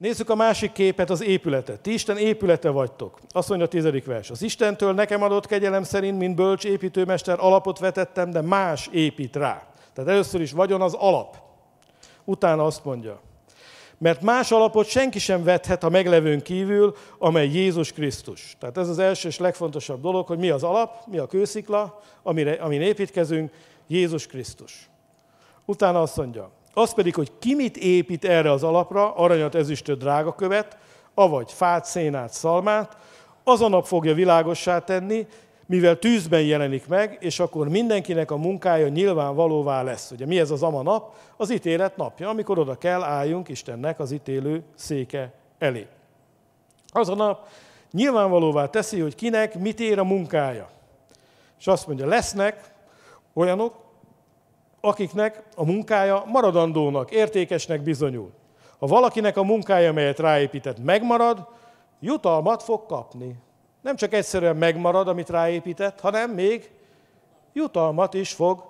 Nézzük 0.00 0.30
a 0.30 0.34
másik 0.34 0.72
képet, 0.72 1.10
az 1.10 1.22
épületet. 1.22 1.80
Ti 1.80 1.92
Isten 1.92 2.16
épülete 2.16 2.68
vagytok. 2.70 3.18
Azt 3.28 3.48
mondja 3.48 3.66
a 3.66 3.70
tizedik 3.70 4.04
vers. 4.04 4.30
Az 4.30 4.42
Istentől 4.42 4.92
nekem 4.92 5.22
adott 5.22 5.46
kegyelem 5.46 5.82
szerint, 5.82 6.18
mint 6.18 6.34
bölcs 6.34 6.64
építőmester, 6.64 7.36
alapot 7.40 7.78
vetettem, 7.78 8.30
de 8.30 8.40
más 8.40 8.88
épít 8.92 9.36
rá. 9.36 9.66
Tehát 9.92 10.10
először 10.10 10.40
is 10.40 10.52
vagyon 10.52 10.80
az 10.80 10.94
alap. 10.94 11.36
Utána 12.24 12.64
azt 12.64 12.84
mondja, 12.84 13.20
mert 13.98 14.22
más 14.22 14.52
alapot 14.52 14.86
senki 14.86 15.18
sem 15.18 15.44
vethet 15.44 15.84
a 15.84 15.88
meglevőn 15.88 16.42
kívül, 16.42 16.94
amely 17.18 17.48
Jézus 17.48 17.92
Krisztus. 17.92 18.56
Tehát 18.58 18.78
ez 18.78 18.88
az 18.88 18.98
első 18.98 19.28
és 19.28 19.38
legfontosabb 19.38 20.00
dolog, 20.00 20.26
hogy 20.26 20.38
mi 20.38 20.50
az 20.50 20.62
alap, 20.62 21.06
mi 21.06 21.18
a 21.18 21.26
kőszikla, 21.26 22.00
amire, 22.22 22.52
amin 22.52 22.80
építkezünk, 22.80 23.52
Jézus 23.86 24.26
Krisztus. 24.26 24.88
Utána 25.64 26.02
azt 26.02 26.16
mondja, 26.16 26.50
az 26.74 26.94
pedig, 26.94 27.14
hogy 27.14 27.32
ki 27.38 27.54
mit 27.54 27.76
épít 27.76 28.24
erre 28.24 28.50
az 28.50 28.62
alapra, 28.62 29.14
aranyat, 29.14 29.54
ezüstöt, 29.54 29.98
drágakövet, 29.98 30.76
avagy 31.14 31.52
fát, 31.52 31.84
szénát, 31.84 32.32
szalmát, 32.32 32.96
az 33.44 33.60
a 33.60 33.68
nap 33.68 33.86
fogja 33.86 34.14
világossá 34.14 34.78
tenni, 34.78 35.26
mivel 35.66 35.98
tűzben 35.98 36.42
jelenik 36.42 36.88
meg, 36.88 37.16
és 37.20 37.40
akkor 37.40 37.68
mindenkinek 37.68 38.30
a 38.30 38.36
munkája 38.36 38.88
nyilvánvalóvá 38.88 39.82
lesz. 39.82 40.10
Ugye 40.10 40.26
mi 40.26 40.38
ez 40.38 40.50
az 40.50 40.62
ama 40.62 40.82
nap? 40.82 41.14
Az 41.36 41.52
ítélet 41.52 41.96
napja, 41.96 42.28
amikor 42.28 42.58
oda 42.58 42.74
kell 42.74 43.02
álljunk 43.02 43.48
Istennek 43.48 43.98
az 44.00 44.10
ítélő 44.10 44.62
széke 44.74 45.32
elé. 45.58 45.86
Az 46.92 47.08
a 47.08 47.14
nap 47.14 47.46
nyilvánvalóvá 47.92 48.66
teszi, 48.66 49.00
hogy 49.00 49.14
kinek 49.14 49.58
mit 49.58 49.80
ér 49.80 49.98
a 49.98 50.04
munkája. 50.04 50.68
És 51.58 51.66
azt 51.66 51.86
mondja, 51.86 52.06
lesznek 52.06 52.74
olyanok, 53.32 53.74
akiknek 54.80 55.42
a 55.56 55.64
munkája 55.64 56.24
maradandónak, 56.26 57.10
értékesnek 57.10 57.82
bizonyul. 57.82 58.30
Ha 58.78 58.86
valakinek 58.86 59.36
a 59.36 59.42
munkája, 59.42 59.92
melyet 59.92 60.18
ráépített, 60.18 60.84
megmarad, 60.84 61.46
jutalmat 62.00 62.62
fog 62.62 62.86
kapni. 62.86 63.36
Nem 63.80 63.96
csak 63.96 64.12
egyszerűen 64.12 64.56
megmarad, 64.56 65.08
amit 65.08 65.30
ráépített, 65.30 66.00
hanem 66.00 66.30
még 66.30 66.70
jutalmat 67.52 68.14
is 68.14 68.32
fog 68.32 68.64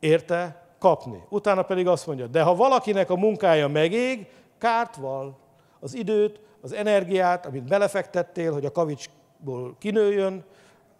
érte 0.00 0.66
kapni. 0.78 1.22
Utána 1.28 1.62
pedig 1.62 1.86
azt 1.86 2.06
mondja, 2.06 2.26
de 2.26 2.42
ha 2.42 2.54
valakinek 2.54 3.10
a 3.10 3.16
munkája 3.16 3.68
megég, 3.68 4.26
kárt 4.58 4.96
val. 4.96 5.38
Az 5.80 5.94
időt, 5.94 6.40
az 6.60 6.72
energiát, 6.72 7.46
amit 7.46 7.68
belefektettél, 7.68 8.52
hogy 8.52 8.64
a 8.64 8.72
kavicsból 8.72 9.76
kinőjön, 9.78 10.44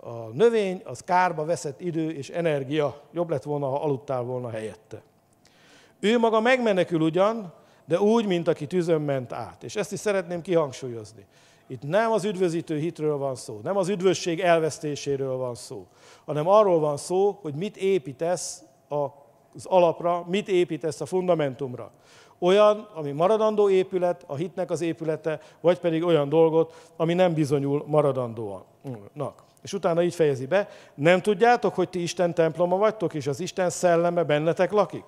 a 0.01 0.29
növény, 0.33 0.83
az 0.85 1.01
kárba 1.01 1.45
veszett 1.45 1.81
idő 1.81 2.11
és 2.11 2.31
energia. 2.31 3.01
Jobb 3.13 3.31
lett 3.31 3.43
volna, 3.43 3.67
ha 3.67 3.83
aludtál 3.83 4.23
volna 4.23 4.51
helyette. 4.51 5.03
Ő 6.01 6.19
maga 6.19 6.41
megmenekül 6.41 7.01
ugyan, 7.01 7.53
de 7.85 8.01
úgy, 8.01 8.27
mint 8.27 8.49
aki 8.49 8.67
tűzön 8.67 9.01
ment 9.01 9.33
át. 9.33 9.63
És 9.65 9.77
ezt 9.77 9.93
is 9.93 9.99
szeretném 9.99 10.43
kihangsúlyozni. 10.43 11.27
Itt 11.67 11.83
nem 11.83 12.13
az 12.13 12.25
üdvözítő 12.25 12.79
hitről 12.79 13.17
van 13.17 13.35
szó, 13.35 13.61
nem 13.63 13.77
az 13.77 13.89
üdvösség 13.89 14.41
elvesztéséről 14.41 15.37
van 15.37 15.55
szó, 15.55 15.87
hanem 16.25 16.49
arról 16.49 16.79
van 16.79 16.97
szó, 16.97 17.39
hogy 17.43 17.55
mit 17.55 17.77
építesz 17.77 18.62
az 18.89 19.65
alapra, 19.65 20.25
mit 20.29 20.49
építesz 20.49 21.01
a 21.01 21.07
fundamentumra. 21.07 21.91
Olyan, 22.39 22.89
ami 22.95 23.12
maradandó 23.12 23.71
épület, 23.71 24.25
a 24.27 24.35
hitnek 24.35 24.71
az 24.71 24.81
épülete, 24.81 25.41
vagy 25.61 25.79
pedig 25.79 26.05
olyan 26.05 26.29
dolgot, 26.29 26.93
ami 26.97 27.15
nem 27.15 27.35
bizonyul 27.35 27.85
maradandóanak. 27.87 29.45
És 29.62 29.73
utána 29.73 30.03
így 30.03 30.14
fejezi 30.14 30.47
be, 30.47 30.69
nem 30.95 31.20
tudjátok, 31.20 31.75
hogy 31.75 31.89
ti 31.89 32.03
Isten 32.03 32.34
temploma 32.34 32.77
vagytok, 32.77 33.14
és 33.14 33.27
az 33.27 33.41
Isten 33.41 33.70
szelleme 33.70 34.23
bennetek 34.23 34.73
lakik? 34.73 35.05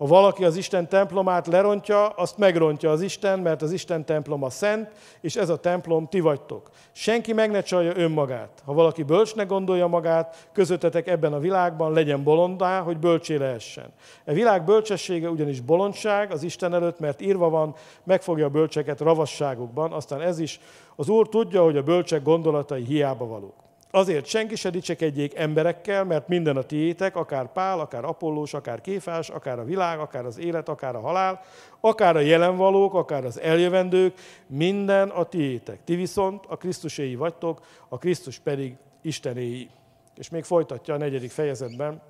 Ha 0.00 0.06
valaki 0.06 0.44
az 0.44 0.56
Isten 0.56 0.88
templomát 0.88 1.46
lerontja, 1.46 2.08
azt 2.08 2.38
megrontja 2.38 2.90
az 2.90 3.00
Isten, 3.00 3.38
mert 3.38 3.62
az 3.62 3.72
Isten 3.72 4.04
temploma 4.04 4.50
szent, 4.50 4.90
és 5.20 5.36
ez 5.36 5.48
a 5.48 5.56
templom 5.56 6.08
ti 6.08 6.20
vagytok. 6.20 6.70
Senki 6.92 7.32
meg 7.32 7.50
ne 7.50 7.60
csalja 7.62 7.96
önmagát. 7.96 8.62
Ha 8.64 8.72
valaki 8.72 9.02
bölcsnek 9.02 9.46
gondolja 9.46 9.86
magát, 9.86 10.48
közöttetek 10.52 11.06
ebben 11.06 11.32
a 11.32 11.38
világban, 11.38 11.92
legyen 11.92 12.22
bolondá, 12.22 12.80
hogy 12.80 12.98
bölcsé 12.98 13.36
lehessen. 13.36 13.92
E 14.24 14.32
világ 14.32 14.64
bölcsessége 14.64 15.28
ugyanis 15.28 15.60
bolondság 15.60 16.32
az 16.32 16.42
Isten 16.42 16.74
előtt, 16.74 16.98
mert 16.98 17.20
írva 17.20 17.48
van, 17.48 17.74
megfogja 18.04 18.46
a 18.46 18.50
bölcseket 18.50 19.00
ravasságukban, 19.00 19.92
aztán 19.92 20.20
ez 20.20 20.38
is. 20.38 20.60
Az 20.96 21.08
Úr 21.08 21.28
tudja, 21.28 21.62
hogy 21.62 21.76
a 21.76 21.82
bölcsek 21.82 22.22
gondolatai 22.22 22.84
hiába 22.84 23.26
valók. 23.26 23.69
Azért 23.90 24.26
senki 24.26 24.56
se 24.56 24.70
dicsekedjék 24.70 25.34
emberekkel, 25.34 26.04
mert 26.04 26.28
minden 26.28 26.56
a 26.56 26.62
tiétek, 26.62 27.16
akár 27.16 27.52
Pál, 27.52 27.80
akár 27.80 28.04
Apollós, 28.04 28.54
akár 28.54 28.80
Kéfás, 28.80 29.28
akár 29.28 29.58
a 29.58 29.64
világ, 29.64 29.98
akár 29.98 30.26
az 30.26 30.38
élet, 30.38 30.68
akár 30.68 30.96
a 30.96 31.00
halál, 31.00 31.40
akár 31.80 32.16
a 32.16 32.20
jelenvalók, 32.20 32.94
akár 32.94 33.24
az 33.24 33.40
eljövendők, 33.40 34.18
minden 34.46 35.08
a 35.08 35.24
tiétek. 35.24 35.84
Ti 35.84 35.94
viszont 35.94 36.44
a 36.48 36.56
Krisztuséi 36.56 37.14
vagytok, 37.14 37.60
a 37.88 37.98
Krisztus 37.98 38.38
pedig 38.38 38.76
Istenéi. 39.02 39.70
És 40.16 40.28
még 40.28 40.44
folytatja 40.44 40.94
a 40.94 40.98
negyedik 40.98 41.30
fejezetben, 41.30 42.02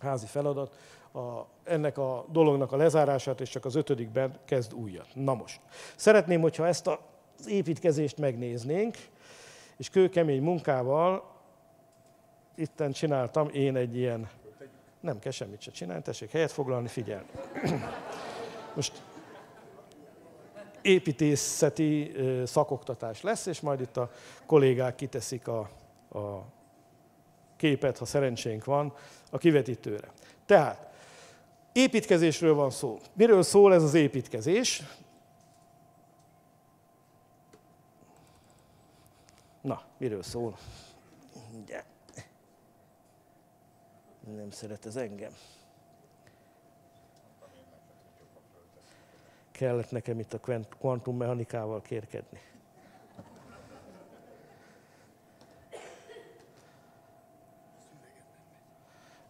házi 0.00 0.26
feladat, 0.26 0.74
a, 1.12 1.46
ennek 1.64 1.98
a 1.98 2.24
dolognak 2.28 2.72
a 2.72 2.76
lezárását, 2.76 3.40
és 3.40 3.48
csak 3.48 3.64
az 3.64 3.74
ötödikben 3.74 4.38
kezd 4.44 4.72
újat. 4.72 5.06
Na 5.12 5.34
most, 5.34 5.60
szeretném, 5.96 6.40
hogyha 6.40 6.66
ezt 6.66 6.86
az 6.86 7.48
építkezést 7.48 8.18
megnéznénk, 8.18 8.96
és 9.76 9.88
kőkemény 9.88 10.42
munkával 10.42 11.32
itten 12.54 12.92
csináltam 12.92 13.48
én 13.48 13.76
egy 13.76 13.96
ilyen, 13.96 14.28
nem 15.00 15.18
kell 15.18 15.32
semmit 15.32 15.60
se 15.60 15.70
csinálni, 15.70 16.02
tessék 16.02 16.30
helyet 16.30 16.52
foglalni, 16.52 16.88
figyelni. 16.88 17.28
Most 18.74 19.02
építészeti 20.82 22.12
szakoktatás 22.44 23.22
lesz, 23.22 23.46
és 23.46 23.60
majd 23.60 23.80
itt 23.80 23.96
a 23.96 24.10
kollégák 24.46 24.94
kiteszik 24.94 25.48
a, 25.48 25.58
a 26.08 26.44
képet, 27.56 27.98
ha 27.98 28.04
szerencsénk 28.04 28.64
van, 28.64 28.92
a 29.30 29.38
kivetítőre. 29.38 30.08
Tehát, 30.46 30.88
építkezésről 31.72 32.54
van 32.54 32.70
szó. 32.70 32.98
Miről 33.12 33.42
szól 33.42 33.74
ez 33.74 33.82
az 33.82 33.94
építkezés? 33.94 34.82
Na, 39.64 39.82
miről 39.96 40.22
szól? 40.22 40.56
Ugye. 41.62 41.84
Nem 44.20 44.50
szeret 44.50 44.86
ez 44.86 44.96
engem. 44.96 45.32
Kellett 49.50 49.90
nekem 49.90 50.18
itt 50.18 50.32
a 50.32 50.40
kvantummechanikával 50.78 51.82
kérkedni. 51.82 52.40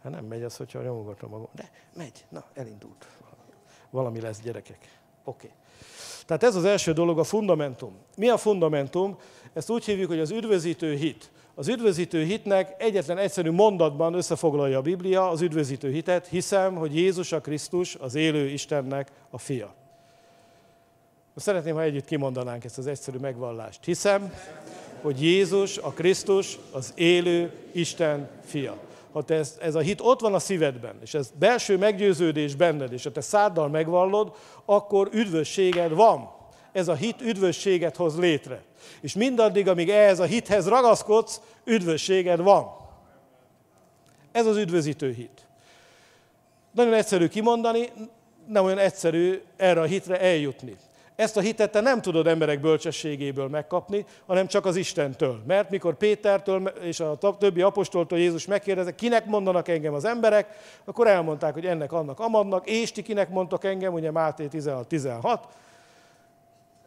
Hát 0.01 0.11
nem 0.11 0.25
megy 0.25 0.43
az, 0.43 0.57
hogyha 0.57 0.81
nyomogatom 0.81 1.29
magam. 1.29 1.49
De 1.51 1.69
megy. 1.93 2.25
Na, 2.29 2.45
elindult. 2.53 3.07
Valami 3.89 4.21
lesz, 4.21 4.41
gyerekek. 4.41 4.99
Oké. 5.23 5.47
Okay. 5.47 5.57
Tehát 6.25 6.43
ez 6.43 6.55
az 6.55 6.65
első 6.65 6.93
dolog, 6.93 7.19
a 7.19 7.23
fundamentum. 7.23 7.93
Mi 8.17 8.29
a 8.29 8.37
fundamentum? 8.37 9.17
Ezt 9.53 9.69
úgy 9.69 9.85
hívjuk, 9.85 10.09
hogy 10.09 10.19
az 10.19 10.31
üdvözítő 10.31 10.95
hit. 10.95 11.29
Az 11.55 11.67
üdvözítő 11.67 12.23
hitnek 12.23 12.75
egyetlen 12.77 13.17
egyszerű 13.17 13.51
mondatban 13.51 14.13
összefoglalja 14.13 14.77
a 14.77 14.81
Biblia 14.81 15.29
az 15.29 15.41
üdvözítő 15.41 15.91
hitet, 15.91 16.27
hiszem, 16.27 16.75
hogy 16.75 16.95
Jézus 16.95 17.31
a 17.31 17.41
Krisztus, 17.41 17.95
az 17.95 18.15
élő 18.15 18.47
Istennek 18.47 19.11
a 19.29 19.37
fia. 19.37 19.73
Szeretném, 21.35 21.75
ha 21.75 21.81
együtt 21.81 22.05
kimondanánk 22.05 22.63
ezt 22.63 22.77
az 22.77 22.87
egyszerű 22.87 23.17
megvallást. 23.17 23.83
Hiszem, 23.83 24.33
hogy 25.01 25.23
Jézus 25.23 25.77
a 25.77 25.89
Krisztus, 25.89 26.59
az 26.71 26.93
élő 26.95 27.51
Isten 27.71 28.29
fia 28.45 28.77
ha 29.15 29.23
te 29.23 29.35
ez, 29.35 29.57
ez 29.61 29.75
a 29.75 29.79
hit 29.79 30.01
ott 30.01 30.19
van 30.19 30.33
a 30.33 30.39
szívedben, 30.39 30.95
és 31.01 31.13
ez 31.13 31.31
belső 31.39 31.77
meggyőződés 31.77 32.55
benned, 32.55 32.93
és 32.93 33.03
ha 33.03 33.11
te 33.11 33.21
száddal 33.21 33.69
megvallod, 33.69 34.35
akkor 34.65 35.09
üdvösséged 35.11 35.91
van. 35.91 36.29
Ez 36.71 36.87
a 36.87 36.95
hit 36.95 37.21
üdvösséget 37.21 37.95
hoz 37.95 38.17
létre. 38.17 38.63
És 39.01 39.13
mindaddig, 39.13 39.67
amíg 39.67 39.89
ehhez 39.89 40.19
a 40.19 40.23
hithez 40.23 40.67
ragaszkodsz, 40.67 41.41
üdvösséged 41.63 42.41
van. 42.41 42.67
Ez 44.31 44.45
az 44.45 44.57
üdvözítő 44.57 45.11
hit. 45.11 45.45
Nagyon 46.71 46.93
egyszerű 46.93 47.27
kimondani, 47.27 47.91
nem 48.47 48.63
olyan 48.63 48.77
egyszerű 48.77 49.41
erre 49.55 49.81
a 49.81 49.85
hitre 49.85 50.19
eljutni. 50.19 50.77
Ezt 51.15 51.37
a 51.37 51.41
hitet 51.41 51.71
te 51.71 51.81
nem 51.81 52.01
tudod 52.01 52.27
emberek 52.27 52.59
bölcsességéből 52.59 53.47
megkapni, 53.47 54.05
hanem 54.25 54.47
csak 54.47 54.65
az 54.65 54.75
Istentől. 54.75 55.41
Mert 55.47 55.69
mikor 55.69 55.97
Pétertől 55.97 56.67
és 56.67 56.99
a 56.99 57.17
többi 57.39 57.61
apostoltól 57.61 58.19
Jézus 58.19 58.45
megkérdezte, 58.45 58.95
kinek 58.95 59.25
mondanak 59.25 59.67
engem 59.67 59.93
az 59.93 60.05
emberek, 60.05 60.47
akkor 60.85 61.07
elmondták, 61.07 61.53
hogy 61.53 61.65
ennek, 61.65 61.91
annak, 61.91 62.19
amadnak, 62.19 62.69
és 62.69 62.91
ti 62.91 63.01
kinek 63.01 63.29
mondtak 63.29 63.63
engem, 63.63 63.93
ugye 63.93 64.11
Máté 64.11 64.47
16-16. 64.51 65.39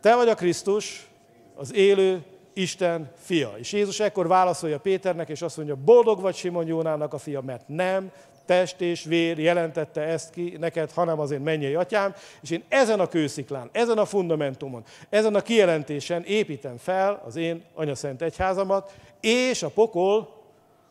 Te 0.00 0.14
vagy 0.14 0.28
a 0.28 0.34
Krisztus, 0.34 1.08
az 1.54 1.74
élő 1.74 2.22
Isten 2.52 3.10
fia. 3.16 3.52
És 3.58 3.72
Jézus 3.72 4.00
ekkor 4.00 4.28
válaszolja 4.28 4.78
Péternek, 4.78 5.28
és 5.28 5.42
azt 5.42 5.56
mondja, 5.56 5.76
boldog 5.84 6.20
vagy 6.20 6.34
Simon 6.34 6.66
Jónának 6.66 7.14
a 7.14 7.18
fia, 7.18 7.40
mert 7.40 7.68
nem 7.68 8.10
test 8.48 8.80
és 8.80 9.04
vér 9.04 9.38
jelentette 9.38 10.00
ezt 10.00 10.30
ki 10.30 10.56
neked, 10.60 10.90
hanem 10.90 11.20
az 11.20 11.30
én 11.30 11.40
mennyei 11.40 11.74
atyám, 11.74 12.14
és 12.42 12.50
én 12.50 12.64
ezen 12.68 13.00
a 13.00 13.06
kősziklán, 13.06 13.68
ezen 13.72 13.98
a 13.98 14.04
fundamentumon, 14.04 14.84
ezen 15.08 15.34
a 15.34 15.40
kijelentésen 15.40 16.22
építem 16.22 16.76
fel 16.76 17.22
az 17.26 17.36
én 17.36 17.64
anyaszent 17.74 18.22
egyházamat, 18.22 18.94
és 19.20 19.62
a 19.62 19.68
pokol 19.68 20.42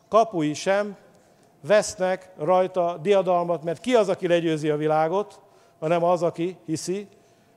kapui 0.08 0.54
sem 0.54 0.96
vesznek 1.60 2.30
rajta 2.36 2.98
diadalmat, 3.02 3.62
mert 3.62 3.80
ki 3.80 3.94
az, 3.94 4.08
aki 4.08 4.26
legyőzi 4.26 4.68
a 4.68 4.76
világot, 4.76 5.40
hanem 5.78 6.04
az, 6.04 6.22
aki 6.22 6.56
hiszi, 6.66 7.06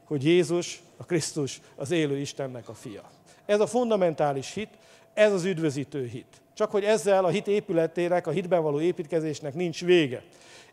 hogy 0.05 0.25
Jézus, 0.25 0.81
a 0.97 1.05
Krisztus, 1.05 1.61
az 1.75 1.91
élő 1.91 2.17
Istennek 2.17 2.69
a 2.69 2.73
fia. 2.73 3.01
Ez 3.45 3.59
a 3.59 3.67
fundamentális 3.67 4.53
hit, 4.53 4.69
ez 5.13 5.33
az 5.33 5.43
üdvözítő 5.43 6.05
hit. 6.05 6.41
Csak 6.61 6.71
hogy 6.71 6.83
ezzel 6.83 7.25
a 7.25 7.29
hit 7.29 7.47
épületének, 7.47 8.27
a 8.27 8.31
hitben 8.31 8.61
való 8.61 8.81
építkezésnek 8.81 9.53
nincs 9.53 9.85
vége. 9.85 10.23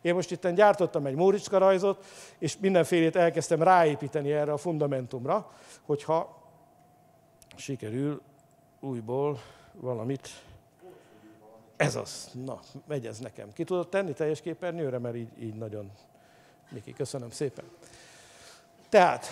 Én 0.01 0.15
most 0.15 0.31
itt 0.31 0.49
gyártottam 0.49 1.07
egy 1.07 1.15
Móriczka 1.15 1.59
rajzot, 1.59 2.05
és 2.39 2.59
mindenfélét 2.59 3.17
elkezdtem 3.17 3.63
ráépíteni 3.63 4.33
erre 4.33 4.53
a 4.53 4.57
fundamentumra, 4.57 5.51
hogyha 5.83 6.43
sikerül 7.57 8.21
újból 8.81 9.41
valamit. 9.73 10.29
Ez 11.77 11.97
az. 11.97 12.31
Na, 12.45 12.61
megy 12.87 13.07
ez 13.07 13.19
nekem. 13.19 13.53
Ki 13.53 13.65
tudod 13.65 13.89
tenni 13.89 14.13
teljes 14.13 14.41
képernyőre, 14.41 14.99
mert 14.99 15.17
így, 15.17 15.31
így 15.41 15.55
nagyon... 15.55 15.91
Miki, 16.69 16.93
köszönöm 16.93 17.31
szépen. 17.31 17.65
Tehát, 18.89 19.27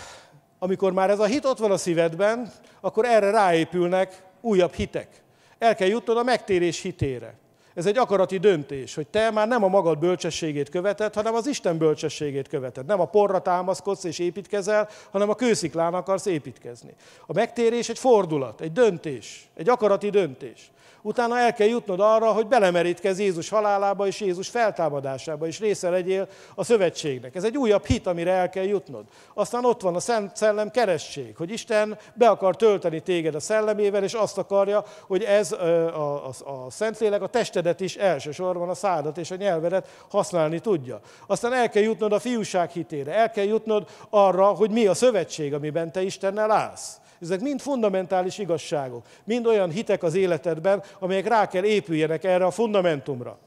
amikor 0.58 0.92
már 0.92 1.10
ez 1.10 1.18
a 1.18 1.26
hit 1.26 1.44
ott 1.44 1.58
van 1.58 1.70
a 1.70 1.76
szívedben, 1.76 2.52
akkor 2.80 3.04
erre 3.04 3.30
ráépülnek 3.30 4.22
újabb 4.40 4.72
hitek. 4.72 5.24
El 5.58 5.74
kell 5.74 5.88
jutnod 5.88 6.16
a 6.16 6.22
megtérés 6.22 6.80
hitére. 6.80 7.34
Ez 7.74 7.86
egy 7.86 7.98
akarati 7.98 8.38
döntés, 8.38 8.94
hogy 8.94 9.06
te 9.06 9.30
már 9.30 9.48
nem 9.48 9.64
a 9.64 9.68
magad 9.68 9.98
bölcsességét 9.98 10.68
követed, 10.68 11.14
hanem 11.14 11.34
az 11.34 11.46
Isten 11.46 11.78
bölcsességét 11.78 12.48
követed. 12.48 12.86
Nem 12.86 13.00
a 13.00 13.04
porra 13.04 13.38
támaszkodsz 13.38 14.04
és 14.04 14.18
építkezel, 14.18 14.88
hanem 15.10 15.28
a 15.28 15.34
kősziklán 15.34 15.94
akarsz 15.94 16.26
építkezni. 16.26 16.94
A 17.26 17.32
megtérés 17.32 17.88
egy 17.88 17.98
fordulat, 17.98 18.60
egy 18.60 18.72
döntés, 18.72 19.48
egy 19.54 19.68
akarati 19.68 20.10
döntés 20.10 20.70
utána 21.06 21.38
el 21.38 21.52
kell 21.52 21.66
jutnod 21.66 22.00
arra, 22.00 22.32
hogy 22.32 22.46
belemerítkezz 22.46 23.18
Jézus 23.18 23.48
halálába 23.48 24.06
és 24.06 24.20
Jézus 24.20 24.48
feltámadásába, 24.48 25.46
és 25.46 25.60
része 25.60 25.90
legyél 25.90 26.28
a 26.54 26.64
szövetségnek. 26.64 27.34
Ez 27.34 27.44
egy 27.44 27.56
újabb 27.56 27.84
hit, 27.84 28.06
amire 28.06 28.32
el 28.32 28.48
kell 28.48 28.64
jutnod. 28.64 29.04
Aztán 29.34 29.64
ott 29.64 29.80
van 29.80 29.94
a 29.94 30.00
Szent 30.00 30.36
Szellem 30.36 30.70
keresség, 30.70 31.36
hogy 31.36 31.50
Isten 31.50 31.98
be 32.14 32.28
akar 32.28 32.56
tölteni 32.56 33.00
téged 33.00 33.34
a 33.34 33.40
szellemével, 33.40 34.02
és 34.02 34.12
azt 34.12 34.38
akarja, 34.38 34.84
hogy 35.06 35.22
ez 35.22 35.52
a, 35.52 36.26
a, 36.26 36.28
a 36.28 36.70
Szentlélek 36.70 37.22
a 37.22 37.26
testedet 37.26 37.80
is 37.80 37.96
elsősorban 37.96 38.68
a 38.68 38.74
szádat 38.74 39.18
és 39.18 39.30
a 39.30 39.36
nyelvedet 39.36 39.88
használni 40.10 40.58
tudja. 40.58 41.00
Aztán 41.26 41.52
el 41.52 41.68
kell 41.68 41.82
jutnod 41.82 42.12
a 42.12 42.18
fiúság 42.18 42.70
hitére, 42.70 43.14
el 43.14 43.30
kell 43.30 43.44
jutnod 43.44 43.88
arra, 44.10 44.46
hogy 44.46 44.70
mi 44.70 44.86
a 44.86 44.94
szövetség, 44.94 45.54
amiben 45.54 45.92
te 45.92 46.02
Istennel 46.02 46.50
állsz. 46.50 47.00
Ezek 47.20 47.40
mind 47.40 47.60
fundamentális 47.60 48.38
igazságok, 48.38 49.06
mind 49.24 49.46
olyan 49.46 49.70
hitek 49.70 50.02
az 50.02 50.14
életedben, 50.14 50.82
amelyek 50.98 51.26
rá 51.26 51.48
kell 51.48 51.64
épüljenek 51.64 52.24
erre 52.24 52.44
a 52.44 52.50
fundamentumra. 52.50 53.38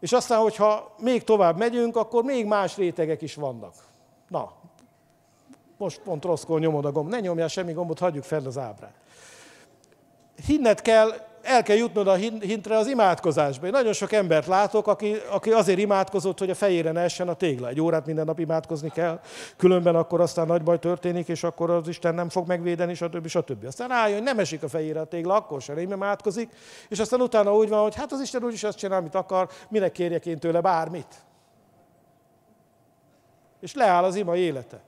És 0.00 0.12
aztán, 0.12 0.40
hogyha 0.40 0.94
még 0.98 1.24
tovább 1.24 1.58
megyünk, 1.58 1.96
akkor 1.96 2.24
még 2.24 2.46
más 2.46 2.76
rétegek 2.76 3.22
is 3.22 3.34
vannak. 3.34 3.74
Na, 4.28 4.52
most 5.76 6.00
pont 6.00 6.24
rosszkor 6.24 6.60
nyomod 6.60 6.84
a 6.84 6.92
gomb. 6.92 7.10
Ne 7.10 7.20
nyomjál 7.20 7.48
semmi 7.48 7.72
gombot, 7.72 7.98
hagyjuk 7.98 8.24
fel 8.24 8.46
az 8.46 8.58
ábrát. 8.58 8.94
Hinned 10.46 10.82
kell 10.82 11.12
el 11.44 11.62
kell 11.62 11.76
jutnod 11.76 12.08
a 12.08 12.14
hintre 12.40 12.76
az 12.76 12.86
imádkozásba. 12.86 13.66
Én 13.66 13.72
nagyon 13.72 13.92
sok 13.92 14.12
embert 14.12 14.46
látok, 14.46 14.86
aki, 14.86 15.16
aki 15.30 15.50
azért 15.50 15.78
imádkozott, 15.78 16.38
hogy 16.38 16.50
a 16.50 16.54
fejére 16.54 16.92
ne 16.92 17.00
essen 17.00 17.28
a 17.28 17.34
tégla. 17.34 17.68
Egy 17.68 17.80
órát 17.80 18.06
minden 18.06 18.24
nap 18.24 18.38
imádkozni 18.38 18.90
kell, 18.90 19.20
különben 19.56 19.96
akkor 19.96 20.20
aztán 20.20 20.46
nagy 20.46 20.62
baj 20.62 20.78
történik, 20.78 21.28
és 21.28 21.44
akkor 21.44 21.70
az 21.70 21.88
Isten 21.88 22.14
nem 22.14 22.28
fog 22.28 22.46
megvédeni, 22.46 22.94
stb. 22.94 23.26
stb. 23.26 23.64
Aztán 23.64 23.88
rájön, 23.88 24.16
hogy 24.16 24.24
nem 24.24 24.38
esik 24.38 24.62
a 24.62 24.68
fejére 24.68 25.00
a 25.00 25.04
tégla, 25.04 25.34
akkor 25.34 25.62
sem 25.62 25.74
nem 25.74 25.90
imádkozik, 25.90 26.50
és 26.88 26.98
aztán 26.98 27.20
utána 27.20 27.54
úgy 27.56 27.68
van, 27.68 27.82
hogy 27.82 27.94
hát 27.94 28.12
az 28.12 28.20
Isten 28.20 28.44
úgyis 28.44 28.64
azt 28.64 28.78
csinál, 28.78 28.98
amit 28.98 29.14
akar, 29.14 29.48
minek 29.68 29.92
kérjek 29.92 30.26
én 30.26 30.38
tőle 30.38 30.60
bármit. 30.60 31.14
És 33.60 33.74
leáll 33.74 34.04
az 34.04 34.14
ima 34.16 34.36
élete. 34.36 34.80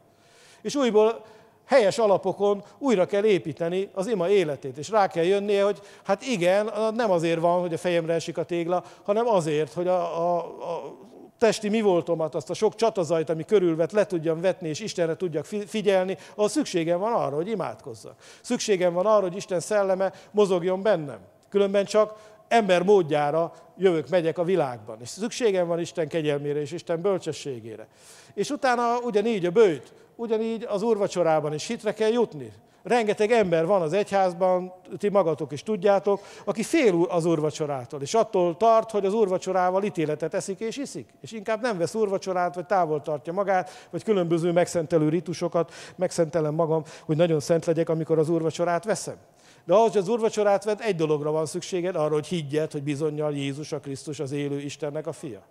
És 0.62 0.74
újból 0.74 1.24
helyes 1.66 1.98
alapokon 1.98 2.64
újra 2.78 3.06
kell 3.06 3.24
építeni 3.24 3.88
az 3.94 4.06
ima 4.06 4.28
életét, 4.28 4.78
és 4.78 4.88
rá 4.88 5.06
kell 5.06 5.24
jönnie, 5.24 5.64
hogy 5.64 5.80
hát 6.04 6.22
igen, 6.22 6.70
nem 6.94 7.10
azért 7.10 7.40
van, 7.40 7.60
hogy 7.60 7.72
a 7.72 7.78
fejemre 7.78 8.14
esik 8.14 8.38
a 8.38 8.44
tégla, 8.44 8.84
hanem 9.02 9.26
azért, 9.26 9.72
hogy 9.72 9.86
a, 9.86 10.18
a, 10.18 10.38
a 10.38 10.96
testi 11.38 11.68
mi 11.68 11.80
voltomat, 11.80 12.34
azt 12.34 12.50
a 12.50 12.54
sok 12.54 12.74
csatazajt, 12.74 13.30
ami 13.30 13.44
körülvet, 13.44 13.92
le 13.92 14.06
tudjam 14.06 14.40
vetni, 14.40 14.68
és 14.68 14.80
Istenre 14.80 15.16
tudjak 15.16 15.44
figyelni, 15.66 16.16
ahol 16.34 16.48
szükségem 16.48 16.98
van 16.98 17.12
arra, 17.12 17.36
hogy 17.36 17.48
imádkozzak. 17.48 18.14
Szükségem 18.40 18.92
van 18.92 19.06
arra, 19.06 19.22
hogy 19.22 19.36
Isten 19.36 19.60
szelleme 19.60 20.12
mozogjon 20.30 20.82
bennem. 20.82 21.18
Különben 21.48 21.84
csak 21.84 22.34
ember 22.48 22.82
módjára 22.82 23.52
jövök, 23.76 24.08
megyek 24.08 24.38
a 24.38 24.44
világban. 24.44 24.98
És 25.00 25.08
szükségem 25.08 25.66
van 25.66 25.80
Isten 25.80 26.08
kegyelmére 26.08 26.60
és 26.60 26.72
Isten 26.72 27.00
bölcsességére. 27.00 27.86
És 28.34 28.50
utána 28.50 28.98
ugyanígy 28.98 29.46
a 29.46 29.50
bőjt, 29.50 29.92
ugyanígy 30.16 30.66
az 30.68 30.82
úrvacsorában 30.82 31.52
is 31.52 31.66
hitre 31.66 31.92
kell 31.92 32.10
jutni. 32.10 32.52
Rengeteg 32.82 33.30
ember 33.30 33.66
van 33.66 33.82
az 33.82 33.92
egyházban, 33.92 34.72
ti 34.98 35.08
magatok 35.08 35.52
is 35.52 35.62
tudjátok, 35.62 36.20
aki 36.44 36.62
fél 36.62 37.06
az 37.08 37.24
úrvacsorától, 37.24 38.02
és 38.02 38.14
attól 38.14 38.56
tart, 38.56 38.90
hogy 38.90 39.06
az 39.06 39.14
úrvacsorával 39.14 39.82
ítéletet 39.84 40.34
eszik 40.34 40.60
és 40.60 40.76
iszik, 40.76 41.08
és 41.20 41.32
inkább 41.32 41.60
nem 41.60 41.78
vesz 41.78 41.94
úrvacsorát, 41.94 42.54
vagy 42.54 42.66
távol 42.66 43.02
tartja 43.02 43.32
magát, 43.32 43.88
vagy 43.90 44.04
különböző 44.04 44.52
megszentelő 44.52 45.08
ritusokat, 45.08 45.72
megszentelem 45.96 46.54
magam, 46.54 46.82
hogy 47.04 47.16
nagyon 47.16 47.40
szent 47.40 47.64
legyek, 47.64 47.88
amikor 47.88 48.18
az 48.18 48.28
úrvacsorát 48.28 48.84
veszem. 48.84 49.16
De 49.64 49.74
ahhoz, 49.74 49.92
hogy 49.92 50.00
az 50.00 50.08
úrvacsorát 50.08 50.64
vedd, 50.64 50.80
egy 50.80 50.96
dologra 50.96 51.30
van 51.30 51.46
szükséged, 51.46 51.96
arra, 51.96 52.14
hogy 52.14 52.26
higgyed, 52.26 52.72
hogy 52.72 52.82
bizonyal 52.82 53.34
Jézus 53.34 53.72
a 53.72 53.80
Krisztus 53.80 54.20
az 54.20 54.32
élő 54.32 54.60
Istennek 54.60 55.06
a 55.06 55.12
fia. 55.12 55.42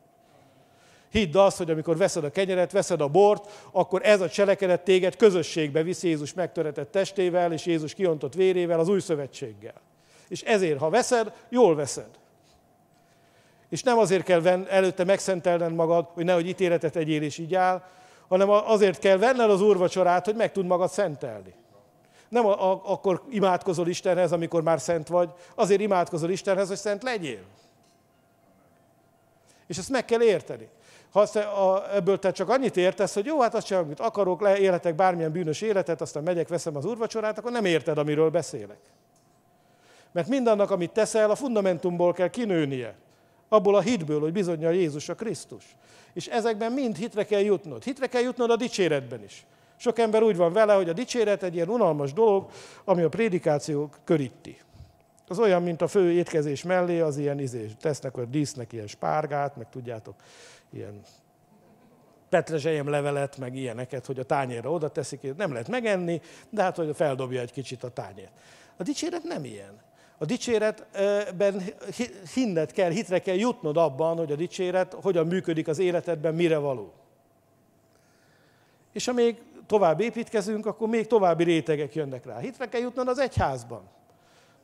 Hidd 1.15 1.37
azt, 1.37 1.57
hogy 1.57 1.71
amikor 1.71 1.97
veszed 1.97 2.23
a 2.23 2.29
kenyeret, 2.29 2.71
veszed 2.71 3.01
a 3.01 3.07
bort, 3.07 3.69
akkor 3.71 4.01
ez 4.03 4.21
a 4.21 4.29
cselekedet 4.29 4.83
téged 4.83 5.15
közösségbe 5.15 5.83
visz 5.83 6.03
Jézus 6.03 6.33
megtöretett 6.33 6.91
testével 6.91 7.53
és 7.53 7.65
Jézus 7.65 7.93
kiontott 7.93 8.33
vérével, 8.33 8.79
az 8.79 8.87
új 8.87 8.99
szövetséggel. 8.99 9.81
És 10.27 10.41
ezért, 10.41 10.79
ha 10.79 10.89
veszed, 10.89 11.33
jól 11.49 11.75
veszed. 11.75 12.09
És 13.69 13.83
nem 13.83 13.97
azért 13.97 14.23
kell 14.23 14.47
előtte 14.47 15.03
megszentelned 15.03 15.73
magad, 15.73 16.05
hogy 16.13 16.25
nehogy 16.25 16.47
ítéletet 16.47 16.95
egyél 16.95 17.21
és 17.21 17.37
így 17.37 17.55
áll, 17.55 17.83
hanem 18.27 18.49
azért 18.49 18.99
kell 18.99 19.17
venned 19.17 19.49
az 19.49 19.61
úrvacsorát, 19.61 20.25
hogy 20.25 20.35
meg 20.35 20.51
tud 20.51 20.65
magad 20.65 20.89
szentelni. 20.89 21.53
Nem 22.29 22.45
a, 22.45 22.71
a, 22.71 22.81
akkor 22.85 23.23
imádkozol 23.29 23.87
Istenhez, 23.87 24.31
amikor 24.31 24.63
már 24.63 24.79
szent 24.79 25.07
vagy, 25.07 25.29
azért 25.55 25.81
imádkozol 25.81 26.29
Istenhez, 26.29 26.67
hogy 26.67 26.77
szent 26.77 27.03
legyél. 27.03 27.43
És 29.67 29.77
ezt 29.77 29.89
meg 29.89 30.05
kell 30.05 30.21
érteni. 30.21 30.69
Ha 31.15 31.21
azt, 31.21 31.35
a, 31.35 31.83
ebből 31.93 32.19
te 32.19 32.31
csak 32.31 32.49
annyit 32.49 32.77
értesz, 32.77 33.13
hogy 33.13 33.25
jó, 33.25 33.41
hát 33.41 33.55
azt 33.55 33.65
csinálom, 33.65 33.87
amit 33.87 33.99
akarok, 33.99 34.41
le, 34.41 34.57
életek 34.57 34.95
bármilyen 34.95 35.31
bűnös 35.31 35.61
életet, 35.61 36.01
aztán 36.01 36.23
megyek, 36.23 36.47
veszem 36.47 36.75
az 36.75 36.85
úrvacsorát, 36.85 37.37
akkor 37.37 37.51
nem 37.51 37.65
érted, 37.65 37.97
amiről 37.97 38.29
beszélek. 38.29 38.77
Mert 40.11 40.27
mindannak, 40.27 40.71
amit 40.71 40.91
teszel, 40.91 41.29
a 41.29 41.35
fundamentumból 41.35 42.13
kell 42.13 42.27
kinőnie. 42.27 42.95
Abból 43.49 43.75
a 43.75 43.81
hitből, 43.81 44.19
hogy 44.19 44.31
bizonyja 44.31 44.69
Jézus 44.69 45.09
a 45.09 45.15
Krisztus. 45.15 45.63
És 46.13 46.27
ezekben 46.27 46.71
mind 46.71 46.95
hitre 46.95 47.25
kell 47.25 47.41
jutnod. 47.41 47.83
Hitre 47.83 48.07
kell 48.07 48.21
jutnod 48.21 48.49
a 48.49 48.55
dicséretben 48.55 49.23
is. 49.23 49.45
Sok 49.77 49.99
ember 49.99 50.23
úgy 50.23 50.37
van 50.37 50.53
vele, 50.53 50.73
hogy 50.73 50.89
a 50.89 50.93
dicséret 50.93 51.43
egy 51.43 51.55
ilyen 51.55 51.69
unalmas 51.69 52.13
dolog, 52.13 52.49
ami 52.85 53.01
a 53.01 53.09
prédikáció 53.09 53.89
köríti. 54.03 54.57
Az 55.27 55.39
olyan, 55.39 55.63
mint 55.63 55.81
a 55.81 55.87
fő 55.87 56.11
étkezés 56.11 56.63
mellé, 56.63 56.99
az 56.99 57.17
ilyen 57.17 57.39
izés. 57.39 57.71
Tesznek 57.79 58.17
a 58.17 58.25
dísznek 58.25 58.73
ilyen 58.73 58.87
spárgát, 58.87 59.55
meg 59.55 59.69
tudjátok, 59.69 60.15
ilyen 60.73 61.01
petrezselyem 62.29 62.89
levelet, 62.89 63.37
meg 63.37 63.55
ilyeneket, 63.55 64.05
hogy 64.05 64.19
a 64.19 64.23
tányérra 64.23 64.71
oda 64.71 64.89
teszik, 64.89 65.35
nem 65.35 65.51
lehet 65.51 65.67
megenni, 65.67 66.21
de 66.49 66.61
hát, 66.61 66.75
hogy 66.75 66.95
feldobja 66.95 67.41
egy 67.41 67.51
kicsit 67.51 67.83
a 67.83 67.89
tányért. 67.89 68.31
A 68.77 68.83
dicséret 68.83 69.23
nem 69.23 69.43
ilyen. 69.43 69.81
A 70.17 70.25
dicséretben 70.25 71.63
hinnet 72.33 72.71
kell, 72.71 72.89
hitre 72.89 73.19
kell 73.19 73.35
jutnod 73.35 73.77
abban, 73.77 74.17
hogy 74.17 74.31
a 74.31 74.35
dicséret 74.35 74.93
hogyan 74.93 75.27
működik 75.27 75.67
az 75.67 75.79
életedben, 75.79 76.35
mire 76.35 76.57
való. 76.57 76.93
És 78.91 79.05
ha 79.05 79.13
még 79.13 79.41
tovább 79.67 79.99
építkezünk, 79.99 80.65
akkor 80.65 80.87
még 80.87 81.07
további 81.07 81.43
rétegek 81.43 81.95
jönnek 81.95 82.25
rá. 82.25 82.37
Hitre 82.37 82.67
kell 82.67 82.81
jutnod 82.81 83.07
az 83.07 83.19
egyházban. 83.19 83.81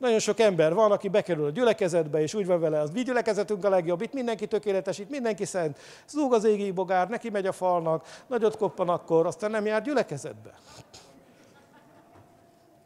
Nagyon 0.02 0.18
sok 0.18 0.40
ember 0.40 0.74
van, 0.74 0.92
aki 0.92 1.08
bekerül 1.08 1.44
a 1.44 1.50
gyülekezetbe, 1.50 2.20
és 2.20 2.34
úgy 2.34 2.46
van 2.46 2.60
vele, 2.60 2.80
az 2.80 2.90
mi 2.90 3.02
gyülekezetünk 3.02 3.64
a 3.64 3.68
legjobb, 3.68 4.02
itt 4.02 4.12
mindenki 4.12 4.46
tökéletes, 4.46 4.98
itt 4.98 5.10
mindenki 5.10 5.44
szent, 5.44 5.78
zúg 6.08 6.32
az 6.32 6.44
égi 6.44 6.70
bogár, 6.70 7.08
neki 7.08 7.30
megy 7.30 7.46
a 7.46 7.52
falnak, 7.52 8.22
nagyot 8.26 8.56
koppan 8.56 8.88
akkor, 8.88 9.26
aztán 9.26 9.50
nem 9.50 9.66
jár 9.66 9.82
gyülekezetbe. 9.82 10.54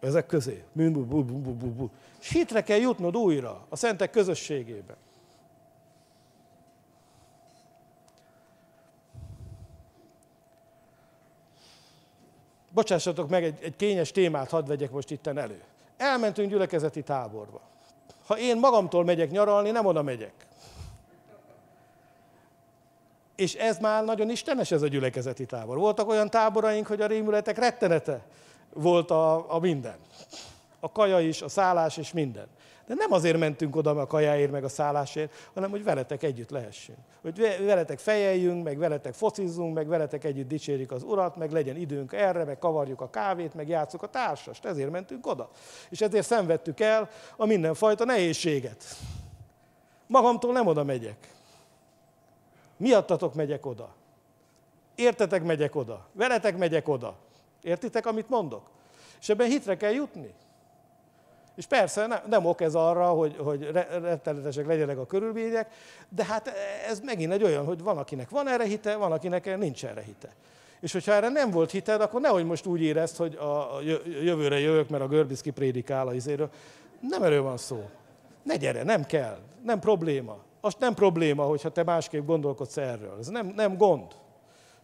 Ezek 0.01 0.27
közé. 0.27 0.65
És 2.21 2.33
hitre 2.33 2.63
kell 2.63 2.79
jutnod 2.79 3.17
újra 3.17 3.67
a 3.69 3.77
szentek 3.77 4.11
közösségébe. 4.11 4.97
Bocsássatok 12.73 13.29
meg, 13.29 13.45
egy, 13.45 13.59
egy 13.63 13.77
kényes 13.77 14.13
témát 14.13 14.51
hadd 14.51 14.67
vegyek 14.67 14.91
most 14.91 15.11
itten 15.11 15.39
elő. 15.39 15.63
Elmentünk 15.97 16.51
gyülekezeti 16.51 17.03
táborba. 17.03 17.61
Ha 18.27 18.39
én 18.39 18.59
magamtól 18.59 19.05
megyek 19.05 19.31
nyaralni, 19.31 19.71
nem 19.71 19.87
oda 19.87 20.03
megyek. 20.03 20.47
És 23.37 23.55
ez 23.55 23.79
már 23.79 24.05
nagyon 24.05 24.31
istenes 24.31 24.71
ez 24.71 24.83
a 24.83 24.89
gyülekezeti 24.89 25.47
tábor. 25.47 25.77
Voltak 25.77 26.09
olyan 26.09 26.31
táboraink, 26.31 26.87
hogy 26.87 27.01
a 27.01 27.07
rémületek 27.07 27.59
rettenete 27.59 28.27
volt 28.73 29.11
a, 29.11 29.55
a 29.55 29.59
minden. 29.59 29.97
A 30.81 30.93
kaja 30.93 31.21
is, 31.21 31.43
a 31.43 31.49
szállás 31.49 31.97
és 31.97 32.13
minden. 32.13 32.47
De 32.87 32.95
nem 32.95 33.13
azért 33.13 33.39
mentünk 33.39 33.77
oda 33.77 33.91
a 33.91 34.07
kajáért, 34.07 34.51
meg 34.51 34.65
a 34.65 34.69
szállásért, 34.69 35.33
hanem 35.55 35.71
hogy 35.71 35.85
veletek 35.85 36.23
együtt 36.23 36.51
lehessünk. 36.51 36.99
Hogy 37.23 37.39
veletek 37.59 37.99
fejeljünk, 37.99 38.65
meg 38.65 38.79
veletek 38.79 39.15
focizzunk, 39.15 39.75
meg 39.75 39.87
veletek 39.87 40.25
együtt 40.25 40.49
dicsérjük 40.49 40.93
az 40.93 41.03
Urat, 41.03 41.37
meg 41.37 41.53
legyen 41.53 41.77
időnk 41.77 42.13
erre, 42.13 42.45
meg 42.45 42.59
kavarjuk 42.59 43.01
a 43.01 43.11
kávét, 43.11 43.55
meg 43.55 43.69
játsszuk 43.69 44.03
a 44.03 44.07
társast. 44.07 44.65
Ezért 44.65 44.91
mentünk 44.91 45.27
oda. 45.27 45.51
És 45.91 46.01
ezért 46.01 46.27
szenvedtük 46.27 46.81
el 46.81 47.09
a 47.37 47.47
mindenfajta 47.47 48.05
nehézséget. 48.05 48.85
Magamtól 50.07 50.53
nem 50.53 50.67
oda 50.67 50.85
megyek. 50.85 51.35
Miattatok 52.77 53.35
megyek 53.35 53.67
oda. 53.67 53.95
Értetek 54.95 55.43
megyek 55.43 55.75
oda. 55.75 56.07
Veletek 56.13 56.57
megyek 56.57 56.89
oda. 56.89 57.17
Értitek, 57.63 58.07
amit 58.07 58.29
mondok? 58.29 58.71
És 59.21 59.29
ebben 59.29 59.49
hitre 59.49 59.77
kell 59.77 59.93
jutni. 59.93 60.35
És 61.57 61.67
persze 61.67 62.07
nem, 62.07 62.19
nem 62.29 62.47
ok 62.47 62.61
ez 62.61 62.75
arra, 62.75 63.07
hogy, 63.07 63.37
hogy 63.39 63.71
rettenetesek 64.03 64.67
legyenek 64.67 64.99
a 64.99 65.07
körülmények, 65.07 65.71
de 66.09 66.25
hát 66.25 66.53
ez 66.89 67.01
megint 67.01 67.33
egy 67.33 67.43
olyan, 67.43 67.65
hogy 67.65 67.83
van, 67.83 67.99
akinek 67.99 68.31
van 68.31 68.49
erre 68.49 68.65
hite, 68.65 68.97
van, 68.97 69.13
akinek 69.13 69.59
nincs 69.59 69.85
erre 69.85 70.03
hite. 70.03 70.35
És 70.81 70.93
hogyha 70.93 71.13
erre 71.13 71.29
nem 71.29 71.51
volt 71.51 71.71
hited, 71.71 72.01
akkor 72.01 72.21
nehogy 72.21 72.45
most 72.45 72.67
úgy 72.67 72.81
érezd, 72.83 73.17
hogy 73.17 73.35
a 73.35 73.81
jövőre 74.23 74.59
jövök, 74.59 74.89
mert 74.89 75.03
a 75.03 75.09
Görbiszki 75.09 75.51
prédikál 75.51 76.07
a 76.07 76.15
izéről. 76.15 76.51
Nem 77.01 77.23
erről 77.23 77.43
van 77.43 77.57
szó. 77.57 77.89
Ne 78.43 78.57
gyere, 78.57 78.83
nem 78.83 79.05
kell, 79.05 79.39
nem 79.65 79.81
probléma. 79.81 80.37
Az 80.61 80.75
nem 80.79 80.95
probléma, 80.95 81.45
hogyha 81.45 81.69
te 81.69 81.83
másképp 81.83 82.27
gondolkodsz 82.27 82.77
erről. 82.77 83.17
Ez 83.19 83.27
nem, 83.27 83.53
nem 83.57 83.77
gond. 83.77 84.07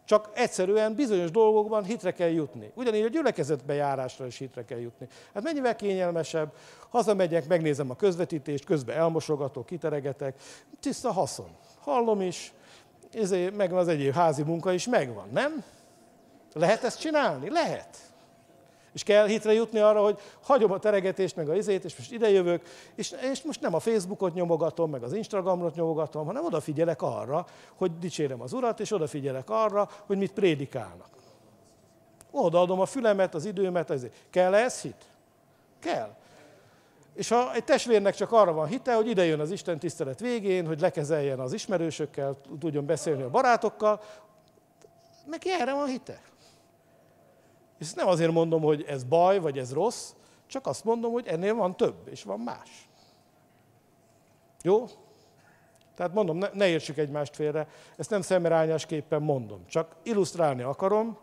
Csak 0.04 0.30
egyszerűen 0.34 0.94
bizonyos 0.94 1.30
dolgokban 1.30 1.84
hitre 1.84 2.12
kell 2.12 2.28
jutni. 2.28 2.72
Ugyanígy 2.74 3.04
a 3.04 3.08
gyülekezetbe 3.08 3.74
járásra 3.74 4.26
is 4.26 4.38
hitre 4.38 4.64
kell 4.64 4.78
jutni. 4.78 5.06
Hát 5.34 5.42
mennyivel 5.42 5.76
kényelmesebb, 5.76 6.52
hazamegyek, 6.88 7.46
megnézem 7.46 7.90
a 7.90 7.96
közvetítést, 7.96 8.64
közben 8.64 8.96
elmosogatok, 8.96 9.66
kiteregetek, 9.66 10.40
tiszta 10.80 11.12
haszon. 11.12 11.50
Hallom 11.80 12.20
is, 12.20 12.52
ezért 13.12 13.56
meg 13.56 13.72
az 13.72 13.88
egyéb 13.88 14.12
házi 14.12 14.42
munka 14.42 14.72
is 14.72 14.86
megvan, 14.86 15.28
nem? 15.32 15.64
Lehet 16.52 16.84
ezt 16.84 17.00
csinálni? 17.00 17.50
Lehet. 17.50 18.11
És 18.92 19.02
kell 19.02 19.26
hitre 19.26 19.52
jutni 19.52 19.78
arra, 19.78 20.02
hogy 20.02 20.20
hagyom 20.42 20.72
a 20.72 20.78
teregetést, 20.78 21.36
meg 21.36 21.48
a 21.48 21.54
izét, 21.54 21.84
és 21.84 21.96
most 21.96 22.12
idejövök, 22.12 22.62
és, 22.94 23.14
és 23.30 23.42
most 23.42 23.60
nem 23.60 23.74
a 23.74 23.80
Facebookot 23.80 24.34
nyomogatom, 24.34 24.90
meg 24.90 25.02
az 25.02 25.12
Instagramot 25.12 25.74
nyomogatom, 25.74 26.26
hanem 26.26 26.44
odafigyelek 26.44 27.02
arra, 27.02 27.46
hogy 27.74 27.98
dicsérem 27.98 28.40
az 28.40 28.52
Urat, 28.52 28.80
és 28.80 28.92
odafigyelek 28.92 29.50
arra, 29.50 29.88
hogy 30.06 30.18
mit 30.18 30.32
prédikálnak. 30.32 31.08
Odaadom 32.30 32.80
a 32.80 32.86
fülemet, 32.86 33.34
az 33.34 33.44
időmet, 33.44 33.90
ezért. 33.90 34.14
Kell 34.30 34.54
ez 34.54 34.80
hit? 34.80 35.04
Kell. 35.78 36.14
És 37.14 37.28
ha 37.28 37.54
egy 37.54 37.64
testvérnek 37.64 38.14
csak 38.14 38.32
arra 38.32 38.52
van 38.52 38.66
hite, 38.66 38.94
hogy 38.94 39.08
ide 39.08 39.24
jön 39.24 39.40
az 39.40 39.50
Isten 39.50 39.78
tisztelet 39.78 40.20
végén, 40.20 40.66
hogy 40.66 40.80
lekezeljen 40.80 41.40
az 41.40 41.52
ismerősökkel, 41.52 42.36
tudjon 42.58 42.86
beszélni 42.86 43.22
a 43.22 43.30
barátokkal, 43.30 44.00
neki 45.26 45.50
erre 45.50 45.74
van 45.74 45.86
hite. 45.86 46.20
És 47.82 47.88
ezt 47.88 47.96
nem 47.96 48.08
azért 48.08 48.32
mondom, 48.32 48.62
hogy 48.62 48.84
ez 48.88 49.04
baj, 49.04 49.38
vagy 49.38 49.58
ez 49.58 49.72
rossz, 49.72 50.12
csak 50.46 50.66
azt 50.66 50.84
mondom, 50.84 51.12
hogy 51.12 51.26
ennél 51.26 51.54
van 51.54 51.76
több, 51.76 52.08
és 52.10 52.22
van 52.22 52.40
más. 52.40 52.88
Jó? 54.62 54.84
Tehát 55.96 56.14
mondom, 56.14 56.36
ne, 56.36 56.48
ne 56.52 56.66
értsük 56.66 56.98
egymást 56.98 57.36
félre, 57.36 57.68
ezt 57.96 58.10
nem 58.10 58.20
szemrányásképpen 58.20 59.22
mondom, 59.22 59.66
csak 59.66 59.96
illusztrálni 60.02 60.62
akarom 60.62 61.18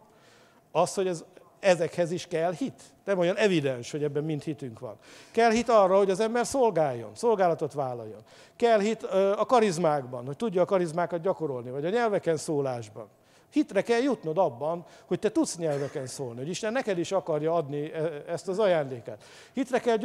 azt, 0.72 0.96
hogy 0.96 1.08
ez, 1.08 1.24
ezekhez 1.60 2.12
is 2.12 2.28
kell 2.28 2.54
hit. 2.54 2.82
Nem 3.06 3.18
olyan 3.18 3.36
evidens, 3.36 3.92
hogy 3.92 4.04
ebben 4.04 4.24
mind 4.24 4.42
hitünk 4.42 4.80
van. 4.80 4.98
Kell 5.32 5.52
hit 5.52 5.70
arra, 5.70 5.98
hogy 5.98 6.10
az 6.10 6.20
ember 6.20 6.46
szolgáljon, 6.46 7.12
szolgálatot 7.16 7.74
vállaljon. 7.74 8.22
Kell 8.56 8.80
hit 8.80 9.04
a 9.04 9.46
karizmákban, 9.46 10.26
hogy 10.26 10.36
tudja 10.36 10.62
a 10.62 10.66
karizmákat 10.66 11.22
gyakorolni, 11.22 11.70
vagy 11.70 11.86
a 11.86 11.90
nyelveken 11.90 12.38
szólásban. 12.38 13.08
Hitre 13.52 13.82
kell 13.82 14.02
jutnod 14.02 14.38
abban, 14.38 14.86
hogy 15.06 15.20
te 15.20 15.32
tudsz 15.32 15.58
nyelveken 15.58 16.08
szólni, 16.08 16.40
hogy 16.40 16.50
Isten 16.50 16.72
neked 16.72 16.98
is 16.98 17.12
akarja 17.12 17.54
adni 17.54 17.92
e, 17.92 18.24
ezt 18.28 18.48
az 18.48 18.60
ajándékát. 18.60 19.24
Hitre 19.54 19.80
kell 19.80 19.98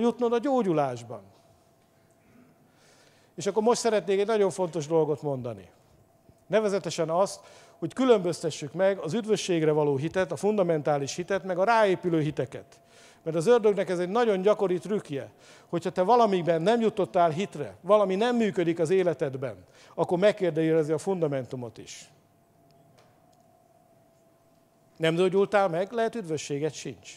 jutnod 0.00 0.32
a 0.32 0.38
gyógyulásban. 0.38 1.22
És 3.34 3.46
akkor 3.46 3.62
most 3.62 3.80
szeretnék 3.80 4.20
egy 4.20 4.26
nagyon 4.26 4.50
fontos 4.50 4.86
dolgot 4.86 5.22
mondani. 5.22 5.68
Nevezetesen 6.46 7.10
azt, 7.10 7.40
hogy 7.78 7.92
különböztessük 7.92 8.72
meg 8.72 8.98
az 8.98 9.14
üdvösségre 9.14 9.72
való 9.72 9.96
hitet, 9.96 10.32
a 10.32 10.36
fundamentális 10.36 11.14
hitet, 11.14 11.44
meg 11.44 11.58
a 11.58 11.64
ráépülő 11.64 12.20
hiteket. 12.20 12.80
Mert 13.22 13.36
az 13.36 13.46
ördögnek 13.46 13.88
ez 13.88 13.98
egy 13.98 14.08
nagyon 14.08 14.40
gyakori 14.40 14.78
trükkje, 14.78 15.30
hogyha 15.68 15.90
te 15.90 16.02
valamiben 16.02 16.62
nem 16.62 16.80
jutottál 16.80 17.30
hitre, 17.30 17.76
valami 17.80 18.14
nem 18.14 18.36
működik 18.36 18.78
az 18.78 18.90
életedben, 18.90 19.56
akkor 19.94 20.18
megkérdezi 20.18 20.92
a 20.92 20.98
fundamentumot 20.98 21.78
is. 21.78 22.10
Nem 25.02 25.14
gyógyultál 25.14 25.68
meg, 25.68 25.92
lehet 25.92 26.14
üdvösséget 26.14 26.74
sincs. 26.74 27.10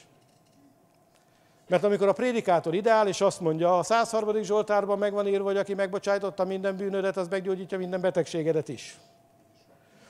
Mert 1.68 1.84
amikor 1.84 2.08
a 2.08 2.13
prédikátor 2.13 2.74
ideál, 2.74 3.08
és 3.08 3.22
azt 3.22 3.39
mondja, 3.39 3.77
a 3.77 3.84
103. 3.84 4.44
Zsoltárban 4.44 4.98
megvan 4.98 5.27
írva, 5.27 5.46
hogy 5.46 5.58
aki 5.58 5.74
megbocsájtotta 5.74 6.46
minden 6.46 6.75
bűnödet, 6.75 7.18
az 7.18 7.27
meggyógyítja 7.27 7.77
minden 7.77 8.01
betegségedet 8.01 8.68
is. 8.68 8.98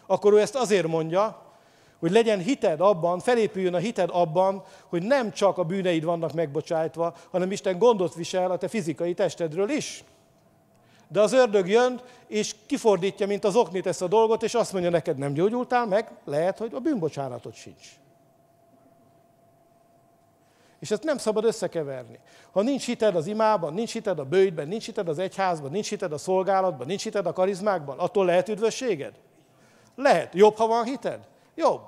Akkor 0.06 0.34
ő 0.34 0.40
ezt 0.40 0.56
azért 0.56 0.88
mondja, 0.88 1.42
hogy 2.00 2.12
legyen 2.12 2.40
hited 2.40 2.82
abban, 2.82 3.20
felépüljön 3.20 3.74
a 3.74 3.78
hited 3.78 4.10
abban, 4.12 4.64
hogy 4.88 5.04
nem 5.04 5.32
csak 5.32 5.58
a 5.58 5.64
bűneid 5.64 6.04
vannak 6.04 6.34
megbocsájtva, 6.34 7.16
hanem 7.32 7.52
Isten 7.52 7.78
gondot 7.78 8.14
visel 8.14 8.52
a 8.52 8.58
te 8.58 8.68
fizikai 8.68 9.14
testedről 9.14 9.70
is. 9.70 10.04
De 11.08 11.22
az 11.22 11.34
ördög 11.34 11.70
jön, 11.70 12.02
és 12.28 12.56
kifordítja, 12.66 13.28
mint 13.28 13.44
az 13.44 13.56
oknit 13.56 13.88
ezt 13.88 14.02
a 14.02 14.08
dolgot, 14.08 14.44
és 14.44 14.54
azt 14.54 14.72
mondja 14.74 14.90
neked, 14.90 15.18
nem 15.18 15.34
gyógyultál 15.34 15.86
meg, 15.86 16.12
lehet, 16.26 16.58
hogy 16.58 16.74
a 16.74 16.80
bűnbocsánatot 16.80 17.54
sincs. 17.54 17.88
És 20.80 20.92
ezt 20.92 21.04
nem 21.04 21.18
szabad 21.18 21.44
összekeverni. 21.44 22.20
Ha 22.52 22.62
nincs 22.62 22.86
hited 22.86 23.16
az 23.16 23.28
imában, 23.28 23.74
nincs 23.74 23.92
hited 23.92 24.20
a 24.20 24.26
bőjtben, 24.26 24.68
nincs 24.68 24.86
hited 24.86 25.08
az 25.08 25.20
egyházban, 25.20 25.72
nincs 25.72 25.90
hited 25.90 26.12
a 26.12 26.18
szolgálatban, 26.18 26.88
nincs 26.88 27.04
hited 27.04 27.26
a 27.26 27.34
karizmákban, 27.34 28.00
attól 28.00 28.26
lehet 28.26 28.50
üdvösséged? 28.50 29.14
Lehet. 29.96 30.34
Jobb, 30.34 30.56
ha 30.56 30.68
van 30.68 30.84
hited? 30.84 31.20
Jobb. 31.56 31.82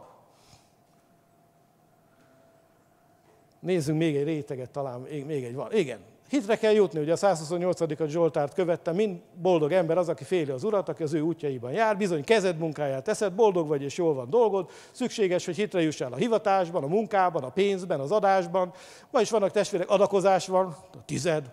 Nézzünk 3.60 3.98
még 3.98 4.16
egy 4.16 4.24
réteget, 4.24 4.70
talán 4.70 5.00
még 5.00 5.44
egy 5.44 5.56
van. 5.56 5.74
Igen, 5.74 6.00
Hitre 6.30 6.58
kell 6.58 6.72
jutni, 6.72 7.00
ugye 7.00 7.12
a 7.12 7.16
128. 7.16 8.08
Zsoltárt 8.08 8.54
követte, 8.54 8.92
mind 8.92 9.20
boldog 9.42 9.72
ember 9.72 9.98
az, 9.98 10.10
aki 10.10 10.24
féli 10.24 10.52
az 10.52 10.64
urat, 10.64 10.90
aki 10.90 11.04
az 11.04 11.14
ő 11.14 11.22
útjaiban 11.22 11.72
jár, 11.72 11.98
bizony 11.98 12.24
kezed 12.24 12.58
munkáját 12.58 13.04
teszed, 13.04 13.34
boldog 13.34 13.68
vagy 13.68 13.82
és 13.82 13.98
jól 13.98 14.14
van 14.14 14.30
dolgod, 14.30 14.70
szükséges, 14.92 15.46
hogy 15.46 15.56
hitre 15.56 15.82
jussál 15.82 16.14
a 16.14 16.16
hivatásban, 16.16 16.84
a 16.84 16.88
munkában, 16.88 17.44
a 17.44 17.50
pénzben, 17.50 18.00
az 18.00 18.12
adásban, 18.12 18.72
vagyis 19.12 19.30
vannak 19.30 19.52
testvérek, 19.52 19.90
adakozás 19.90 20.48
van, 20.48 20.76
a 20.94 21.06
tized. 21.06 21.52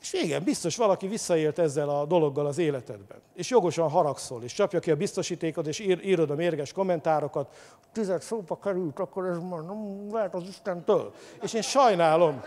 És 0.00 0.12
igen, 0.12 0.44
biztos 0.44 0.76
valaki 0.76 1.06
visszaélt 1.06 1.58
ezzel 1.58 1.88
a 1.88 2.04
dologgal 2.04 2.46
az 2.46 2.58
életedben. 2.58 3.18
És 3.34 3.50
jogosan 3.50 3.90
haragszol, 3.90 4.42
és 4.42 4.52
csapja 4.52 4.80
ki 4.80 4.90
a 4.90 4.96
biztosítékot, 4.96 5.66
és 5.66 5.78
ír, 5.78 6.00
írod 6.04 6.30
a 6.30 6.34
mérges 6.34 6.72
kommentárokat. 6.72 7.54
Tized 7.92 8.22
szóba 8.22 8.58
került, 8.58 8.98
akkor 8.98 9.26
ez 9.26 9.38
már 9.38 9.60
nem 9.60 10.08
lehet 10.12 10.34
az 10.34 10.42
Istentől. 10.48 11.12
És 11.42 11.52
én 11.52 11.62
sajnálom, 11.62 12.40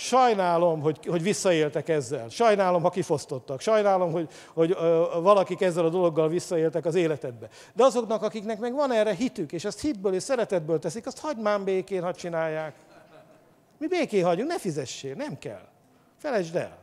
Sajnálom, 0.00 0.80
hogy, 0.80 1.06
hogy 1.06 1.22
visszaéltek 1.22 1.88
ezzel. 1.88 2.28
Sajnálom, 2.28 2.82
ha 2.82 2.90
kifosztottak. 2.90 3.60
Sajnálom, 3.60 4.12
hogy, 4.12 4.28
hogy 4.52 4.70
ö, 4.70 5.04
valakik 5.22 5.60
ezzel 5.60 5.84
a 5.84 5.88
dologgal 5.88 6.28
visszaéltek 6.28 6.84
az 6.84 6.94
életedbe. 6.94 7.48
De 7.72 7.84
azoknak, 7.84 8.22
akiknek 8.22 8.58
meg 8.58 8.74
van 8.74 8.92
erre 8.92 9.14
hitük, 9.14 9.52
és 9.52 9.64
ezt 9.64 9.80
hitből 9.80 10.14
és 10.14 10.22
szeretetből 10.22 10.78
teszik, 10.78 11.06
azt 11.06 11.18
hagyd 11.18 11.40
már 11.40 11.60
békén, 11.60 12.02
ha 12.02 12.14
csinálják. 12.14 12.74
Mi 13.78 13.86
békén 13.86 14.24
hagyunk, 14.24 14.48
ne 14.48 14.58
fizessél, 14.58 15.14
nem 15.14 15.38
kell. 15.38 15.68
Felejtsd 16.18 16.56
el. 16.56 16.78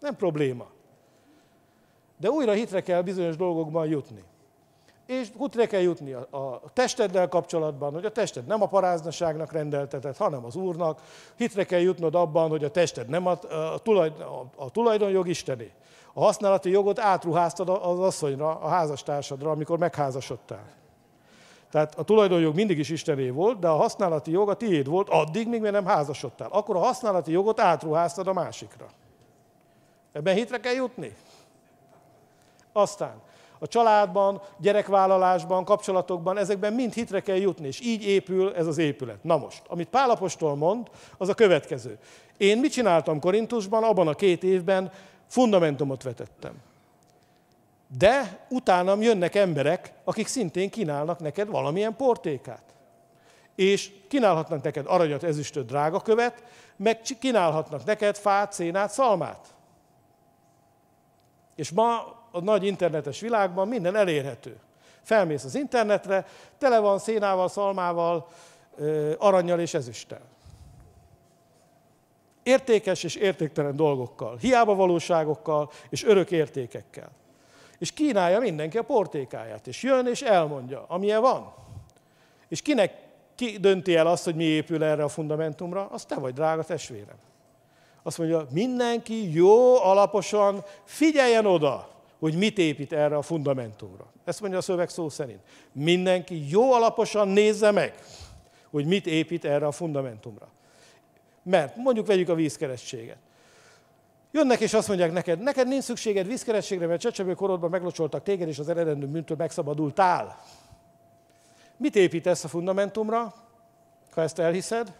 Nem 0.00 0.16
probléma. 0.16 0.70
De 2.16 2.30
újra 2.30 2.52
hitre 2.52 2.80
kell 2.80 3.02
bizonyos 3.02 3.36
dolgokban 3.36 3.86
jutni. 3.86 4.22
És 5.06 5.28
hitre 5.38 5.66
kell 5.66 5.80
jutni 5.80 6.12
a, 6.12 6.26
a 6.30 6.62
testeddel 6.72 7.28
kapcsolatban, 7.28 7.92
hogy 7.92 8.04
a 8.04 8.12
tested 8.12 8.46
nem 8.46 8.62
a 8.62 8.66
paráznaságnak 8.66 9.52
rendeltetett, 9.52 10.16
hanem 10.16 10.44
az 10.44 10.56
Úrnak. 10.56 11.00
Hitre 11.36 11.64
kell 11.64 11.80
jutnod 11.80 12.14
abban, 12.14 12.48
hogy 12.48 12.64
a 12.64 12.70
tested 12.70 13.08
nem 13.08 13.26
a, 13.26 13.38
a, 13.50 13.78
tulajdon, 13.78 14.20
a, 14.20 14.64
a 14.64 14.70
tulajdonjog 14.70 15.28
istené. 15.28 15.70
A 16.12 16.24
használati 16.24 16.70
jogot 16.70 16.98
átruháztad 16.98 17.68
az 17.68 17.98
asszonyra, 17.98 18.58
a 18.60 18.68
házastársadra, 18.68 19.50
amikor 19.50 19.78
megházasodtál. 19.78 20.64
Tehát 21.72 21.94
a 21.98 22.02
tulajdonjog 22.02 22.54
mindig 22.54 22.78
is 22.78 22.90
Istené 22.90 23.30
volt, 23.30 23.58
de 23.58 23.68
a 23.68 23.76
használati 23.76 24.30
jog 24.30 24.48
a 24.48 24.54
tiéd 24.54 24.88
volt 24.88 25.08
addig, 25.08 25.48
míg 25.48 25.60
nem 25.60 25.86
házasodtál. 25.86 26.48
Akkor 26.50 26.76
a 26.76 26.78
használati 26.78 27.32
jogot 27.32 27.60
átruháztad 27.60 28.26
a 28.26 28.32
másikra. 28.32 28.86
Ebben 30.12 30.34
hitre 30.34 30.60
kell 30.60 30.72
jutni. 30.72 31.16
Aztán 32.72 33.20
a 33.62 33.66
családban, 33.66 34.42
gyerekvállalásban, 34.58 35.64
kapcsolatokban, 35.64 36.38
ezekben 36.38 36.72
mind 36.72 36.92
hitre 36.92 37.20
kell 37.20 37.36
jutni, 37.36 37.66
és 37.66 37.80
így 37.80 38.04
épül 38.04 38.54
ez 38.54 38.66
az 38.66 38.78
épület. 38.78 39.24
Na 39.24 39.36
most, 39.36 39.62
amit 39.66 39.88
Pálapostól 39.88 40.56
mond, 40.56 40.90
az 41.18 41.28
a 41.28 41.34
következő. 41.34 41.98
Én 42.36 42.58
mit 42.58 42.72
csináltam 42.72 43.20
Korintusban, 43.20 43.82
abban 43.82 44.08
a 44.08 44.14
két 44.14 44.42
évben 44.42 44.92
fundamentumot 45.26 46.02
vetettem. 46.02 46.54
De 47.98 48.46
utánam 48.48 49.02
jönnek 49.02 49.34
emberek, 49.34 49.92
akik 50.04 50.26
szintén 50.26 50.70
kínálnak 50.70 51.18
neked 51.18 51.48
valamilyen 51.48 51.96
portékát. 51.96 52.64
És 53.54 53.90
kínálhatnak 54.08 54.62
neked 54.62 54.86
aranyat, 54.86 55.22
ezüstöt, 55.22 55.66
drágakövet, 55.66 56.42
meg 56.76 57.00
kínálhatnak 57.18 57.84
neked 57.84 58.16
fát, 58.16 58.52
szénát, 58.52 58.90
szalmát. 58.90 59.46
És 61.54 61.70
ma 61.70 62.20
a 62.32 62.40
nagy 62.40 62.64
internetes 62.64 63.20
világban 63.20 63.68
minden 63.68 63.96
elérhető. 63.96 64.56
Felmész 65.02 65.44
az 65.44 65.54
internetre, 65.54 66.26
tele 66.58 66.78
van 66.78 66.98
szénával, 66.98 67.48
szalmával, 67.48 68.28
aranyjal 69.18 69.60
és 69.60 69.74
ezüsttel. 69.74 70.20
Értékes 72.42 73.02
és 73.02 73.14
értéktelen 73.14 73.76
dolgokkal, 73.76 74.36
hiába 74.36 74.74
valóságokkal 74.74 75.70
és 75.88 76.04
örök 76.04 76.30
értékekkel. 76.30 77.10
És 77.78 77.92
kínálja 77.92 78.38
mindenki 78.40 78.78
a 78.78 78.82
portékáját, 78.82 79.66
és 79.66 79.82
jön 79.82 80.06
és 80.06 80.22
elmondja, 80.22 80.84
amilyen 80.88 81.20
van. 81.20 81.54
És 82.48 82.62
kinek 82.62 82.92
ki 83.34 83.58
dönti 83.58 83.96
el 83.96 84.06
azt, 84.06 84.24
hogy 84.24 84.34
mi 84.34 84.44
épül 84.44 84.84
erre 84.84 85.02
a 85.02 85.08
fundamentumra? 85.08 85.88
Az 85.90 86.04
te 86.04 86.14
vagy, 86.14 86.34
drága 86.34 86.64
testvérem. 86.64 87.16
Azt 88.02 88.18
mondja, 88.18 88.46
mindenki 88.50 89.32
jó, 89.34 89.82
alaposan 89.82 90.64
figyeljen 90.84 91.46
oda, 91.46 91.88
hogy 92.22 92.34
mit 92.34 92.58
épít 92.58 92.92
erre 92.92 93.16
a 93.16 93.22
fundamentumra. 93.22 94.12
Ezt 94.24 94.40
mondja 94.40 94.58
a 94.58 94.62
szöveg 94.62 94.88
szó 94.88 95.08
szerint. 95.08 95.40
Mindenki 95.72 96.48
jó 96.50 96.72
alaposan 96.72 97.28
nézze 97.28 97.70
meg, 97.70 97.94
hogy 98.70 98.86
mit 98.86 99.06
épít 99.06 99.44
erre 99.44 99.66
a 99.66 99.72
fundamentumra. 99.72 100.48
Mert 101.42 101.76
mondjuk 101.76 102.06
vegyük 102.06 102.28
a 102.28 102.34
vízkeresztséget. 102.34 103.16
Jönnek 104.32 104.60
és 104.60 104.74
azt 104.74 104.88
mondják 104.88 105.12
neked, 105.12 105.40
neked 105.40 105.68
nincs 105.68 105.84
szükséged 105.84 106.26
vízkerességre, 106.26 106.86
mert 106.86 107.00
csecsebő 107.00 107.34
korodban 107.34 107.70
meglocsoltak 107.70 108.22
téged, 108.22 108.48
és 108.48 108.58
az 108.58 108.68
eredendő 108.68 109.06
bűntől 109.06 109.36
megszabadultál. 109.36 110.42
Mit 111.76 111.96
építesz 111.96 112.44
a 112.44 112.48
fundamentumra, 112.48 113.34
ha 114.10 114.22
ezt 114.22 114.38
elhiszed? 114.38 114.92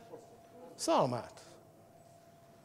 Szalmát. 0.75 1.41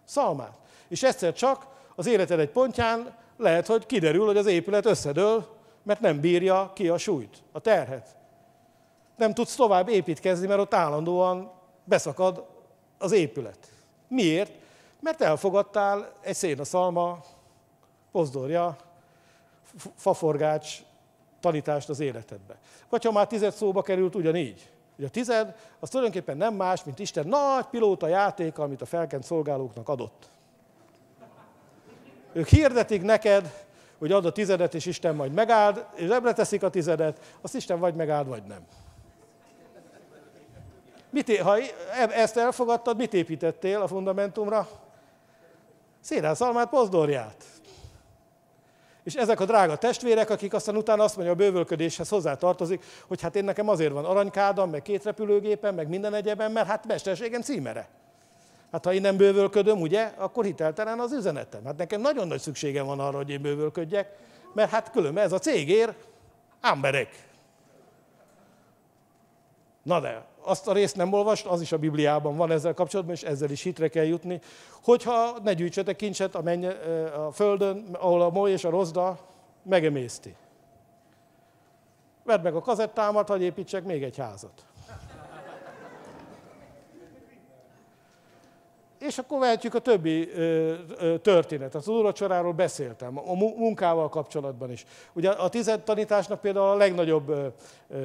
Szalmát. 0.05 0.57
És 0.87 1.03
egyszer 1.03 1.33
csak 1.33 1.67
az 1.95 2.05
életed 2.05 2.39
egy 2.39 2.49
pontján 2.49 3.25
lehet, 3.37 3.67
hogy 3.67 3.85
kiderül, 3.85 4.25
hogy 4.25 4.37
az 4.37 4.45
épület 4.45 4.85
összedől, 4.85 5.47
mert 5.83 5.99
nem 5.99 6.19
bírja 6.19 6.71
ki 6.75 6.87
a 6.89 6.97
súlyt, 6.97 7.43
a 7.51 7.59
terhet. 7.59 8.15
Nem 9.17 9.33
tudsz 9.33 9.55
tovább 9.55 9.89
építkezni, 9.89 10.47
mert 10.47 10.59
ott 10.59 10.73
állandóan 10.73 11.51
beszakad 11.83 12.45
az 12.97 13.11
épület. 13.11 13.71
Miért? 14.07 14.51
Mert 14.99 15.21
elfogadtál 15.21 16.11
egy 16.21 16.35
szénaszalma, 16.35 17.19
pozdorja, 18.11 18.75
faforgács 19.95 20.81
tanítást 21.39 21.89
az 21.89 21.99
életedbe. 21.99 22.57
Vagy 22.89 23.03
ha 23.03 23.11
már 23.11 23.27
tized 23.27 23.53
szóba 23.53 23.81
került, 23.81 24.15
ugyanígy. 24.15 24.69
Ugye 24.97 25.07
a 25.07 25.09
tized, 25.09 25.55
az 25.79 25.89
tulajdonképpen 25.89 26.37
nem 26.37 26.53
más, 26.53 26.83
mint 26.83 26.99
Isten 26.99 27.27
nagy 27.27 27.65
pilóta 27.65 28.07
játéka, 28.07 28.63
amit 28.63 28.81
a 28.81 28.85
felkent 28.85 29.23
szolgálóknak 29.23 29.89
adott. 29.89 30.29
Ők 32.37 32.47
hirdetik 32.47 33.01
neked, 33.01 33.65
hogy 33.97 34.11
ad 34.11 34.25
a 34.25 34.31
tizedet, 34.31 34.73
és 34.73 34.85
Isten 34.85 35.15
majd 35.15 35.33
megáld, 35.33 35.85
és 35.95 36.09
ebbre 36.09 36.33
teszik 36.33 36.63
a 36.63 36.69
tizedet, 36.69 37.19
azt 37.41 37.55
Isten 37.55 37.79
vagy 37.79 37.95
megáld, 37.95 38.27
vagy 38.27 38.43
nem. 38.43 38.59
Mit, 41.09 41.37
ha 41.37 41.57
e- 41.57 42.09
ezt 42.11 42.37
elfogadtad, 42.37 42.97
mit 42.97 43.13
építettél 43.13 43.81
a 43.81 43.87
fundamentumra? 43.87 44.67
Szénászalmát, 45.99 46.69
pozdorját. 46.69 47.43
És 49.03 49.15
ezek 49.15 49.39
a 49.39 49.45
drága 49.45 49.75
testvérek, 49.75 50.29
akik 50.29 50.53
aztán 50.53 50.75
utána 50.75 51.03
azt 51.03 51.15
mondja, 51.15 51.33
a 51.33 51.37
bővölködéshez 51.37 52.09
hozzá 52.09 52.35
tartozik, 52.35 52.83
hogy 53.07 53.21
hát 53.21 53.35
én 53.35 53.43
nekem 53.43 53.69
azért 53.69 53.91
van 53.91 54.05
aranykádam, 54.05 54.69
meg 54.69 54.81
két 54.81 55.03
repülőgépen, 55.03 55.73
meg 55.73 55.87
minden 55.87 56.13
egyeben, 56.13 56.51
mert 56.51 56.67
hát 56.67 56.87
mesterségem 56.87 57.41
címere. 57.41 57.87
Hát 58.71 58.85
ha 58.85 58.93
én 58.93 59.01
nem 59.01 59.17
bővölködöm, 59.17 59.81
ugye, 59.81 60.13
akkor 60.17 60.45
hiteltelen 60.45 60.99
az 60.99 61.11
üzenetem. 61.11 61.65
Hát 61.65 61.77
nekem 61.77 62.01
nagyon 62.01 62.27
nagy 62.27 62.39
szükségem 62.39 62.85
van 62.85 62.99
arra, 62.99 63.17
hogy 63.17 63.29
én 63.29 63.41
bővölködjek, 63.41 64.17
mert 64.53 64.69
hát 64.69 64.91
különben 64.91 65.23
ez 65.23 65.31
a 65.31 65.39
cégér, 65.39 65.95
emberek. 66.61 67.27
Na 69.83 69.99
de, 69.99 70.25
azt 70.41 70.67
a 70.67 70.73
részt 70.73 70.95
nem 70.95 71.13
olvast, 71.13 71.45
az 71.45 71.61
is 71.61 71.71
a 71.71 71.77
Bibliában 71.77 72.35
van 72.35 72.51
ezzel 72.51 72.73
kapcsolatban, 72.73 73.15
és 73.15 73.23
ezzel 73.23 73.49
is 73.49 73.61
hitre 73.61 73.87
kell 73.87 74.03
jutni, 74.03 74.41
hogyha 74.83 75.39
ne 75.43 75.53
gyűjtsetek 75.53 75.95
kincset 75.95 76.35
a, 76.35 76.41
menny, 76.41 76.65
a 77.27 77.31
földön, 77.31 77.87
ahol 77.99 78.21
a 78.21 78.29
moly 78.29 78.51
és 78.51 78.63
a 78.63 78.69
rozda 78.69 79.19
megemészti. 79.63 80.35
Vedd 82.23 82.41
meg 82.41 82.55
a 82.55 82.61
kazettámat, 82.61 83.27
hogy 83.27 83.41
építsek 83.41 83.83
még 83.83 84.03
egy 84.03 84.17
házat. 84.17 84.65
És 88.99 89.17
akkor 89.17 89.39
vehetjük 89.39 89.73
a 89.73 89.79
többi 89.79 90.29
történetet. 91.21 91.75
Az 91.75 91.87
úrvacsoráról 91.87 92.53
beszéltem, 92.53 93.17
a 93.17 93.33
munkával 93.33 94.09
kapcsolatban 94.09 94.71
is. 94.71 94.85
Ugye 95.13 95.29
a 95.29 95.49
tized 95.49 95.81
tanításnak 95.81 96.41
például 96.41 96.65
a 96.65 96.75
legnagyobb 96.75 97.53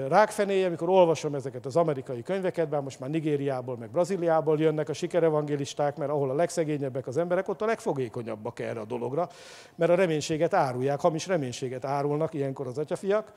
rákfenéje, 0.09 0.67
amikor 0.67 0.89
olvasom 0.89 1.35
ezeket 1.35 1.67
az 1.67 1.77
amerikai 1.77 2.23
könyveket, 2.23 2.69
bár 2.69 2.81
most 2.81 3.01
már 3.01 3.11
Nigériából, 3.11 3.77
meg 3.77 3.91
Brazíliából 3.91 4.59
jönnek 4.59 4.89
a 4.89 4.93
sikerevangélisták, 4.93 5.97
mert 5.97 6.11
ahol 6.11 6.31
a 6.31 6.35
legszegényebbek 6.35 7.07
az 7.07 7.17
emberek, 7.17 7.49
ott 7.49 7.63
a 7.63 7.67
legfogékonyabbak 7.67 8.61
erre 8.61 8.81
a 8.81 8.85
dologra, 8.85 9.29
mert 9.75 9.91
a 9.91 9.95
reménységet 9.95 10.55
árulják, 10.55 11.01
hamis 11.01 11.27
reménységet 11.27 11.85
árulnak 11.85 12.35
ilyenkor 12.35 12.67
az 12.67 12.79
atyafiak, 12.79 13.33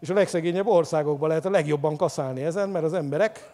és 0.00 0.10
a 0.10 0.14
legszegényebb 0.14 0.66
országokban 0.66 1.28
lehet 1.28 1.44
a 1.44 1.50
legjobban 1.50 1.96
kaszálni 1.96 2.42
ezen, 2.42 2.68
mert 2.68 2.84
az 2.84 2.92
emberek 2.92 3.50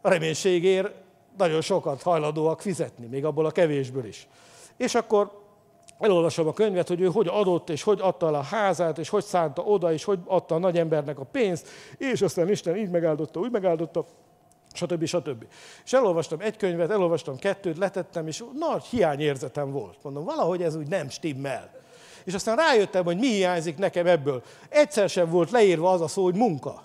a 0.00 0.08
reménységért 0.08 1.04
nagyon 1.36 1.60
sokat 1.60 2.02
hajlandóak 2.02 2.60
fizetni, 2.60 3.06
még 3.06 3.24
abból 3.24 3.46
a 3.46 3.50
kevésből 3.50 4.04
is. 4.04 4.28
És 4.76 4.94
akkor 4.94 5.44
elolvasom 5.98 6.46
a 6.46 6.52
könyvet, 6.52 6.88
hogy 6.88 7.00
ő 7.00 7.06
hogy 7.06 7.28
adott, 7.30 7.70
és 7.70 7.82
hogy 7.82 8.00
adta 8.00 8.26
el 8.26 8.34
a 8.34 8.40
házát, 8.40 8.98
és 8.98 9.08
hogy 9.08 9.24
szánta 9.24 9.62
oda, 9.62 9.92
és 9.92 10.04
hogy 10.04 10.18
adta 10.26 10.54
a 10.54 10.58
nagy 10.58 10.78
embernek 10.78 11.18
a 11.18 11.24
pénzt, 11.24 11.68
és 11.98 12.22
aztán 12.22 12.50
Isten 12.50 12.76
így 12.76 12.90
megáldotta, 12.90 13.40
úgy 13.40 13.50
megáldotta, 13.50 14.04
stb. 14.72 15.04
stb. 15.04 15.44
És 15.84 15.92
elolvastam 15.92 16.40
egy 16.40 16.56
könyvet, 16.56 16.90
elolvastam 16.90 17.36
kettőt, 17.36 17.78
letettem, 17.78 18.26
és 18.26 18.44
nagy 18.58 18.84
hiányérzetem 18.84 19.70
volt. 19.70 19.96
Mondom, 20.02 20.24
valahogy 20.24 20.62
ez 20.62 20.76
úgy 20.76 20.88
nem 20.88 21.08
stimmel. 21.08 21.70
És 22.24 22.34
aztán 22.34 22.56
rájöttem, 22.56 23.04
hogy 23.04 23.18
mi 23.18 23.26
hiányzik 23.26 23.76
nekem 23.78 24.06
ebből. 24.06 24.42
Egyszer 24.68 25.08
sem 25.08 25.30
volt 25.30 25.50
leírva 25.50 25.90
az 25.90 26.00
a 26.00 26.08
szó, 26.08 26.24
hogy 26.24 26.34
munka 26.34 26.84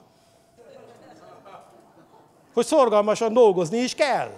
hogy 2.53 2.65
szorgalmasan 2.65 3.33
dolgozni 3.33 3.77
is 3.77 3.95
kell. 3.95 4.31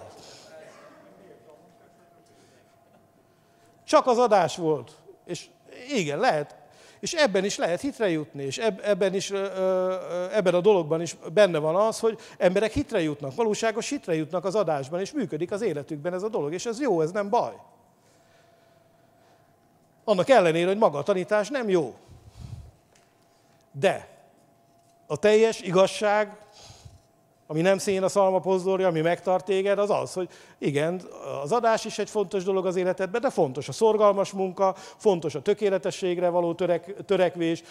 Csak 3.84 4.06
az 4.06 4.18
adás 4.18 4.56
volt. 4.56 4.92
És 5.24 5.46
igen, 5.88 6.18
lehet. 6.18 6.56
És 7.00 7.12
ebben 7.12 7.44
is 7.44 7.56
lehet 7.56 7.80
hitre 7.80 8.08
jutni, 8.08 8.42
és 8.42 8.58
ebben, 8.58 9.14
is, 9.14 9.30
ebben 10.30 10.54
a 10.54 10.60
dologban 10.60 11.00
is 11.00 11.16
benne 11.32 11.58
van 11.58 11.76
az, 11.76 11.98
hogy 11.98 12.18
emberek 12.38 12.72
hitre 12.72 13.00
jutnak, 13.02 13.34
valóságos 13.34 13.88
hitre 13.88 14.14
jutnak 14.14 14.44
az 14.44 14.54
adásban, 14.54 15.00
és 15.00 15.12
működik 15.12 15.52
az 15.52 15.62
életükben 15.62 16.14
ez 16.14 16.22
a 16.22 16.28
dolog, 16.28 16.52
és 16.52 16.66
ez 16.66 16.80
jó, 16.80 17.00
ez 17.00 17.10
nem 17.10 17.28
baj. 17.28 17.52
Annak 20.04 20.28
ellenére, 20.28 20.66
hogy 20.66 20.78
maga 20.78 20.98
a 20.98 21.02
tanítás 21.02 21.48
nem 21.48 21.68
jó. 21.68 21.94
De 23.72 24.08
a 25.06 25.16
teljes 25.16 25.60
igazság 25.60 26.36
ami 27.46 27.60
nem 27.60 27.78
szén 27.78 28.02
a 28.02 28.08
szalmapozdorja, 28.08 28.88
ami 28.88 29.00
megtart 29.00 29.44
téged, 29.44 29.78
az 29.78 29.90
az, 29.90 30.12
hogy 30.12 30.28
igen, 30.58 31.02
az 31.42 31.52
adás 31.52 31.84
is 31.84 31.98
egy 31.98 32.10
fontos 32.10 32.44
dolog 32.44 32.66
az 32.66 32.76
életedben, 32.76 33.20
de 33.20 33.30
fontos 33.30 33.68
a 33.68 33.72
szorgalmas 33.72 34.32
munka, 34.32 34.74
fontos 34.76 35.34
a 35.34 35.42
tökéletességre 35.42 36.28
való 36.28 36.54
törek, 36.54 37.04
törekvés, 37.04 37.62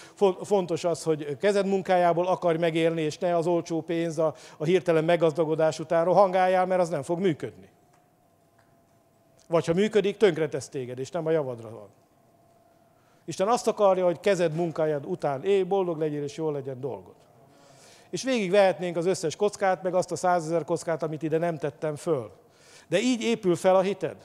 fontos 0.41 0.83
az, 0.83 1.03
hogy 1.03 1.38
kezed 1.38 1.65
munkájából 1.65 2.27
akarj 2.27 2.57
megélni, 2.57 3.01
és 3.01 3.17
ne 3.17 3.38
az 3.38 3.47
olcsó 3.47 3.81
pénz 3.81 4.17
a, 4.17 4.33
a 4.57 4.63
hirtelen 4.63 5.03
meggazdagodás 5.03 5.79
után 5.79 6.05
rohangáljál, 6.05 6.65
mert 6.65 6.81
az 6.81 6.89
nem 6.89 7.03
fog 7.03 7.19
működni. 7.19 7.69
Vagy 9.47 9.65
ha 9.65 9.73
működik, 9.73 10.17
tönkretesz 10.17 10.69
téged, 10.69 10.99
és 10.99 11.12
nem 11.12 11.25
a 11.25 11.31
javadra 11.31 11.69
van. 11.69 11.88
Isten 13.25 13.47
azt 13.47 13.67
akarja, 13.67 14.05
hogy 14.05 14.19
kezed 14.19 14.53
munkájad 14.55 15.05
után 15.05 15.43
élj, 15.43 15.63
boldog 15.63 15.97
legyél, 15.99 16.23
és 16.23 16.38
jól 16.38 16.53
legyen 16.53 16.79
dolgod 16.79 17.13
és 18.13 18.23
végigvehetnénk 18.23 18.97
az 18.97 19.06
összes 19.06 19.36
kockát, 19.36 19.84
meg 19.84 19.93
azt 19.93 20.12
a 20.12 20.15
százezer 20.15 20.65
kockát, 20.65 21.04
amit 21.04 21.23
ide 21.23 21.38
nem 21.38 21.58
tettem 21.58 21.95
föl. 21.95 22.32
De 22.88 22.99
így 22.99 23.21
épül 23.21 23.56
fel 23.56 23.76
a 23.76 23.82
hited. 23.82 24.15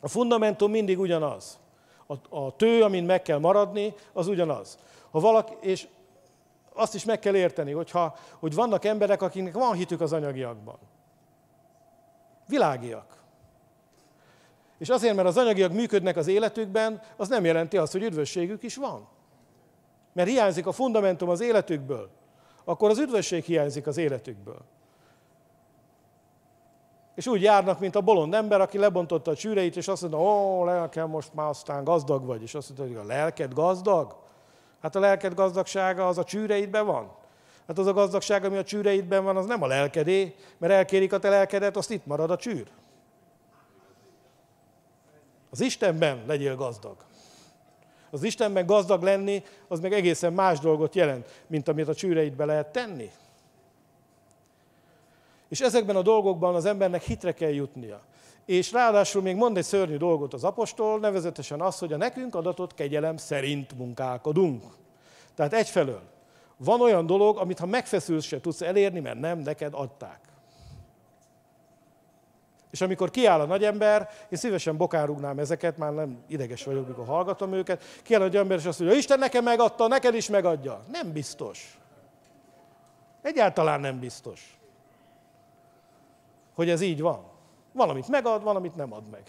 A 0.00 0.08
fundamentum 0.08 0.70
mindig 0.70 0.98
ugyanaz. 0.98 1.58
A, 2.06 2.36
a 2.36 2.56
tő, 2.56 2.82
amin 2.82 3.04
meg 3.04 3.22
kell 3.22 3.38
maradni, 3.38 3.94
az 4.12 4.28
ugyanaz. 4.28 4.78
Ha 5.10 5.20
valaki, 5.20 5.52
és 5.60 5.88
azt 6.72 6.94
is 6.94 7.04
meg 7.04 7.18
kell 7.18 7.34
érteni, 7.34 7.72
hogyha, 7.72 8.16
hogy 8.38 8.54
vannak 8.54 8.84
emberek, 8.84 9.22
akiknek 9.22 9.54
van 9.54 9.74
hitük 9.74 10.00
az 10.00 10.12
anyagiakban. 10.12 10.78
Világiak. 12.46 13.16
És 14.78 14.88
azért, 14.88 15.14
mert 15.14 15.28
az 15.28 15.36
anyagiak 15.36 15.72
működnek 15.72 16.16
az 16.16 16.26
életükben, 16.26 17.02
az 17.16 17.28
nem 17.28 17.44
jelenti 17.44 17.76
azt, 17.76 17.92
hogy 17.92 18.02
üdvösségük 18.02 18.62
is 18.62 18.76
van. 18.76 19.08
Mert 20.12 20.28
hiányzik 20.28 20.66
a 20.66 20.72
fundamentum 20.72 21.28
az 21.28 21.40
életükből 21.40 22.16
akkor 22.68 22.90
az 22.90 22.98
üdvösség 22.98 23.44
hiányzik 23.44 23.86
az 23.86 23.96
életükből. 23.96 24.60
És 27.14 27.26
úgy 27.26 27.42
járnak, 27.42 27.80
mint 27.80 27.94
a 27.94 28.00
bolond 28.00 28.34
ember, 28.34 28.60
aki 28.60 28.78
lebontotta 28.78 29.30
a 29.30 29.36
csűreit, 29.36 29.76
és 29.76 29.88
azt 29.88 30.00
mondta, 30.00 30.20
ó, 30.20 30.64
lelkem, 30.64 31.08
most 31.08 31.34
már 31.34 31.48
aztán 31.48 31.84
gazdag 31.84 32.24
vagy. 32.24 32.42
És 32.42 32.54
azt 32.54 32.68
mondta, 32.68 32.86
hogy 32.86 33.06
a 33.06 33.14
lelked 33.14 33.54
gazdag? 33.54 34.16
Hát 34.82 34.96
a 34.96 35.00
lelked 35.00 35.34
gazdagsága 35.34 36.08
az 36.08 36.18
a 36.18 36.24
csűreidben 36.24 36.86
van. 36.86 37.10
Hát 37.66 37.78
az 37.78 37.86
a 37.86 37.92
gazdagság, 37.92 38.44
ami 38.44 38.56
a 38.56 38.64
csűreidben 38.64 39.24
van, 39.24 39.36
az 39.36 39.46
nem 39.46 39.62
a 39.62 39.66
lelkedé, 39.66 40.34
mert 40.58 40.72
elkérik 40.72 41.12
a 41.12 41.18
te 41.18 41.28
lelkedet, 41.28 41.76
azt 41.76 41.90
itt 41.90 42.06
marad 42.06 42.30
a 42.30 42.36
csűr. 42.36 42.68
Az 45.50 45.60
Istenben 45.60 46.24
legyél 46.26 46.56
gazdag. 46.56 46.96
Az 48.10 48.22
Istenben 48.22 48.66
gazdag 48.66 49.02
lenni, 49.02 49.42
az 49.68 49.80
meg 49.80 49.92
egészen 49.92 50.32
más 50.32 50.58
dolgot 50.58 50.94
jelent, 50.94 51.42
mint 51.46 51.68
amit 51.68 51.88
a 51.88 51.94
csűreidbe 51.94 52.44
lehet 52.44 52.72
tenni. 52.72 53.10
És 55.48 55.60
ezekben 55.60 55.96
a 55.96 56.02
dolgokban 56.02 56.54
az 56.54 56.64
embernek 56.64 57.02
hitre 57.02 57.32
kell 57.32 57.52
jutnia. 57.52 58.00
És 58.44 58.72
ráadásul 58.72 59.22
még 59.22 59.36
mond 59.36 59.56
egy 59.56 59.64
szörnyű 59.64 59.96
dolgot 59.96 60.34
az 60.34 60.44
apostol, 60.44 60.98
nevezetesen 60.98 61.60
az, 61.60 61.78
hogy 61.78 61.92
a 61.92 61.96
nekünk 61.96 62.34
adatot 62.34 62.74
kegyelem 62.74 63.16
szerint 63.16 63.78
munkálkodunk. 63.78 64.62
Tehát 65.34 65.52
egyfelől 65.52 66.00
van 66.56 66.80
olyan 66.80 67.06
dolog, 67.06 67.38
amit 67.38 67.58
ha 67.58 67.66
megfeszülsz, 67.66 68.24
se 68.24 68.40
tudsz 68.40 68.60
elérni, 68.60 69.00
mert 69.00 69.20
nem 69.20 69.38
neked 69.38 69.74
adták. 69.74 70.20
És 72.70 72.80
amikor 72.80 73.10
kiáll 73.10 73.40
a 73.40 73.44
nagyember, 73.44 74.08
én 74.28 74.38
szívesen 74.38 74.76
bokárúgnám 74.76 75.38
ezeket, 75.38 75.76
már 75.76 75.92
nem 75.92 76.18
ideges 76.26 76.64
vagyok, 76.64 76.86
mikor 76.88 77.06
hallgatom 77.06 77.52
őket, 77.52 77.82
kiáll 78.02 78.20
a 78.20 78.24
nagyember, 78.24 78.58
és 78.58 78.64
azt 78.64 78.78
mondja, 78.78 78.98
Isten 78.98 79.18
nekem 79.18 79.44
megadta, 79.44 79.86
neked 79.86 80.14
is 80.14 80.28
megadja. 80.28 80.84
Nem 80.92 81.12
biztos. 81.12 81.78
Egyáltalán 83.22 83.80
nem 83.80 83.98
biztos, 83.98 84.58
hogy 86.54 86.70
ez 86.70 86.80
így 86.80 87.00
van. 87.00 87.24
Valamit 87.72 88.08
megad, 88.08 88.42
valamit 88.42 88.76
nem 88.76 88.92
ad 88.92 89.08
meg. 89.10 89.22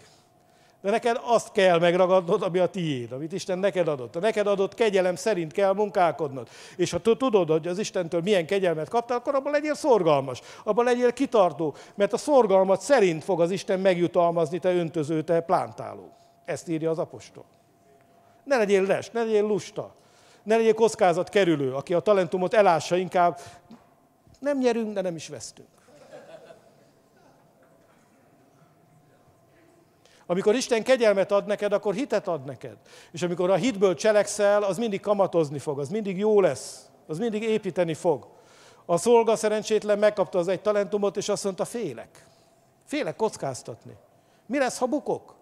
De 0.80 0.90
neked 0.90 1.20
azt 1.22 1.52
kell 1.52 1.78
megragadnod, 1.78 2.42
ami 2.42 2.58
a 2.58 2.66
tiéd, 2.66 3.12
amit 3.12 3.32
Isten 3.32 3.58
neked 3.58 3.88
adott. 3.88 4.16
A 4.16 4.20
neked 4.20 4.46
adott 4.46 4.74
kegyelem 4.74 5.16
szerint 5.16 5.52
kell 5.52 5.72
munkálkodnod. 5.72 6.48
És 6.76 6.90
ha 6.90 6.98
tudod, 6.98 7.48
hogy 7.48 7.66
az 7.66 7.78
Istentől 7.78 8.20
milyen 8.20 8.46
kegyelmet 8.46 8.88
kaptál, 8.88 9.16
akkor 9.16 9.34
abban 9.34 9.52
legyél 9.52 9.74
szorgalmas, 9.74 10.40
abban 10.64 10.84
legyél 10.84 11.12
kitartó, 11.12 11.74
mert 11.94 12.12
a 12.12 12.16
szorgalmat 12.16 12.80
szerint 12.80 13.24
fog 13.24 13.40
az 13.40 13.50
Isten 13.50 13.80
megjutalmazni, 13.80 14.58
te 14.58 14.74
öntöző, 14.74 15.22
te 15.22 15.40
plántáló. 15.40 16.12
Ezt 16.44 16.68
írja 16.68 16.90
az 16.90 16.98
apostol. 16.98 17.44
Ne 18.44 18.56
legyél 18.56 18.82
les, 18.82 19.10
ne 19.10 19.22
legyél 19.22 19.46
lusta, 19.46 19.94
ne 20.42 20.56
legyél 20.56 20.74
kockázat 20.74 21.28
kerülő, 21.28 21.74
aki 21.74 21.94
a 21.94 22.00
talentumot 22.00 22.54
elássa 22.54 22.96
inkább. 22.96 23.38
Nem 24.38 24.58
nyerünk, 24.58 24.92
de 24.92 25.00
nem 25.00 25.14
is 25.14 25.28
vesztünk. 25.28 25.68
Amikor 30.30 30.54
Isten 30.54 30.82
kegyelmet 30.82 31.32
ad 31.32 31.46
neked, 31.46 31.72
akkor 31.72 31.94
hitet 31.94 32.28
ad 32.28 32.44
neked. 32.44 32.76
És 33.12 33.22
amikor 33.22 33.50
a 33.50 33.54
hitből 33.54 33.94
cselekszel, 33.94 34.62
az 34.62 34.78
mindig 34.78 35.00
kamatozni 35.00 35.58
fog, 35.58 35.78
az 35.78 35.88
mindig 35.88 36.18
jó 36.18 36.40
lesz, 36.40 36.88
az 37.06 37.18
mindig 37.18 37.42
építeni 37.42 37.94
fog. 37.94 38.28
A 38.84 38.96
szolga 38.96 39.36
szerencsétlen 39.36 39.98
megkapta 39.98 40.38
az 40.38 40.48
egy 40.48 40.60
talentumot, 40.60 41.16
és 41.16 41.28
azt 41.28 41.44
mondta, 41.44 41.64
félek. 41.64 42.26
Félek 42.84 43.16
kockáztatni. 43.16 43.96
Mi 44.46 44.58
lesz, 44.58 44.78
ha 44.78 44.86
bukok? 44.86 45.34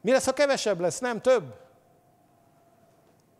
Mi 0.00 0.10
lesz, 0.10 0.24
ha 0.24 0.32
kevesebb 0.32 0.80
lesz, 0.80 0.98
nem 0.98 1.20
több? 1.20 1.54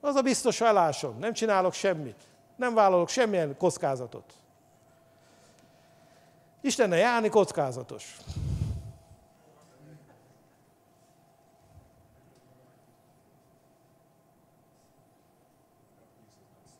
Az 0.01 0.15
a 0.15 0.23
biztos 0.23 0.57
fellásom, 0.57 1.19
nem 1.19 1.33
csinálok 1.33 1.73
semmit. 1.73 2.23
Nem 2.57 2.75
vállalok 2.75 3.09
semmilyen 3.09 3.57
kockázatot. 3.57 4.33
Istennel 6.61 6.99
járni 6.99 7.29
kockázatos. 7.29 8.17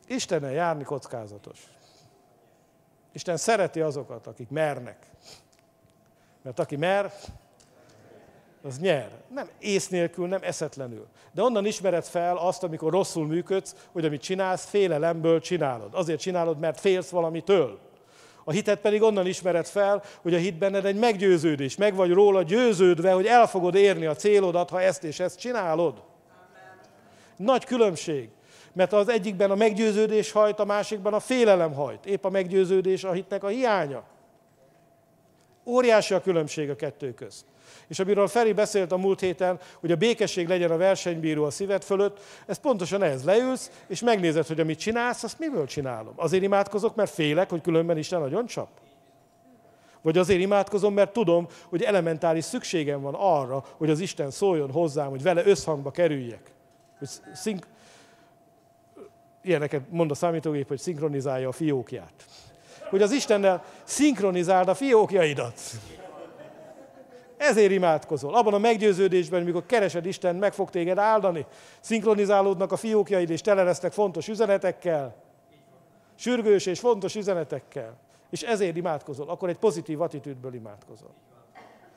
Istenen 0.07 0.51
járni 0.51 0.83
kockázatos. 0.83 1.59
Isten 3.11 3.37
szereti 3.37 3.81
azokat, 3.81 4.27
akik 4.27 4.49
mernek. 4.49 5.05
Mert 6.41 6.59
aki 6.59 6.75
mer, 6.75 7.13
az 8.63 8.79
nyer. 8.79 9.09
Nem 9.33 9.49
ész 9.59 9.87
nélkül, 9.87 10.27
nem 10.27 10.39
eszetlenül. 10.43 11.07
De 11.31 11.41
onnan 11.41 11.65
ismered 11.65 12.03
fel 12.03 12.37
azt, 12.37 12.63
amikor 12.63 12.91
rosszul 12.91 13.27
működsz, 13.27 13.75
hogy 13.91 14.05
amit 14.05 14.21
csinálsz, 14.21 14.65
félelemből 14.65 15.39
csinálod. 15.39 15.93
Azért 15.93 16.19
csinálod, 16.19 16.59
mert 16.59 16.79
félsz 16.79 17.09
valamitől. 17.09 17.79
A 18.43 18.51
hitet 18.51 18.79
pedig 18.79 19.01
onnan 19.01 19.25
ismered 19.25 19.65
fel, 19.65 20.03
hogy 20.21 20.33
a 20.33 20.37
hit 20.37 20.57
benned 20.57 20.85
egy 20.85 20.99
meggyőződés. 20.99 21.75
Meg 21.75 21.95
vagy 21.95 22.11
róla 22.11 22.43
győződve, 22.43 23.11
hogy 23.11 23.25
el 23.25 23.47
fogod 23.47 23.75
érni 23.75 24.05
a 24.05 24.15
célodat, 24.15 24.69
ha 24.69 24.81
ezt 24.81 25.03
és 25.03 25.19
ezt 25.19 25.39
csinálod. 25.39 26.03
Nagy 27.35 27.65
különbség. 27.65 28.29
Mert 28.75 28.93
az 28.93 29.09
egyikben 29.09 29.51
a 29.51 29.55
meggyőződés 29.55 30.31
hajt, 30.31 30.59
a 30.59 30.65
másikban 30.65 31.13
a 31.13 31.19
félelem 31.19 31.73
hajt. 31.73 32.05
Épp 32.05 32.25
a 32.25 32.29
meggyőződés 32.29 33.03
a 33.03 33.11
hitnek 33.11 33.43
a 33.43 33.47
hiánya. 33.47 34.03
Óriási 35.65 36.13
a 36.13 36.21
különbség 36.21 36.69
a 36.69 36.75
kettő 36.75 37.13
közt. 37.13 37.45
És 37.87 37.99
amiről 37.99 38.27
Feri 38.27 38.53
beszélt 38.53 38.91
a 38.91 38.97
múlt 38.97 39.19
héten, 39.19 39.59
hogy 39.79 39.91
a 39.91 39.95
békesség 39.95 40.47
legyen 40.47 40.71
a 40.71 40.77
versenybíró 40.77 41.43
a 41.43 41.49
szíved 41.49 41.83
fölött, 41.83 42.19
ez 42.45 42.57
pontosan 42.57 43.03
ez. 43.03 43.23
Leülsz, 43.23 43.71
és 43.87 44.01
megnézed, 44.01 44.47
hogy 44.47 44.59
amit 44.59 44.79
csinálsz, 44.79 45.23
azt 45.23 45.39
miből 45.39 45.65
csinálom. 45.65 46.13
Azért 46.15 46.43
imádkozok, 46.43 46.95
mert 46.95 47.11
félek, 47.11 47.49
hogy 47.49 47.61
különben 47.61 47.97
Isten 47.97 48.19
nagyon 48.19 48.45
csap. 48.45 48.69
Vagy 50.01 50.17
azért 50.17 50.39
imádkozom, 50.41 50.93
mert 50.93 51.13
tudom, 51.13 51.47
hogy 51.69 51.81
elementáris 51.81 52.43
szükségem 52.43 53.01
van 53.01 53.13
arra, 53.17 53.63
hogy 53.77 53.89
az 53.89 53.99
Isten 53.99 54.31
szóljon 54.31 54.71
hozzám, 54.71 55.09
hogy 55.09 55.21
vele 55.21 55.45
összhangba 55.45 55.91
kerüljek. 55.91 56.53
Hogy 56.97 57.07
szink- 57.33 57.67
ilyeneket 59.45 59.81
mond 59.89 60.11
a 60.11 60.15
számítógép, 60.15 60.67
hogy 60.67 60.79
szinkronizálja 60.79 61.47
a 61.47 61.51
fiókját. 61.51 62.25
Hogy 62.89 63.01
az 63.01 63.11
Istennel 63.11 63.63
szinkronizáld 63.83 64.67
a 64.67 64.73
fiókjaidat. 64.73 65.59
Ezért 67.37 67.71
imádkozol. 67.71 68.35
Abban 68.35 68.53
a 68.53 68.57
meggyőződésben, 68.57 69.43
mikor 69.43 69.65
keresed 69.65 70.05
Isten, 70.05 70.35
meg 70.35 70.53
fog 70.53 70.69
téged 70.69 70.97
áldani. 70.97 71.45
Szinkronizálódnak 71.79 72.71
a 72.71 72.75
fiókjaid, 72.75 73.29
és 73.29 73.41
tele 73.41 73.63
lesznek 73.63 73.91
fontos 73.91 74.27
üzenetekkel. 74.27 75.15
Sürgős 76.15 76.65
és 76.65 76.79
fontos 76.79 77.15
üzenetekkel. 77.15 77.97
És 78.29 78.41
ezért 78.41 78.75
imádkozol. 78.75 79.29
Akkor 79.29 79.49
egy 79.49 79.57
pozitív 79.57 80.01
attitűdből 80.01 80.53
imádkozol. 80.53 81.13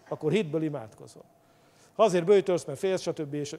Akkor 0.09 0.33
hitből 0.33 0.63
imádkozol. 0.63 1.25
Ha 1.97 2.03
azért 2.03 2.25
bőjtölsz, 2.25 2.65
mert 2.65 2.79
félsz, 2.79 3.01
stb. 3.01 3.35
és 3.35 3.57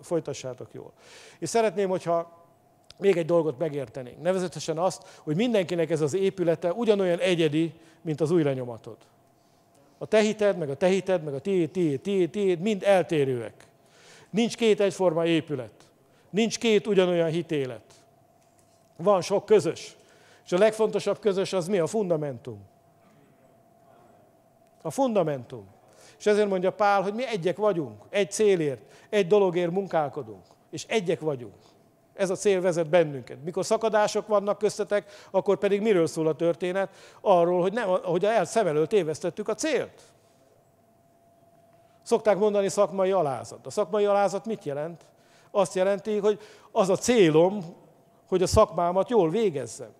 folytassátok 0.00 0.68
jól. 0.72 0.92
És 1.38 1.48
szeretném, 1.48 1.88
hogyha 1.88 2.45
még 2.98 3.16
egy 3.16 3.26
dolgot 3.26 3.58
megértenénk. 3.58 4.22
Nevezetesen 4.22 4.78
azt, 4.78 5.20
hogy 5.22 5.36
mindenkinek 5.36 5.90
ez 5.90 6.00
az 6.00 6.14
épülete 6.14 6.72
ugyanolyan 6.72 7.18
egyedi, 7.18 7.72
mint 8.02 8.20
az 8.20 8.30
új 8.30 8.42
lenyomatod. 8.42 8.96
A 9.98 10.06
te 10.06 10.20
hited, 10.20 10.58
meg 10.58 10.70
a 10.70 10.76
te 10.76 10.86
hited, 10.86 11.24
meg 11.24 11.34
a 11.34 11.40
tiéd, 11.40 11.70
tiéd, 11.70 12.00
tiéd, 12.00 12.30
tiéd, 12.30 12.60
mind 12.60 12.82
eltérőek. 12.82 13.66
Nincs 14.30 14.56
két 14.56 14.80
egyforma 14.80 15.26
épület. 15.26 15.72
Nincs 16.30 16.58
két 16.58 16.86
ugyanolyan 16.86 17.30
hitélet. 17.30 17.82
Van 18.96 19.20
sok 19.20 19.46
közös. 19.46 19.96
És 20.44 20.52
a 20.52 20.58
legfontosabb 20.58 21.18
közös 21.18 21.52
az 21.52 21.68
mi? 21.68 21.78
A 21.78 21.86
fundamentum. 21.86 22.58
A 24.82 24.90
fundamentum. 24.90 25.66
És 26.18 26.26
ezért 26.26 26.48
mondja 26.48 26.72
Pál, 26.72 27.02
hogy 27.02 27.14
mi 27.14 27.26
egyek 27.26 27.56
vagyunk, 27.56 28.02
egy 28.10 28.30
célért, 28.30 28.80
egy 29.10 29.26
dologért 29.26 29.70
munkálkodunk, 29.70 30.44
és 30.70 30.84
egyek 30.88 31.20
vagyunk. 31.20 31.54
Ez 32.16 32.30
a 32.30 32.34
cél 32.34 32.60
vezet 32.60 32.88
bennünket. 32.88 33.44
Mikor 33.44 33.64
szakadások 33.64 34.26
vannak 34.26 34.58
köztetek, 34.58 35.26
akkor 35.30 35.58
pedig 35.58 35.80
miről 35.80 36.06
szól 36.06 36.26
a 36.26 36.34
történet? 36.34 36.90
Arról, 37.20 37.60
hogy, 37.60 37.72
nem, 37.72 37.88
hogy 37.88 38.24
el 38.24 38.44
szem 38.44 38.66
előtt 38.66 38.88
tévesztettük 38.88 39.48
a 39.48 39.54
célt. 39.54 40.02
Szokták 42.02 42.38
mondani 42.38 42.68
szakmai 42.68 43.10
alázat. 43.10 43.66
A 43.66 43.70
szakmai 43.70 44.04
alázat 44.04 44.46
mit 44.46 44.64
jelent? 44.64 45.04
Azt 45.50 45.74
jelenti, 45.74 46.18
hogy 46.18 46.40
az 46.72 46.88
a 46.88 46.96
célom, 46.96 47.64
hogy 48.28 48.42
a 48.42 48.46
szakmámat 48.46 49.10
jól 49.10 49.30
végezzem. 49.30 49.90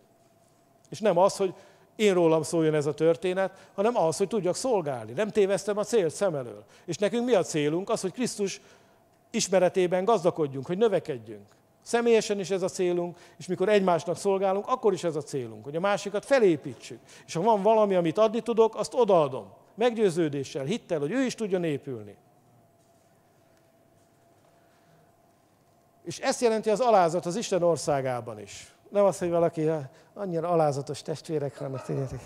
És 0.90 1.00
nem 1.00 1.18
az, 1.18 1.36
hogy 1.36 1.54
én 1.96 2.14
rólam 2.14 2.42
szóljon 2.42 2.74
ez 2.74 2.86
a 2.86 2.94
történet, 2.94 3.68
hanem 3.74 3.96
az, 3.96 4.16
hogy 4.16 4.28
tudjak 4.28 4.56
szolgálni. 4.56 5.12
Nem 5.12 5.28
téveztem 5.28 5.78
a 5.78 5.84
célt 5.84 6.14
szem 6.14 6.34
elől. 6.34 6.64
És 6.84 6.96
nekünk 6.96 7.24
mi 7.24 7.34
a 7.34 7.42
célunk? 7.42 7.90
Az, 7.90 8.00
hogy 8.00 8.12
Krisztus 8.12 8.60
ismeretében 9.30 10.04
gazdagodjunk, 10.04 10.66
hogy 10.66 10.78
növekedjünk. 10.78 11.46
Személyesen 11.86 12.38
is 12.38 12.50
ez 12.50 12.62
a 12.62 12.68
célunk, 12.68 13.16
és 13.36 13.46
mikor 13.46 13.68
egymásnak 13.68 14.16
szolgálunk, 14.16 14.66
akkor 14.68 14.92
is 14.92 15.04
ez 15.04 15.16
a 15.16 15.22
célunk, 15.22 15.64
hogy 15.64 15.76
a 15.76 15.80
másikat 15.80 16.24
felépítsük. 16.24 16.98
És 17.26 17.34
ha 17.34 17.42
van 17.42 17.62
valami, 17.62 17.94
amit 17.94 18.18
adni 18.18 18.40
tudok, 18.40 18.76
azt 18.76 18.94
odaadom. 18.94 19.52
Meggyőződéssel, 19.74 20.64
hittel, 20.64 20.98
hogy 20.98 21.10
ő 21.10 21.24
is 21.24 21.34
tudjon 21.34 21.64
épülni. 21.64 22.16
És 26.04 26.18
ezt 26.18 26.40
jelenti 26.40 26.70
az 26.70 26.80
alázat 26.80 27.26
az 27.26 27.36
Isten 27.36 27.62
országában 27.62 28.40
is. 28.40 28.74
Nem 28.88 29.04
az, 29.04 29.18
hogy 29.18 29.30
valaki 29.30 29.70
annyira 30.14 30.48
alázatos 30.48 31.02
testvérek 31.02 31.58
vannak, 31.58 31.82
tudjátok, 31.82 32.20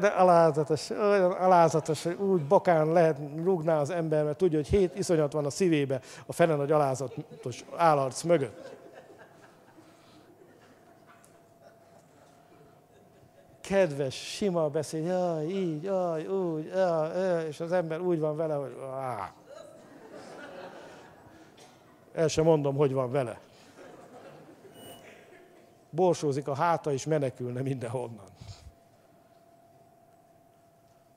de 0.00 0.06
alázatos, 0.06 0.90
olyan 0.90 1.32
alázatos, 1.32 2.02
hogy 2.02 2.14
úgy 2.14 2.42
bokán 2.42 2.92
lehet 2.92 3.18
rúgná 3.42 3.80
az 3.80 3.90
ember, 3.90 4.24
mert 4.24 4.36
tudja, 4.36 4.58
hogy 4.58 4.68
hét 4.68 4.98
iszonyat 4.98 5.32
van 5.32 5.44
a 5.44 5.50
szívébe 5.50 6.00
a 6.26 6.32
fene 6.32 6.54
nagy 6.54 6.72
alázatos 6.72 7.64
állarc 7.76 8.22
mögött. 8.22 8.75
Kedves, 13.66 14.14
sima 14.14 14.68
beszél, 14.68 15.04
jaj, 15.04 15.46
így, 15.46 15.82
jaj, 15.82 16.26
úgy, 16.26 16.66
jaj, 16.66 17.46
és 17.46 17.60
az 17.60 17.72
ember 17.72 18.00
úgy 18.00 18.18
van 18.18 18.36
vele, 18.36 18.54
hogy 18.54 18.76
áh. 18.94 19.30
El 22.12 22.28
sem 22.28 22.44
mondom, 22.44 22.76
hogy 22.76 22.92
van 22.92 23.10
vele. 23.10 23.40
Borsózik 25.90 26.48
a 26.48 26.54
háta, 26.54 26.92
és 26.92 27.04
menekülne 27.04 27.62
mindenhonnan. 27.62 28.26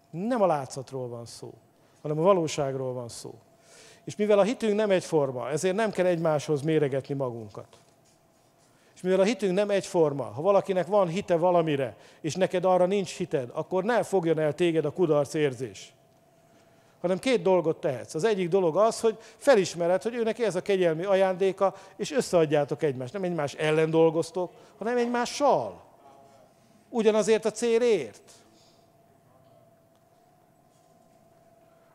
Nem 0.10 0.42
a 0.42 0.46
látszatról 0.46 1.08
van 1.08 1.26
szó, 1.26 1.54
hanem 2.02 2.20
a 2.20 2.22
valóságról 2.22 2.94
van 2.94 3.10
szó. 3.10 3.34
És 4.04 4.16
mivel 4.16 4.40
a 4.40 4.44
hitünk 4.44 4.76
nem 4.76 4.92
egyforma, 4.92 5.50
ezért 5.50 5.76
nem 5.76 5.92
kell 5.92 6.06
egymáshoz 6.06 6.62
méregetni 6.62 7.14
magunkat. 7.14 7.78
És 9.00 9.06
mivel 9.06 9.20
a 9.20 9.24
hitünk 9.24 9.54
nem 9.54 9.70
egyforma, 9.70 10.24
ha 10.24 10.42
valakinek 10.42 10.88
van 10.88 11.08
hite 11.08 11.36
valamire, 11.36 11.96
és 12.22 12.36
neked 12.36 12.66
arra 12.66 12.86
nincs 12.86 13.16
hited, 13.16 13.50
akkor 13.54 13.84
ne 13.84 14.04
fogjon 14.04 14.40
el 14.40 14.54
téged 14.54 14.86
a 14.86 14.92
kudarc 14.92 15.34
érzés. 15.34 15.94
Hanem 17.02 17.20
két 17.20 17.42
dolgot 17.42 17.80
tehetsz. 17.80 18.14
Az 18.14 18.24
egyik 18.24 18.50
dolog 18.50 18.78
az, 18.78 19.00
hogy 19.00 19.18
felismered, 19.38 20.02
hogy 20.02 20.16
őnek 20.16 20.40
ez 20.40 20.56
a 20.56 20.62
kegyelmi 20.62 21.04
ajándéka, 21.04 21.76
és 21.96 22.12
összeadjátok 22.12 22.84
egymást. 22.84 23.14
Nem 23.14 23.24
egymás 23.24 23.54
ellen 23.54 23.90
dolgoztok, 23.90 24.52
hanem 24.78 24.98
egymással. 24.98 25.82
Ugyanazért 26.90 27.46
a 27.46 27.52
célért. 27.52 28.22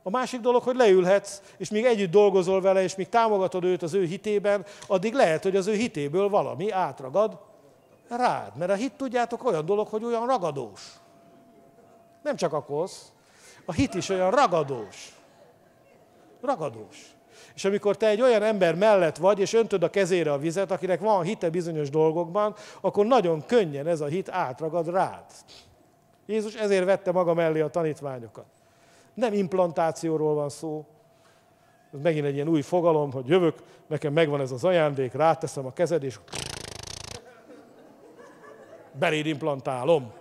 A 0.07 0.11
másik 0.11 0.41
dolog, 0.41 0.63
hogy 0.63 0.77
leülhetsz, 0.77 1.43
és 1.57 1.71
még 1.71 1.85
együtt 1.85 2.11
dolgozol 2.11 2.61
vele, 2.61 2.83
és 2.83 2.95
még 2.95 3.09
támogatod 3.09 3.65
őt 3.65 3.83
az 3.83 3.95
ő 3.95 4.05
hitében, 4.05 4.65
addig 4.87 5.15
lehet, 5.15 5.43
hogy 5.43 5.57
az 5.57 5.67
ő 5.67 5.73
hitéből 5.73 6.29
valami 6.29 6.71
átragad 6.71 7.39
rád. 8.09 8.57
Mert 8.57 8.71
a 8.71 8.75
hit, 8.75 8.93
tudjátok, 8.93 9.45
olyan 9.45 9.67
dolog, 9.67 9.89
hogy 9.89 10.05
olyan 10.05 10.27
ragadós. 10.27 10.81
Nem 12.23 12.37
csak 12.37 12.53
a 12.53 12.63
kosz, 12.63 13.13
a 13.65 13.73
hit 13.73 13.95
is 13.95 14.09
olyan 14.09 14.31
ragadós. 14.31 15.15
Ragadós. 16.41 17.15
És 17.55 17.65
amikor 17.65 17.97
te 17.97 18.07
egy 18.07 18.21
olyan 18.21 18.43
ember 18.43 18.75
mellett 18.75 19.17
vagy, 19.17 19.39
és 19.39 19.53
öntöd 19.53 19.83
a 19.83 19.91
kezére 19.91 20.33
a 20.33 20.39
vizet, 20.39 20.71
akinek 20.71 21.01
van 21.01 21.23
hite 21.23 21.51
bizonyos 21.51 21.91
dolgokban, 21.91 22.55
akkor 22.81 23.07
nagyon 23.07 23.47
könnyen 23.47 23.87
ez 23.87 24.01
a 24.01 24.07
hit 24.07 24.29
átragad 24.29 24.89
rád. 24.89 25.25
Jézus 26.27 26.55
ezért 26.55 26.85
vette 26.85 27.13
maga 27.13 27.35
mellé 27.35 27.61
a 27.61 27.69
tanítványokat. 27.69 28.54
Nem 29.15 29.33
implantációról 29.33 30.35
van 30.35 30.49
szó. 30.49 30.87
Ez 31.93 32.01
megint 32.01 32.27
egy 32.27 32.35
ilyen 32.35 32.49
új 32.49 32.63
fogalom, 32.63 33.13
hogy 33.13 33.29
jövök, 33.29 33.63
nekem 33.87 34.13
megvan 34.13 34.41
ez 34.41 34.51
az 34.51 34.65
ajándék, 34.65 35.13
ráteszem 35.13 35.67
a 35.67 35.73
kezed, 35.73 36.03
és 36.03 36.19
beléd 38.99 39.27
implantálom. 39.27 40.13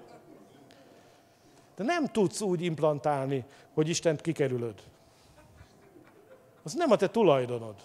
De 1.76 1.84
nem 1.84 2.06
tudsz 2.06 2.42
úgy 2.42 2.62
implantálni, 2.62 3.46
hogy 3.74 3.90
Istent 3.90 4.22
kikerülöd. 4.22 4.82
Az 6.64 6.74
nem 6.74 6.92
a 6.92 6.96
te 6.96 7.10
tulajdonod. 7.10 7.76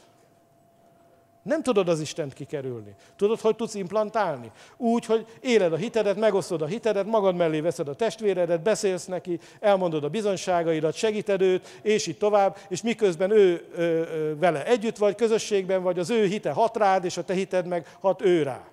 Nem 1.49 1.63
tudod 1.63 1.89
az 1.89 2.01
Istent 2.01 2.33
kikerülni. 2.33 2.95
Tudod, 3.17 3.41
hogy 3.41 3.57
tudsz 3.57 3.75
implantálni? 3.75 4.51
Úgy, 4.77 5.05
hogy 5.05 5.27
éled 5.41 5.73
a 5.73 5.77
hitedet, 5.77 6.17
megosztod 6.17 6.63
a 6.63 6.67
hitedet, 6.67 7.07
magad 7.07 7.37
mellé 7.37 7.61
veszed 7.61 7.89
a 7.89 7.95
testvéredet, 7.95 8.63
beszélsz 8.63 9.07
neki, 9.07 9.41
elmondod 9.61 10.05
a 10.05 10.09
bizonságaidat, 10.09 10.95
segíted 10.95 11.41
őt, 11.41 11.81
és 11.83 12.07
így 12.07 12.19
tovább, 12.19 12.57
és 12.69 12.83
miközben 12.83 13.31
ő 13.31 13.67
ö, 13.75 13.83
ö, 13.83 14.39
vele 14.39 14.67
együtt 14.67 14.97
vagy, 14.97 15.15
közösségben 15.15 15.83
vagy, 15.83 15.99
az 15.99 16.11
ő 16.11 16.27
hite 16.27 16.51
hat 16.51 16.77
rád, 16.77 17.05
és 17.05 17.17
a 17.17 17.25
te 17.25 17.35
hited 17.35 17.67
meg 17.67 17.97
hat 18.01 18.23
ő 18.23 18.43
rá. 18.43 18.65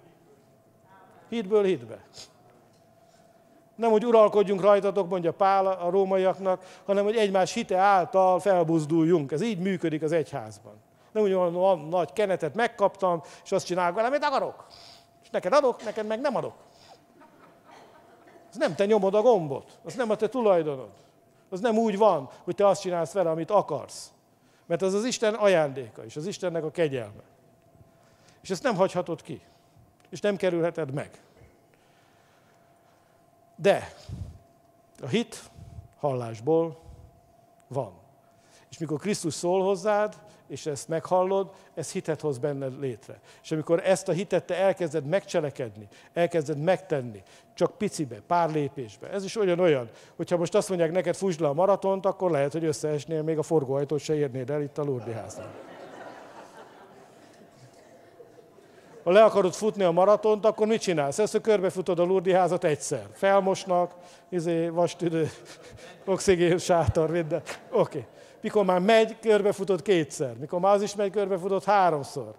Hitből 1.30 1.64
hitbe. 1.64 2.06
Nem, 3.76 3.92
hogy 3.92 4.06
uralkodjunk 4.06 4.62
rajtatok, 4.62 5.10
mondja 5.10 5.32
Pál 5.32 5.68
a 5.68 5.90
rómaiaknak, 5.90 6.82
hanem, 6.86 7.04
hogy 7.04 7.16
egymás 7.16 7.54
hite 7.54 7.78
által 7.78 8.40
felbuzduljunk. 8.40 9.32
Ez 9.32 9.42
így 9.42 9.60
működik 9.60 10.02
az 10.02 10.12
egyházban. 10.12 10.85
Nem 11.16 11.24
úgy 11.24 11.34
van, 11.34 11.80
nagy 11.80 12.14
kenetet 12.14 12.56
megkaptam, 12.56 13.22
és 13.44 13.52
azt 13.52 13.66
csinálok 13.66 13.96
vele, 13.96 14.08
amit 14.08 14.24
akarok. 14.24 14.66
És 15.24 15.30
neked 15.30 15.54
adok, 15.54 15.84
neked 15.84 16.08
meg 16.08 16.22
nem 16.22 16.36
adok. 16.36 16.54
Ez 18.50 18.56
nem 18.58 18.76
te 18.76 18.86
nyomod 18.86 19.16
a 19.16 19.22
gombot, 19.22 19.80
az 19.84 19.94
nem 19.94 20.10
a 20.10 20.16
te 20.16 20.30
tulajdonod. 20.30 20.92
Az 21.50 21.60
nem 21.60 21.78
úgy 21.78 21.98
van, 21.98 22.30
hogy 22.44 22.56
te 22.56 22.68
azt 22.68 22.82
csinálsz 22.82 23.12
vele, 23.12 23.30
amit 23.30 23.52
akarsz. 23.52 24.12
Mert 24.66 24.82
az 24.82 24.94
az 24.94 25.06
Isten 25.06 25.34
ajándéka, 25.34 26.06
és 26.06 26.16
az 26.16 26.28
Istennek 26.28 26.64
a 26.64 26.72
kegyelme. 26.72 27.24
És 28.42 28.50
ezt 28.50 28.64
nem 28.64 28.76
hagyhatod 28.76 29.22
ki. 29.22 29.42
És 30.10 30.20
nem 30.20 30.36
kerülheted 30.36 30.94
meg. 30.94 31.22
De 33.56 33.94
a 35.02 35.08
hit 35.08 35.42
hallásból 36.00 36.80
van. 37.68 37.94
És 38.70 38.78
mikor 38.78 39.00
Krisztus 39.00 39.34
szól 39.34 39.64
hozzád, 39.64 40.25
és 40.48 40.66
ezt 40.66 40.88
meghallod, 40.88 41.50
ez 41.74 41.92
hitet 41.92 42.22
hoz 42.22 42.38
benned 42.38 42.80
létre. 42.80 43.20
És 43.44 43.52
amikor 43.52 43.82
ezt 43.84 44.08
a 44.08 44.12
hitet 44.12 44.46
te 44.46 44.56
elkezded 44.56 45.06
megcselekedni, 45.06 45.88
elkezded 46.14 46.58
megtenni, 46.58 47.24
csak 47.54 47.78
picibe, 47.78 48.22
pár 48.28 48.52
lépésbe, 48.52 49.10
ez 49.10 49.24
is 49.24 49.38
olyan-olyan, 49.38 49.90
hogyha 50.16 50.38
most 50.38 50.56
azt 50.56 50.70
mondják 50.70 50.92
neked, 50.92 51.16
fúsd 51.16 51.40
le 51.40 51.48
a 51.48 51.54
maratont, 51.54 52.06
akkor 52.06 52.32
lehet, 52.32 52.52
hogy 52.52 52.66
összeesnél, 52.66 53.22
még 53.22 53.38
a 53.38 53.44
forgóajtót 53.44 54.00
se 54.00 54.16
érnéd 54.16 54.50
el 54.50 54.62
itt 54.62 54.78
a 54.78 54.84
Lurdi 54.84 55.12
házban. 55.12 55.52
Ha 59.04 59.12
le 59.12 59.24
akarod 59.24 59.54
futni 59.54 59.84
a 59.84 59.92
maratont, 59.92 60.46
akkor 60.46 60.68
mit 60.68 60.82
csinálsz? 60.82 61.20
Ezt, 61.20 61.32
hogy 61.32 61.42
körbefutod 61.42 62.00
a 62.00 62.04
Lurdi 62.04 62.34
házat 62.34 62.64
egyszer. 62.64 63.08
Felmosnak, 63.12 63.96
izé, 64.30 64.68
vastüdő, 64.68 65.30
oxigén, 66.06 66.58
sátor, 66.58 67.10
minden. 67.10 67.42
Oké. 67.72 67.80
Okay 67.80 68.06
mikor 68.46 68.66
már 68.66 68.80
megy, 68.80 69.20
körbefutott 69.20 69.82
kétszer, 69.82 70.38
mikor 70.38 70.60
már 70.60 70.74
az 70.74 70.82
is 70.82 70.96
megy, 70.96 71.12
körbefutott 71.12 71.64
háromszor. 71.64 72.36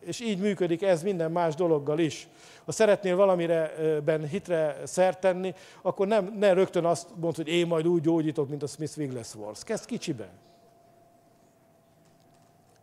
És 0.00 0.20
így 0.20 0.38
működik 0.38 0.82
ez 0.82 1.02
minden 1.02 1.32
más 1.32 1.54
dologgal 1.54 1.98
is. 1.98 2.28
Ha 2.64 2.72
szeretnél 2.72 3.16
valamire 3.16 3.72
ben 4.04 4.28
hitre 4.28 4.80
szert 4.84 5.20
tenni, 5.20 5.54
akkor 5.82 6.06
nem, 6.06 6.36
ne 6.38 6.52
rögtön 6.52 6.84
azt 6.84 7.08
mondd, 7.16 7.36
hogy 7.36 7.48
én 7.48 7.66
majd 7.66 7.86
úgy 7.86 8.00
gyógyítok, 8.00 8.48
mint 8.48 8.62
a 8.62 8.66
Smith 8.66 8.98
Wigglesworth. 8.98 9.64
Kezd 9.64 9.84
kicsiben. 9.84 10.30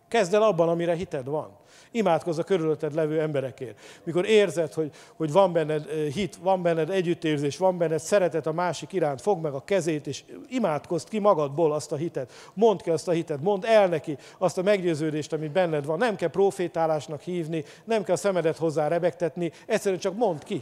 Kezd 0.07 0.33
el 0.33 0.43
abban, 0.43 0.69
amire 0.69 0.93
hited 0.95 1.25
van. 1.25 1.49
Imádkozz 1.95 2.37
a 2.37 2.43
körülötted 2.43 2.93
levő 2.93 3.21
emberekért. 3.21 3.79
Mikor 4.03 4.25
érzed, 4.25 4.73
hogy, 4.73 4.91
hogy 5.15 5.31
van 5.31 5.53
benned 5.53 5.85
hit, 5.89 6.35
van 6.35 6.61
benned 6.61 6.89
együttérzés, 6.89 7.57
van 7.57 7.77
benned 7.77 7.99
szeretet 7.99 8.47
a 8.47 8.53
másik 8.53 8.93
iránt, 8.93 9.21
fogd 9.21 9.41
meg 9.41 9.53
a 9.53 9.63
kezét, 9.63 10.07
és 10.07 10.23
imádkozd 10.47 11.09
ki 11.09 11.19
magadból 11.19 11.73
azt 11.73 11.91
a 11.91 11.95
hitet. 11.95 12.31
Mondd 12.53 12.81
ki 12.81 12.89
azt 12.89 13.07
a 13.07 13.11
hitet, 13.11 13.41
mondd 13.41 13.65
el 13.65 13.87
neki 13.87 14.17
azt 14.37 14.57
a 14.57 14.61
meggyőződést, 14.61 15.33
ami 15.33 15.47
benned 15.47 15.85
van. 15.85 15.97
Nem 15.97 16.15
kell 16.15 16.29
profétálásnak 16.29 17.21
hívni, 17.21 17.63
nem 17.83 18.03
kell 18.03 18.15
a 18.15 18.17
szemedet 18.17 18.57
hozzá 18.57 18.87
rebegtetni, 18.87 19.51
egyszerűen 19.65 20.01
csak 20.01 20.15
mondd 20.15 20.39
ki. 20.45 20.61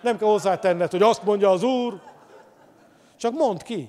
Nem 0.00 0.18
kell 0.18 0.28
hozzátenned, 0.28 0.90
hogy 0.90 1.02
azt 1.02 1.22
mondja 1.22 1.50
az 1.50 1.62
Úr. 1.62 2.00
Csak 3.16 3.32
mondd 3.32 3.58
ki. 3.64 3.88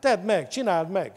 Tedd 0.00 0.20
meg, 0.20 0.48
csináld 0.48 0.90
meg. 0.90 1.12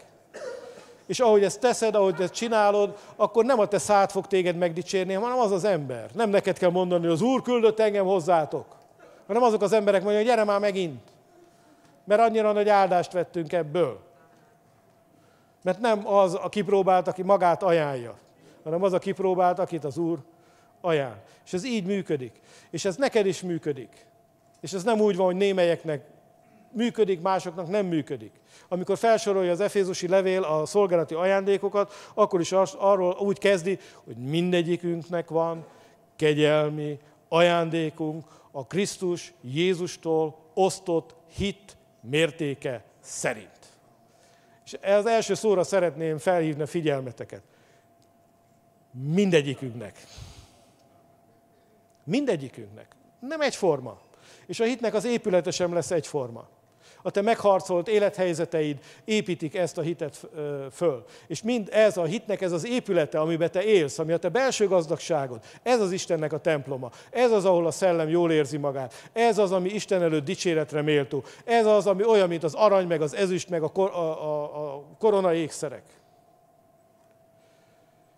És 1.06 1.20
ahogy 1.20 1.44
ezt 1.44 1.60
teszed, 1.60 1.96
ahogy 1.96 2.22
ezt 2.22 2.34
csinálod, 2.34 2.98
akkor 3.15 3.46
nem 3.46 3.60
a 3.60 3.65
te 3.65 3.78
szád 3.78 4.12
fog 4.12 4.28
téged 4.28 4.56
megdicsérni, 4.56 5.13
hanem 5.13 5.39
az 5.39 5.52
az 5.52 5.63
ember. 5.63 6.10
Nem 6.13 6.30
neked 6.30 6.58
kell 6.58 6.70
mondani, 6.70 7.04
hogy 7.04 7.13
az 7.13 7.22
Úr 7.22 7.41
küldött 7.41 7.80
engem 7.80 8.06
hozzátok, 8.06 8.65
hanem 9.28 9.44
azok 9.44 9.62
az 9.62 9.72
emberek 9.72 10.02
mondják, 10.02 10.24
hogy 10.24 10.34
gyere 10.34 10.44
már 10.44 10.60
megint. 10.60 11.02
Mert 12.04 12.22
annyira 12.22 12.52
nagy 12.52 12.70
áldást 12.70 13.12
vettünk 13.12 13.54
ebből. 13.54 14.00
Mert 15.63 15.80
nem 15.80 16.08
az 16.08 16.34
a 16.41 16.50
kipróbált, 16.50 17.08
aki 17.08 17.22
magát 17.22 17.63
ajánlja, 17.63 18.18
hanem 18.63 18.84
az 18.84 18.94
a 18.94 19.00
kipróbált, 19.00 19.60
akit 19.60 19.84
az 19.84 19.98
Úr 19.98 20.20
ajánl. 20.82 21.22
És 21.46 21.54
ez 21.54 21.65
így 21.65 21.86
működik. 21.86 22.41
És 22.70 22.86
ez 22.86 22.96
neked 22.96 23.26
is 23.26 23.41
működik. 23.41 24.06
És 24.62 24.74
ez 24.74 24.84
nem 24.84 25.00
úgy 25.00 25.15
van, 25.15 25.26
hogy 25.26 25.36
némelyeknek 25.36 26.06
működik, 26.72 27.22
másoknak 27.22 27.70
nem 27.70 27.86
működik. 27.86 28.32
Amikor 28.67 28.97
felsorolja 28.97 29.51
az 29.51 29.60
Efézusi 29.60 30.08
levél 30.08 30.43
a 30.43 30.65
szolgálati 30.65 31.13
ajándékokat, 31.13 31.93
akkor 32.13 32.39
is 32.39 32.51
az, 32.51 32.73
arról 32.78 33.17
úgy 33.19 33.38
kezdi, 33.38 33.80
hogy 34.04 34.17
mindegyikünknek 34.17 35.30
van 35.30 35.65
kegyelmi 36.15 36.99
ajándékunk 37.30 38.25
a 38.51 38.65
Krisztus 38.67 39.34
Jézustól 39.41 40.38
osztott 40.54 41.15
hit 41.36 41.78
mértéke 42.01 42.84
szerint. 42.99 43.49
És 44.65 44.78
az 44.82 45.06
első 45.06 45.34
szóra 45.34 45.63
szeretném 45.63 46.17
felhívni 46.17 46.62
a 46.62 46.67
figyelmeteket. 46.67 47.41
Mindegyikünknek. 48.91 50.04
Mindegyikünknek. 52.04 52.95
Nem 53.19 53.41
egyforma. 53.41 53.99
És 54.45 54.60
a 54.60 54.63
hitnek 54.63 54.93
az 54.93 55.06
épülete 55.06 55.51
sem 55.51 55.73
lesz 55.73 55.91
egyforma 55.91 56.47
a 57.06 57.12
te 57.12 57.22
megharcolt 57.22 57.88
élethelyzeteid 57.88 58.78
építik 59.04 59.56
ezt 59.56 59.78
a 59.78 59.82
hitet 59.82 60.28
föl. 60.72 61.06
És 61.28 61.41
mind 61.41 61.70
ez 61.72 61.98
a 61.98 62.04
hitnek, 62.04 62.41
ez 62.41 62.52
az 62.52 62.68
épülete, 62.68 63.20
amiben 63.20 63.52
te 63.52 63.63
élsz, 63.63 64.00
ami 64.00 64.12
a 64.12 64.18
te 64.18 64.30
belső 64.30 64.68
gazdagságod, 64.68 65.39
ez 65.63 65.80
az 65.80 65.91
Istennek 65.91 66.34
a 66.34 66.38
temploma. 66.38 66.91
Ez 67.12 67.32
az, 67.32 67.46
ahol 67.46 67.65
a 67.65 67.72
szellem 67.72 68.10
jól 68.10 68.32
érzi 68.32 68.58
magát. 68.58 68.94
Ez 69.13 69.38
az, 69.38 69.52
ami 69.52 69.70
Isten 69.70 70.02
előtt 70.02 70.26
dicséretre 70.26 70.82
méltó. 70.82 71.24
Ez 71.44 71.65
az, 71.65 71.88
ami 71.88 72.04
olyan, 72.04 72.28
mint 72.28 72.44
az 72.44 72.54
arany, 72.54 72.88
meg 72.88 73.02
az 73.02 73.15
ezüst, 73.15 73.50
meg 73.50 73.63
a, 73.63 73.70
kor, 73.70 73.89
a, 73.89 74.24
a, 74.24 74.74
a 74.74 74.84
korona 75.00 75.34
ékszerek. 75.34 75.84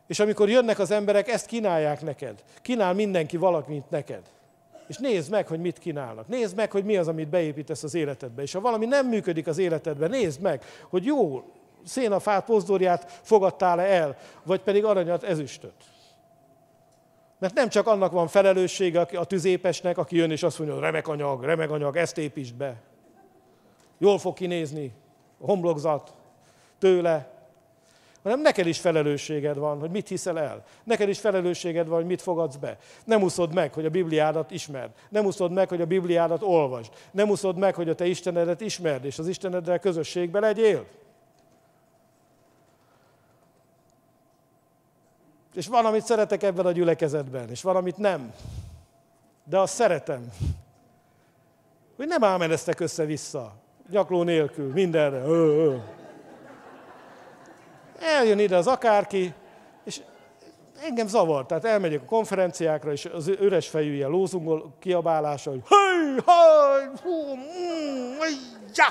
És 0.07 0.19
amikor 0.19 0.49
jönnek 0.49 0.79
az 0.79 0.91
emberek, 0.91 1.27
ezt 1.27 1.45
kínálják 1.45 2.01
neked. 2.01 2.43
Kínál 2.61 2.93
mindenki 2.93 3.37
valakit 3.37 3.89
neked. 3.89 4.21
És 4.87 4.97
nézd 4.97 5.31
meg, 5.31 5.47
hogy 5.47 5.59
mit 5.59 5.79
kínálnak. 5.79 6.27
Nézd 6.27 6.55
meg, 6.55 6.71
hogy 6.71 6.83
mi 6.83 6.97
az, 6.97 7.07
amit 7.07 7.29
beépítesz 7.29 7.83
az 7.83 7.93
életedbe. 7.93 8.41
És 8.41 8.53
ha 8.53 8.59
valami 8.59 8.85
nem 8.85 9.07
működik 9.07 9.47
az 9.47 9.57
életedben, 9.57 10.09
nézd 10.09 10.41
meg, 10.41 10.63
hogy 10.89 11.05
jó 11.05 11.43
szénafát, 11.85 12.45
pozdorját 12.45 13.11
fogadtál-e 13.23 13.83
el, 13.83 14.17
vagy 14.43 14.61
pedig 14.61 14.85
aranyat, 14.85 15.23
ezüstöt. 15.23 15.83
Mert 17.39 17.53
nem 17.53 17.69
csak 17.69 17.87
annak 17.87 18.11
van 18.11 18.27
felelőssége 18.27 19.01
a 19.01 19.25
tüzépesnek, 19.25 19.97
aki 19.97 20.15
jön 20.15 20.31
és 20.31 20.43
azt 20.43 20.59
mondja, 20.59 20.79
remek 20.79 21.07
anyag, 21.07 21.43
remek 21.43 21.71
anyag, 21.71 21.95
ezt 21.95 22.17
építsd 22.17 22.55
be. 22.55 22.81
Jól 23.97 24.17
fog 24.17 24.33
kinézni 24.33 24.93
homlokzat 25.39 26.13
tőle, 26.77 27.36
hanem 28.27 28.41
neked 28.41 28.67
is 28.67 28.79
felelősséged 28.79 29.57
van, 29.57 29.79
hogy 29.79 29.89
mit 29.89 30.07
hiszel 30.07 30.39
el. 30.39 30.63
Neked 30.83 31.09
is 31.09 31.19
felelősséged 31.19 31.87
van, 31.87 31.97
hogy 31.97 32.05
mit 32.05 32.21
fogadsz 32.21 32.55
be. 32.55 32.77
Nem 33.05 33.21
úszod 33.21 33.53
meg, 33.53 33.73
hogy 33.73 33.85
a 33.85 33.89
Bibliádat 33.89 34.51
ismerd. 34.51 34.91
Nem 35.09 35.25
úszod 35.25 35.51
meg, 35.51 35.69
hogy 35.69 35.81
a 35.81 35.85
Bibliádat 35.85 36.41
olvasd. 36.41 36.93
Nem 37.11 37.29
úszod 37.29 37.57
meg, 37.57 37.75
hogy 37.75 37.89
a 37.89 37.95
te 37.95 38.05
Istenedet 38.05 38.61
ismerd, 38.61 39.05
és 39.05 39.19
az 39.19 39.27
Isteneddel 39.27 39.79
közösségbe 39.79 40.39
legyél. 40.39 40.85
És 45.53 45.67
van, 45.67 45.85
amit 45.85 46.05
szeretek 46.05 46.43
ebben 46.43 46.65
a 46.65 46.71
gyülekezetben, 46.71 47.49
és 47.49 47.61
van, 47.61 47.75
amit 47.75 47.97
nem. 47.97 48.33
De 49.43 49.59
azt 49.59 49.73
szeretem. 49.73 50.31
Hogy 51.95 52.07
nem 52.07 52.23
ámeneztek 52.23 52.79
össze-vissza, 52.79 53.53
nyakló 53.89 54.23
nélkül, 54.23 54.71
mindenre. 54.73 55.17
Ö, 55.17 55.65
ö. 55.65 55.77
Eljön 57.99 58.39
ide 58.39 58.55
az 58.55 58.67
akárki, 58.67 59.33
és 59.83 60.01
engem 60.83 61.07
zavar. 61.07 61.45
Tehát 61.45 61.65
elmegyek 61.65 62.01
a 62.01 62.05
konferenciákra, 62.05 62.91
és 62.91 63.05
az 63.05 63.27
üres 63.27 63.67
fejű 63.67 63.93
ilyen 63.93 64.09
lózungol 64.09 64.73
kiabálása, 64.79 65.49
hogy 65.49 65.61
hely, 65.69 66.23
hely, 66.25 66.89
hú, 67.03 67.35
mm, 67.35 68.19
ja! 68.73 68.85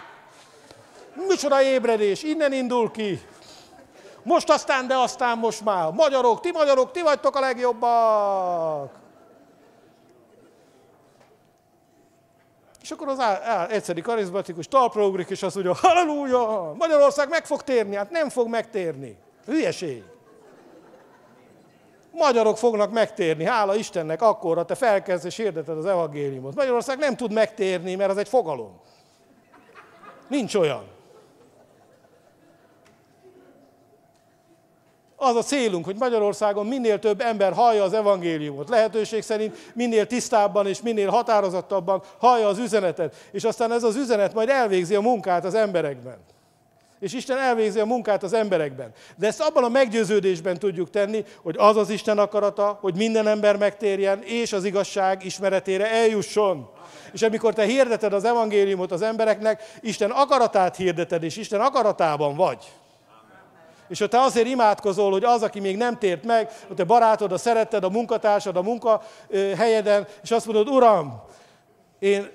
Micsoda 1.29 1.63
ébredés, 1.63 2.23
innen 2.23 2.53
indul 2.53 2.91
ki. 2.91 3.21
Most 4.23 4.51
aztán, 4.51 4.87
de 4.87 4.95
aztán 4.97 5.39
most 5.39 5.65
már. 5.65 5.93
Magyarok, 5.93 6.41
ti 6.41 6.51
magyarok, 6.51 6.93
ti 6.93 7.03
vagytok 7.03 7.37
a 7.37 7.41
legjobbak. 7.41 9.06
És 12.87 12.93
akkor 12.93 13.09
az 13.09 13.19
á, 13.19 13.41
á, 13.43 13.69
egyszeri 13.69 14.01
karizmatikus 14.01 14.69
talpra 14.69 15.07
ugrik, 15.07 15.31
és 15.31 15.43
azt 15.43 15.55
mondja, 15.55 15.75
halleluja, 15.75 16.75
Magyarország 16.79 17.29
meg 17.29 17.47
fog 17.47 17.63
térni. 17.63 17.97
Hát 17.97 18.11
nem 18.11 18.29
fog 18.29 18.49
megtérni. 18.49 19.17
Hülyeség. 19.47 20.03
Magyarok 22.13 22.59
fognak 22.59 22.93
megtérni, 22.93 23.45
hála 23.45 23.75
Istennek, 23.75 24.23
akkor, 24.23 24.57
ha 24.57 24.65
te 24.65 24.75
felkezdesz 24.75 25.25
és 25.25 25.37
hirdeted 25.37 25.77
az 25.77 25.87
evangéliumot. 25.87 26.55
Magyarország 26.55 26.99
nem 26.99 27.17
tud 27.17 27.33
megtérni, 27.33 27.95
mert 27.95 28.11
az 28.11 28.17
egy 28.17 28.29
fogalom. 28.29 28.81
Nincs 30.29 30.55
olyan. 30.55 30.85
Az 35.17 35.37
a 35.37 35.43
célunk, 35.43 35.85
hogy 35.85 35.97
Magyarországon 35.99 36.67
minél 36.67 36.99
több 36.99 37.21
ember 37.21 37.53
hallja 37.53 37.83
az 37.83 37.93
evangéliumot. 37.93 38.69
Lehetőség 38.69 39.23
szerint 39.23 39.57
minél 39.75 40.07
tisztábban 40.07 40.67
és 40.67 40.83
minél 40.83 41.11
határozottabban 41.11 42.03
hallja 42.19 42.49
az 42.49 42.59
üzenetet. 42.59 43.15
És 43.33 43.45
aztán 43.45 43.73
ez 43.73 43.83
az 43.83 43.97
üzenet 43.97 44.35
majd 44.35 44.49
elvégzi 44.49 44.95
a 44.95 45.01
munkát 45.01 45.45
az 45.45 45.55
emberekben. 45.55 46.17
És 47.01 47.13
Isten 47.13 47.39
elvégzi 47.39 47.81
a 47.81 47.85
munkát 47.85 48.23
az 48.23 48.33
emberekben. 48.33 48.93
De 49.17 49.27
ezt 49.27 49.41
abban 49.41 49.65
a 49.65 49.69
meggyőződésben 49.69 50.59
tudjuk 50.59 50.91
tenni, 50.91 51.25
hogy 51.43 51.55
az 51.59 51.77
az 51.77 51.91
Isten 51.91 52.19
akarata, 52.19 52.79
hogy 52.81 52.95
minden 52.97 53.27
ember 53.27 53.57
megtérjen, 53.57 54.23
és 54.23 54.53
az 54.53 54.65
igazság 54.65 55.25
ismeretére 55.25 55.91
eljusson. 55.91 56.69
És 57.13 57.23
amikor 57.23 57.55
te 57.55 57.65
hirdeted 57.65 58.13
az 58.13 58.25
evangéliumot 58.25 58.93
az 58.93 59.03
embereknek, 59.03 59.63
Isten 59.81 60.11
akaratát 60.11 60.77
hirdeted, 60.77 61.23
és 61.23 61.37
Isten 61.37 61.61
akaratában 61.61 62.37
vagy. 62.37 62.59
És 63.89 63.99
ha 63.99 64.07
te 64.07 64.21
azért 64.21 64.47
imádkozol, 64.47 65.11
hogy 65.11 65.25
az, 65.25 65.43
aki 65.43 65.61
még 65.61 65.77
nem 65.77 65.99
tért 65.99 66.25
meg, 66.25 66.51
a 66.71 66.75
te 66.75 66.85
barátod, 66.85 67.33
a 67.33 67.39
szeretted, 67.39 67.85
a 67.85 67.91
munkatársad, 67.91 68.57
a 68.57 68.63
munkahelyeden, 68.63 70.07
és 70.23 70.31
azt 70.31 70.47
mondod, 70.47 70.69
Uram, 70.69 71.23
én 71.99 72.29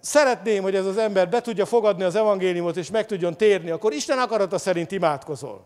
szeretném, 0.00 0.62
hogy 0.62 0.74
ez 0.74 0.86
az 0.86 0.96
ember 0.96 1.28
be 1.28 1.40
tudja 1.40 1.66
fogadni 1.66 2.02
az 2.02 2.14
evangéliumot, 2.14 2.76
és 2.76 2.90
meg 2.90 3.06
tudjon 3.06 3.36
térni, 3.36 3.70
akkor 3.70 3.92
Isten 3.92 4.18
akarata 4.18 4.58
szerint 4.58 4.92
imádkozol. 4.92 5.64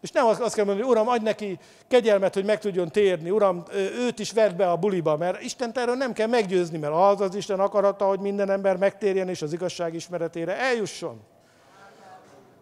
És 0.00 0.10
nem 0.10 0.26
azt 0.26 0.54
kell 0.54 0.64
mondani, 0.64 0.88
Uram, 0.88 1.08
adj 1.08 1.24
neki 1.24 1.58
kegyelmet, 1.88 2.34
hogy 2.34 2.44
meg 2.44 2.58
tudjon 2.58 2.88
térni. 2.88 3.30
Uram, 3.30 3.62
őt 3.98 4.18
is 4.18 4.32
vedd 4.32 4.56
be 4.56 4.70
a 4.70 4.76
buliba, 4.76 5.16
mert 5.16 5.42
Isten 5.42 5.70
erről 5.74 5.94
nem 5.94 6.12
kell 6.12 6.26
meggyőzni, 6.26 6.78
mert 6.78 6.94
az 6.96 7.20
az 7.20 7.34
Isten 7.34 7.60
akarata, 7.60 8.04
hogy 8.04 8.20
minden 8.20 8.50
ember 8.50 8.76
megtérjen 8.76 9.28
és 9.28 9.42
az 9.42 9.52
igazság 9.52 9.94
ismeretére 9.94 10.56
eljusson. 10.56 11.20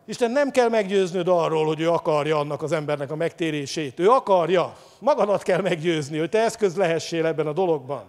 Isten 0.05 0.31
nem 0.31 0.51
kell 0.51 0.69
meggyőznöd 0.69 1.29
arról, 1.29 1.67
hogy 1.67 1.81
ő 1.81 1.91
akarja 1.91 2.39
annak 2.39 2.63
az 2.63 2.73
embernek 2.73 3.11
a 3.11 3.17
megtérését. 3.17 3.99
Ő 3.99 4.09
akarja. 4.09 4.77
Magadat 4.99 5.43
kell 5.43 5.61
meggyőzni, 5.61 6.19
hogy 6.19 6.29
te 6.29 6.39
eszköz 6.39 6.77
lehessél 6.77 7.27
ebben 7.27 7.47
a 7.47 7.53
dologban. 7.53 8.05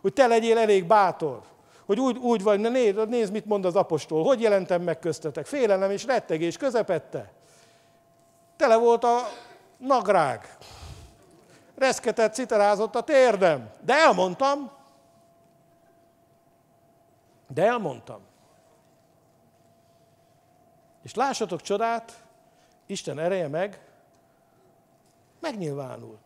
Hogy 0.00 0.12
te 0.12 0.26
legyél 0.26 0.58
elég 0.58 0.84
bátor. 0.84 1.40
Hogy 1.86 2.00
úgy, 2.00 2.16
úgy 2.16 2.42
vagy, 2.42 2.60
nézd, 2.60 3.08
nézd, 3.08 3.32
mit 3.32 3.46
mond 3.46 3.64
az 3.64 3.76
apostol. 3.76 4.24
Hogy 4.24 4.40
jelentem 4.40 4.82
meg 4.82 4.98
köztetek? 4.98 5.46
Félelem 5.46 5.90
és 5.90 6.04
rettegés 6.04 6.56
közepette. 6.56 7.32
Tele 8.56 8.76
volt 8.76 9.04
a 9.04 9.28
nagrág. 9.78 10.56
Reszketett, 11.76 12.34
citerázott 12.34 12.94
a 12.94 13.02
térdem. 13.02 13.70
De 13.84 13.94
elmondtam. 13.94 14.70
De 17.54 17.66
elmondtam. 17.66 18.20
És 21.02 21.14
lássatok 21.14 21.60
csodát, 21.60 22.22
Isten 22.86 23.18
ereje 23.18 23.48
meg 23.48 23.80
megnyilvánult. 25.40 26.20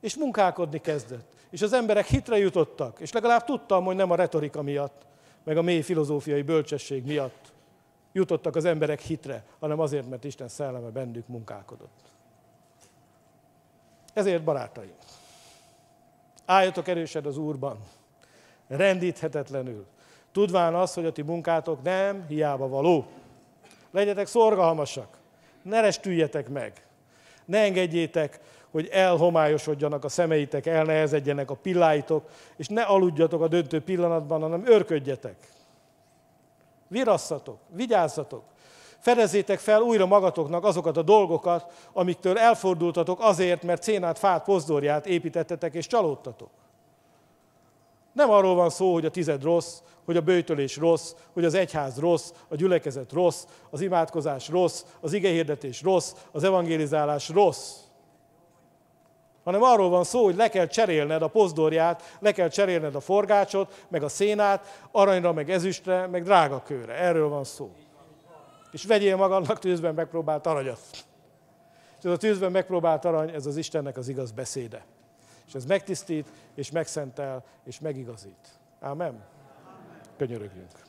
És 0.00 0.16
munkálkodni 0.16 0.80
kezdett. 0.80 1.32
És 1.50 1.62
az 1.62 1.72
emberek 1.72 2.06
hitre 2.06 2.38
jutottak. 2.38 3.00
És 3.00 3.12
legalább 3.12 3.44
tudtam, 3.44 3.84
hogy 3.84 3.96
nem 3.96 4.10
a 4.10 4.14
retorika 4.14 4.62
miatt, 4.62 5.06
meg 5.44 5.56
a 5.56 5.62
mély 5.62 5.82
filozófiai 5.82 6.42
bölcsesség 6.42 7.04
miatt 7.04 7.52
jutottak 8.12 8.56
az 8.56 8.64
emberek 8.64 9.00
hitre, 9.00 9.44
hanem 9.58 9.80
azért, 9.80 10.08
mert 10.08 10.24
Isten 10.24 10.48
szelleme 10.48 10.88
bennük 10.88 11.26
munkálkodott. 11.26 12.08
Ezért, 14.12 14.44
barátaim, 14.44 14.94
álljatok 16.44 16.88
erősed 16.88 17.26
az 17.26 17.36
Úrban, 17.36 17.78
rendíthetetlenül. 18.66 19.86
Tudván 20.32 20.74
az, 20.74 20.94
hogy 20.94 21.06
a 21.06 21.12
ti 21.12 21.22
munkátok 21.22 21.82
nem 21.82 22.26
hiába 22.26 22.68
való. 22.68 23.06
Legyetek 23.90 24.26
szorgalmasak, 24.26 25.18
ne 25.62 25.80
restüljetek 25.80 26.48
meg, 26.48 26.72
ne 27.44 27.58
engedjétek, 27.58 28.40
hogy 28.70 28.88
elhomályosodjanak 28.92 30.04
a 30.04 30.08
szemeitek, 30.08 30.66
elnehezedjenek 30.66 31.50
a 31.50 31.54
pilláitok, 31.54 32.30
és 32.56 32.68
ne 32.68 32.82
aludjatok 32.82 33.42
a 33.42 33.48
döntő 33.48 33.80
pillanatban, 33.80 34.40
hanem 34.40 34.66
örködjetek. 34.66 35.36
Virasszatok, 36.88 37.58
vigyázzatok, 37.68 38.42
fedezzétek 38.98 39.58
fel 39.58 39.80
újra 39.80 40.06
magatoknak 40.06 40.64
azokat 40.64 40.96
a 40.96 41.02
dolgokat, 41.02 41.88
amiktől 41.92 42.38
elfordultatok 42.38 43.20
azért, 43.20 43.62
mert 43.62 43.82
cénát, 43.82 44.18
fát, 44.18 44.44
pozdorját 44.44 45.06
építettetek 45.06 45.74
és 45.74 45.86
csalódtatok. 45.86 46.50
Nem 48.18 48.30
arról 48.30 48.54
van 48.54 48.70
szó, 48.70 48.92
hogy 48.92 49.04
a 49.04 49.10
tized 49.10 49.42
rossz, 49.42 49.78
hogy 50.04 50.16
a 50.16 50.20
bőtölés 50.20 50.76
rossz, 50.76 51.14
hogy 51.32 51.44
az 51.44 51.54
egyház 51.54 51.98
rossz, 51.98 52.32
a 52.48 52.54
gyülekezet 52.54 53.12
rossz, 53.12 53.44
az 53.70 53.80
imádkozás 53.80 54.48
rossz, 54.48 54.84
az 55.00 55.12
igehirdetés 55.12 55.82
rossz, 55.82 56.12
az 56.32 56.44
evangelizálás 56.44 57.28
rossz. 57.28 57.74
Hanem 59.44 59.62
arról 59.62 59.88
van 59.88 60.04
szó, 60.04 60.24
hogy 60.24 60.36
le 60.36 60.48
kell 60.48 60.66
cserélned 60.66 61.22
a 61.22 61.28
pozdorját, 61.28 62.16
le 62.20 62.32
kell 62.32 62.48
cserélned 62.48 62.94
a 62.94 63.00
forgácsot, 63.00 63.84
meg 63.88 64.02
a 64.02 64.08
szénát, 64.08 64.88
aranyra, 64.90 65.32
meg 65.32 65.50
ezüstre, 65.50 66.06
meg 66.06 66.22
drágakőre. 66.22 66.94
Erről 66.94 67.28
van 67.28 67.44
szó. 67.44 67.70
És 68.70 68.84
vegyél 68.84 69.16
magadnak 69.16 69.58
tűzben 69.58 69.94
megpróbált 69.94 70.46
aranyat. 70.46 70.80
És 71.98 72.04
ez 72.04 72.12
a 72.12 72.16
tűzben 72.16 72.50
megpróbált 72.50 73.04
arany, 73.04 73.30
ez 73.30 73.46
az 73.46 73.56
Istennek 73.56 73.96
az 73.96 74.08
igaz 74.08 74.30
beszéde. 74.30 74.84
És 75.48 75.54
ez 75.54 75.64
megtisztít, 75.64 76.26
és 76.54 76.70
megszentel, 76.70 77.44
és 77.64 77.80
megigazít. 77.80 78.58
Ámen. 78.80 79.24
Könyörögjünk. 80.16 80.86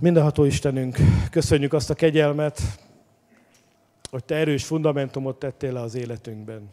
Mindenható 0.00 0.44
Istenünk, 0.44 0.96
köszönjük 1.30 1.72
azt 1.72 1.90
a 1.90 1.94
kegyelmet, 1.94 2.60
hogy 4.10 4.24
Te 4.24 4.34
erős 4.34 4.64
fundamentumot 4.64 5.38
tettél 5.38 5.72
le 5.72 5.80
az 5.80 5.94
életünkben. 5.94 6.70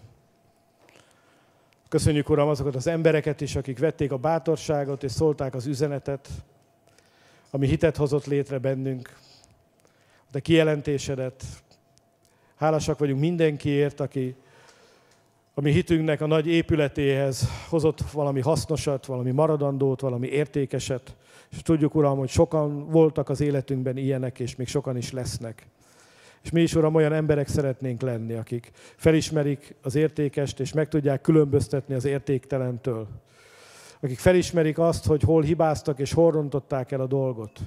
Köszönjük, 1.90 2.30
Uram, 2.30 2.48
azokat 2.48 2.76
az 2.76 2.88
embereket 2.88 3.42
is, 3.42 3.56
akik 3.56 3.80
vették 3.80 4.12
a 4.12 4.18
bátorságot 4.18 5.04
és 5.04 5.12
szólták 5.12 5.56
az 5.56 5.66
üzenetet, 5.66 6.30
ami 7.50 7.68
hitet 7.68 7.98
hozott 7.98 8.26
létre 8.26 8.58
bennünk, 8.58 9.18
de 10.32 10.40
kijelentésedet. 10.40 11.44
Hálásak 12.56 13.00
vagyunk 13.00 13.20
mindenkiért, 13.20 14.00
aki 14.00 14.36
a 15.54 15.62
mi 15.62 15.72
hitünknek 15.72 16.22
a 16.22 16.28
nagy 16.28 16.48
épületéhez 16.48 17.48
hozott 17.70 18.02
valami 18.02 18.42
hasznosat, 18.42 19.06
valami 19.06 19.32
maradandót, 19.32 20.02
valami 20.02 20.28
értékeset, 20.28 21.16
és 21.50 21.62
tudjuk, 21.62 21.96
Uram, 21.96 22.18
hogy 22.18 22.30
sokan 22.30 22.90
voltak 22.90 23.30
az 23.30 23.42
életünkben 23.42 23.98
ilyenek, 23.98 24.40
és 24.40 24.56
még 24.56 24.68
sokan 24.68 24.98
is 24.98 25.12
lesznek. 25.12 25.68
És 26.46 26.52
mi 26.52 26.62
is, 26.62 26.76
Uram, 26.76 26.96
olyan 26.96 27.14
emberek 27.14 27.48
szeretnénk 27.48 28.02
lenni, 28.02 28.34
akik 28.34 28.72
felismerik 28.96 29.76
az 29.82 29.96
értékest, 29.96 30.60
és 30.60 30.74
meg 30.74 30.88
tudják 30.88 31.22
különböztetni 31.22 31.94
az 31.94 32.06
értéktelentől. 32.06 33.08
Akik 34.02 34.18
felismerik 34.18 34.80
azt, 34.80 35.06
hogy 35.06 35.22
hol 35.22 35.42
hibáztak, 35.42 36.00
és 36.00 36.14
hol 36.14 36.32
rontották 36.32 36.92
el 36.92 37.02
a 37.02 37.08
dolgot. 37.08 37.60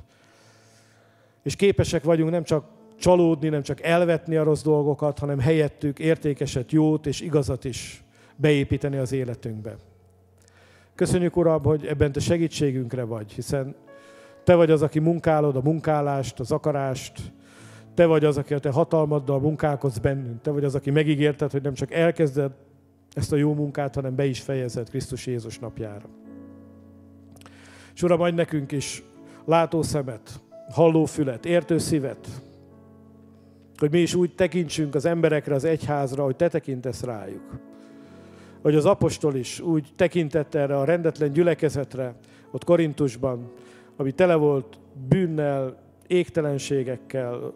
És 1.43 1.57
képesek 1.57 2.05
vagyunk 2.05 2.31
nem 2.31 2.43
csak 2.43 2.65
csalódni, 2.99 3.49
nem 3.49 3.63
csak 3.63 3.83
elvetni 3.83 4.37
a 4.37 4.43
rossz 4.43 4.63
dolgokat, 4.63 5.19
hanem 5.19 5.39
helyettük 5.39 5.99
értékeset, 5.99 6.73
jót 6.73 7.07
és 7.07 7.21
igazat 7.21 7.65
is 7.65 8.05
beépíteni 8.37 8.97
az 8.97 9.13
életünkbe. 9.13 9.77
Köszönjük, 10.95 11.37
Uram, 11.37 11.63
hogy 11.63 11.87
ebben 11.87 12.13
te 12.13 12.21
segítségünkre 12.21 13.03
vagy, 13.03 13.33
hiszen 13.33 13.75
te 14.45 14.55
vagy 14.55 14.71
az, 14.71 14.83
aki 14.83 14.99
munkálod 14.99 15.57
a 15.57 15.63
munkálást, 15.63 16.41
az 16.41 16.53
akarást, 16.53 17.33
te 17.99 18.07
vagy 18.07 18.25
az, 18.25 18.37
aki 18.37 18.55
a 18.55 18.59
te 18.59 18.71
hatalmaddal 18.71 19.41
munkálkodsz 19.41 19.99
bennünk, 19.99 20.41
te 20.41 20.51
vagy 20.51 20.65
az, 20.65 20.75
aki 20.75 20.91
megígérted, 20.91 21.51
hogy 21.51 21.63
nem 21.63 21.75
csak 21.75 21.93
elkezded 21.93 22.53
ezt 23.15 23.33
a 23.33 23.37
jó 23.37 23.55
munkát, 23.55 23.95
hanem 23.95 24.15
be 24.15 24.25
is 24.25 24.41
fejezed 24.41 24.89
Krisztus 24.89 25.27
Jézus 25.27 25.59
napjára. 25.59 26.07
És 27.95 28.03
Uram, 28.03 28.21
adj 28.21 28.35
nekünk 28.35 28.73
is 28.73 29.03
látó 29.45 29.83
szemet, 29.83 30.41
halló 30.71 31.05
fület, 31.05 31.47
értő 31.47 31.79
szívet, 31.79 32.29
hogy 33.77 33.91
mi 33.91 33.99
is 33.99 34.15
úgy 34.15 34.35
tekintsünk 34.35 34.95
az 34.95 35.05
emberekre, 35.05 35.55
az 35.55 35.65
egyházra, 35.65 36.25
hogy 36.25 36.37
te 36.37 36.49
tekintesz 36.49 37.03
rájuk 37.03 37.59
hogy 38.63 38.75
az 38.75 38.85
apostol 38.85 39.35
is 39.35 39.61
úgy 39.61 39.89
tekintett 39.97 40.55
erre 40.55 40.79
a 40.79 40.85
rendetlen 40.85 41.33
gyülekezetre, 41.33 42.15
ott 42.51 42.65
Korintusban, 42.65 43.53
ami 43.97 44.13
tele 44.13 44.35
volt 44.35 44.79
bűnnel, 45.09 45.77
égtelenségekkel, 46.07 47.55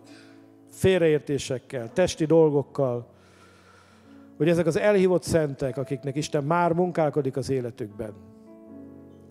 félreértésekkel, 0.73 1.93
testi 1.93 2.25
dolgokkal, 2.25 3.07
hogy 4.37 4.49
ezek 4.49 4.67
az 4.67 4.79
elhívott 4.79 5.23
szentek, 5.23 5.77
akiknek 5.77 6.17
Isten 6.17 6.45
már 6.45 6.73
munkálkodik 6.73 7.37
az 7.37 7.51
életükben, 7.51 8.13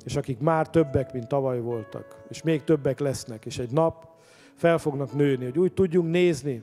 és 0.06 0.16
akik 0.16 0.40
már 0.40 0.70
többek, 0.70 1.14
mint 1.14 1.28
tavaly 1.28 1.60
voltak, 1.60 2.24
és 2.30 2.42
még 2.42 2.64
többek 2.64 3.00
lesznek, 3.00 3.46
és 3.46 3.60
egy 3.60 3.72
nap 3.72 4.08
fel 4.56 4.78
fognak 4.78 5.14
nőni, 5.14 5.44
hogy 5.44 5.60
úgy 5.60 5.74
tudjunk 5.74 6.12
nézni 6.12 6.62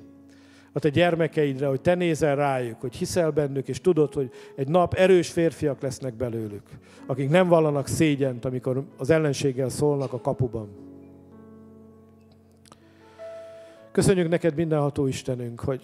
a 0.73 0.79
te 0.79 0.89
gyermekeidre, 0.89 1.67
hogy 1.67 1.81
te 1.81 1.95
nézel 1.95 2.37
rájuk, 2.37 2.81
hogy 2.81 2.95
hiszel 2.95 3.31
bennük, 3.31 3.69
és 3.69 3.81
tudod, 3.81 4.15
hogy 4.15 4.31
egy 4.57 4.69
nap 4.69 4.95
erős 4.95 5.31
férfiak 5.31 5.81
lesznek 5.81 6.15
belőlük, 6.15 6.63
akik 7.07 7.29
nem 7.31 7.49
vallanak 7.49 7.87
szégyent, 7.87 8.45
amikor 8.45 8.85
az 8.97 9.11
ellenséggel 9.11 9.69
szólnak 9.69 10.13
a 10.13 10.21
kapuban. 10.21 10.88
Köszönjük 13.99 14.29
neked 14.29 14.55
mindenható 14.55 15.07
Istenünk, 15.07 15.61
hogy 15.61 15.83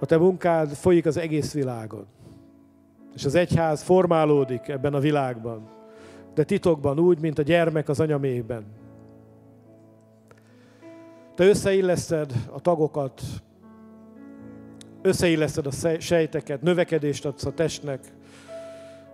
a 0.00 0.06
te 0.06 0.16
munkád 0.16 0.68
folyik 0.68 1.06
az 1.06 1.16
egész 1.16 1.52
világon. 1.52 2.06
És 3.14 3.24
az 3.24 3.34
egyház 3.34 3.82
formálódik 3.82 4.68
ebben 4.68 4.94
a 4.94 4.98
világban, 4.98 5.68
de 6.34 6.44
titokban 6.44 6.98
úgy, 6.98 7.20
mint 7.20 7.38
a 7.38 7.42
gyermek 7.42 7.88
az 7.88 8.00
anyaméhben. 8.00 8.64
Te 11.34 11.44
összeilleszted 11.44 12.32
a 12.50 12.60
tagokat, 12.60 13.22
összeilleszted 15.02 15.66
a 15.66 15.98
sejteket, 15.98 16.62
növekedést 16.62 17.24
adsz 17.24 17.44
a 17.44 17.52
testnek, 17.52 18.00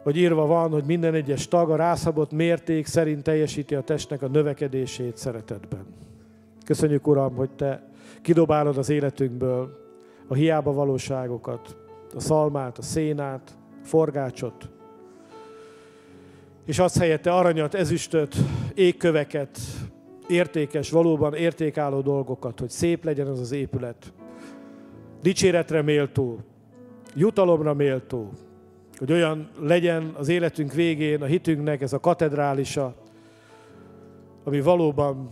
hogy 0.02 0.16
írva 0.16 0.46
van, 0.46 0.70
hogy 0.70 0.84
minden 0.84 1.14
egyes 1.14 1.48
tag 1.48 1.70
a 1.70 1.76
rászabott 1.76 2.32
mérték 2.32 2.86
szerint 2.86 3.22
teljesíti 3.22 3.74
a 3.74 3.82
testnek 3.82 4.22
a 4.22 4.28
növekedését 4.28 5.16
szeretetben. 5.16 5.84
Köszönjük, 6.64 7.06
Uram, 7.06 7.34
hogy 7.34 7.50
Te 7.50 7.88
kidobálod 8.22 8.78
az 8.78 8.88
életünkből 8.88 9.78
a 10.28 10.34
hiába 10.34 10.72
valóságokat, 10.72 11.76
a 12.14 12.20
szalmát, 12.20 12.78
a 12.78 12.82
szénát, 12.82 13.58
a 13.82 13.86
forgácsot, 13.86 14.68
és 16.64 16.78
adsz 16.78 16.98
helyette 16.98 17.32
aranyat, 17.32 17.74
ezüstöt, 17.74 18.36
égköveket, 18.74 19.58
értékes, 20.28 20.90
valóban 20.90 21.34
értékálló 21.34 22.00
dolgokat, 22.00 22.60
hogy 22.60 22.70
szép 22.70 23.04
legyen 23.04 23.26
az 23.26 23.40
az 23.40 23.52
épület, 23.52 24.12
dicséretre 25.22 25.82
méltó, 25.82 26.38
jutalomra 27.14 27.74
méltó, 27.74 28.30
hogy 28.98 29.12
olyan 29.12 29.50
legyen 29.60 30.14
az 30.18 30.28
életünk 30.28 30.72
végén 30.72 31.22
a 31.22 31.26
hitünknek 31.26 31.80
ez 31.82 31.92
a 31.92 32.00
katedrálisa, 32.00 32.94
ami 34.44 34.60
valóban 34.60 35.28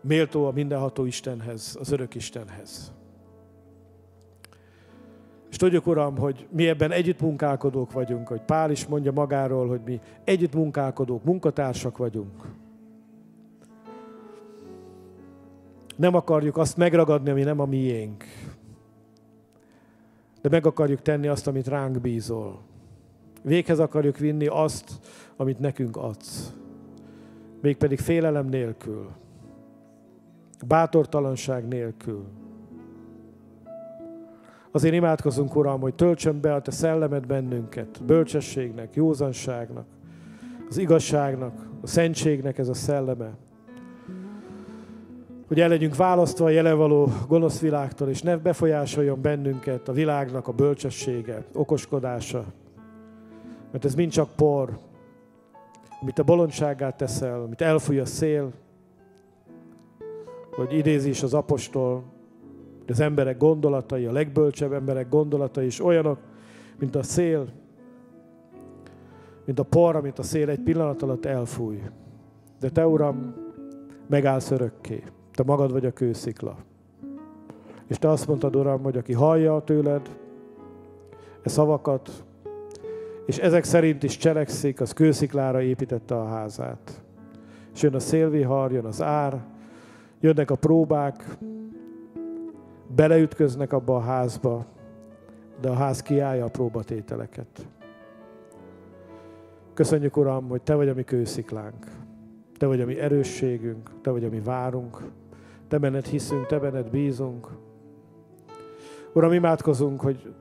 méltó 0.00 0.46
a 0.46 0.52
mindenható 0.52 1.04
Istenhez, 1.04 1.76
az 1.80 1.92
örök 1.92 2.14
Istenhez. 2.14 2.92
És 5.50 5.56
tudjuk, 5.56 5.86
Uram, 5.86 6.16
hogy 6.16 6.46
mi 6.50 6.68
ebben 6.68 6.90
együttmunkálkodók 6.90 7.92
vagyunk, 7.92 8.28
hogy 8.28 8.40
Pál 8.40 8.70
is 8.70 8.86
mondja 8.86 9.12
magáról, 9.12 9.68
hogy 9.68 9.80
mi 9.84 10.00
együttmunkálkodók, 10.24 11.24
munkatársak 11.24 11.96
vagyunk. 11.96 12.44
Nem 15.96 16.14
akarjuk 16.14 16.56
azt 16.56 16.76
megragadni, 16.76 17.30
ami 17.30 17.42
nem 17.42 17.60
a 17.60 17.66
miénk. 17.66 18.24
De 20.40 20.48
meg 20.48 20.66
akarjuk 20.66 21.02
tenni 21.02 21.26
azt, 21.26 21.46
amit 21.46 21.68
ránk 21.68 22.00
bízol. 22.00 22.60
Véghez 23.42 23.78
akarjuk 23.78 24.18
vinni 24.18 24.46
azt, 24.46 24.90
amit 25.36 25.58
nekünk 25.58 25.96
adsz. 25.96 26.52
Mégpedig 27.60 27.98
félelem 27.98 28.46
nélkül. 28.46 29.10
Bátortalanság 30.66 31.68
nélkül. 31.68 32.24
Azért 34.70 34.94
imádkozunk, 34.94 35.56
Uram, 35.56 35.80
hogy 35.80 35.94
töltsön 35.94 36.40
be 36.40 36.54
a 36.54 36.62
Te 36.62 36.70
szellemed 36.70 37.26
bennünket, 37.26 38.02
bölcsességnek, 38.04 38.94
józanságnak, 38.94 39.86
az 40.68 40.78
igazságnak, 40.78 41.68
a 41.82 41.86
szentségnek 41.86 42.58
ez 42.58 42.68
a 42.68 42.74
szelleme. 42.74 43.30
Hogy 45.48 45.60
el 45.60 45.68
legyünk 45.68 45.96
választva 45.96 46.44
a 46.44 46.48
jelenvaló 46.48 47.12
gonosz 47.28 47.60
világtól, 47.60 48.08
és 48.08 48.22
ne 48.22 48.36
befolyásoljon 48.36 49.20
bennünket 49.22 49.88
a 49.88 49.92
világnak 49.92 50.48
a 50.48 50.52
bölcsessége, 50.52 51.44
okoskodása. 51.52 52.44
Mert 53.72 53.84
ez 53.84 53.94
mind 53.94 54.10
csak 54.10 54.28
por, 54.36 54.78
amit 56.00 56.18
a 56.18 56.22
bolondságát 56.22 56.96
teszel, 56.96 57.42
amit 57.42 57.60
elfúj 57.60 57.98
a 57.98 58.04
szél, 58.04 58.52
hogy 60.60 60.72
idézi 60.72 61.08
is 61.08 61.22
az 61.22 61.34
apostol, 61.34 62.02
az 62.88 63.00
emberek 63.00 63.38
gondolatai, 63.38 64.04
a 64.04 64.12
legbölcsebb 64.12 64.72
emberek 64.72 65.08
gondolatai 65.08 65.66
is 65.66 65.84
olyanok, 65.84 66.18
mint 66.78 66.94
a 66.94 67.02
szél, 67.02 67.48
mint 69.44 69.58
a 69.58 69.62
por, 69.62 69.96
amit 69.96 70.18
a 70.18 70.22
szél 70.22 70.48
egy 70.48 70.60
pillanat 70.60 71.02
alatt 71.02 71.24
elfúj. 71.24 71.82
De 72.60 72.70
te, 72.70 72.86
Uram, 72.86 73.34
megállsz 74.06 74.50
örökké. 74.50 75.02
Te 75.32 75.42
magad 75.42 75.72
vagy 75.72 75.86
a 75.86 75.90
kőszikla. 75.90 76.56
És 77.86 77.98
te 77.98 78.08
azt 78.08 78.26
mondtad, 78.26 78.56
Uram, 78.56 78.82
hogy 78.82 78.96
aki 78.96 79.12
hallja 79.12 79.62
tőled 79.64 80.18
e 81.42 81.48
szavakat, 81.48 82.24
és 83.26 83.38
ezek 83.38 83.64
szerint 83.64 84.02
is 84.02 84.16
cselekszik, 84.16 84.80
az 84.80 84.92
kősziklára 84.92 85.62
építette 85.62 86.14
a 86.16 86.26
házát. 86.26 87.02
És 87.74 87.82
jön 87.82 87.94
a 87.94 88.00
szélvihar, 88.00 88.72
jön 88.72 88.84
az 88.84 89.02
ár, 89.02 89.49
jönnek 90.20 90.50
a 90.50 90.54
próbák, 90.54 91.24
beleütköznek 92.94 93.72
abba 93.72 93.96
a 93.96 94.00
házba, 94.00 94.64
de 95.60 95.68
a 95.68 95.74
ház 95.74 96.02
kiállja 96.02 96.44
a 96.44 96.48
próbatételeket. 96.48 97.68
Köszönjük, 99.74 100.16
Uram, 100.16 100.48
hogy 100.48 100.62
Te 100.62 100.74
vagy 100.74 100.88
a 100.88 100.94
mi 100.94 101.02
kősziklánk. 101.02 101.86
Te 102.56 102.66
vagy 102.66 102.80
a 102.80 102.86
mi 102.86 102.98
erősségünk, 102.98 103.90
Te 104.02 104.10
vagy 104.10 104.24
a 104.24 104.28
mi 104.28 104.40
várunk. 104.40 104.98
Te 105.68 105.78
benned 105.78 106.06
hiszünk, 106.06 106.46
Te 106.46 106.58
benned 106.58 106.90
bízunk. 106.90 107.48
Uram, 109.14 109.32
imádkozunk, 109.32 110.00
hogy 110.00 110.34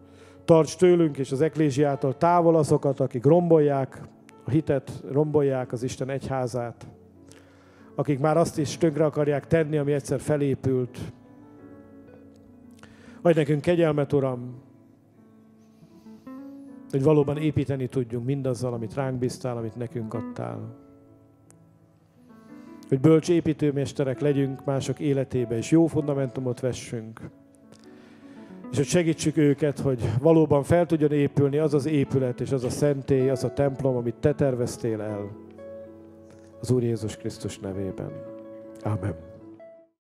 tarts 0.45 0.77
tőlünk 0.77 1.17
és 1.17 1.31
az 1.31 1.41
eklésiától 1.41 2.17
távol 2.17 2.55
azokat, 2.55 2.99
akik 2.99 3.25
rombolják 3.25 4.01
a 4.43 4.49
hitet, 4.49 5.03
rombolják 5.11 5.71
az 5.71 5.83
Isten 5.83 6.09
egyházát, 6.09 6.87
akik 7.95 8.19
már 8.19 8.37
azt 8.37 8.57
is 8.57 8.77
tönkre 8.77 9.05
akarják 9.05 9.47
tenni, 9.47 9.77
ami 9.77 9.91
egyszer 9.91 10.19
felépült. 10.19 10.99
Adj 13.21 13.37
nekünk 13.37 13.61
kegyelmet, 13.61 14.13
Uram, 14.13 14.61
hogy 16.91 17.03
valóban 17.03 17.37
építeni 17.37 17.87
tudjunk 17.87 18.25
mindazzal, 18.25 18.73
amit 18.73 18.93
ránk 18.93 19.19
bíztál, 19.19 19.57
amit 19.57 19.75
nekünk 19.75 20.13
adtál. 20.13 20.75
Hogy 22.87 22.99
bölcs 22.99 23.29
építőmesterek 23.29 24.19
legyünk 24.19 24.65
mások 24.65 24.99
életébe, 24.99 25.57
és 25.57 25.71
jó 25.71 25.85
fundamentumot 25.85 26.59
vessünk. 26.59 27.19
És 28.71 28.77
hogy 28.77 28.85
segítsük 28.85 29.37
őket, 29.37 29.79
hogy 29.79 30.09
valóban 30.19 30.63
fel 30.63 30.85
tudjon 30.85 31.11
épülni 31.11 31.57
az 31.57 31.73
az 31.73 31.85
épület, 31.85 32.41
és 32.41 32.51
az 32.51 32.63
a 32.63 32.69
szentély, 32.69 33.29
az 33.29 33.43
a 33.43 33.53
templom, 33.53 33.95
amit 33.95 34.15
Te 34.15 34.33
terveztél 34.33 35.01
el. 35.01 35.48
Az 36.61 36.71
Úr 36.71 36.83
Jézus 36.83 37.17
Krisztus 37.17 37.59
nevében. 37.59 38.11
Amen. 38.83 39.28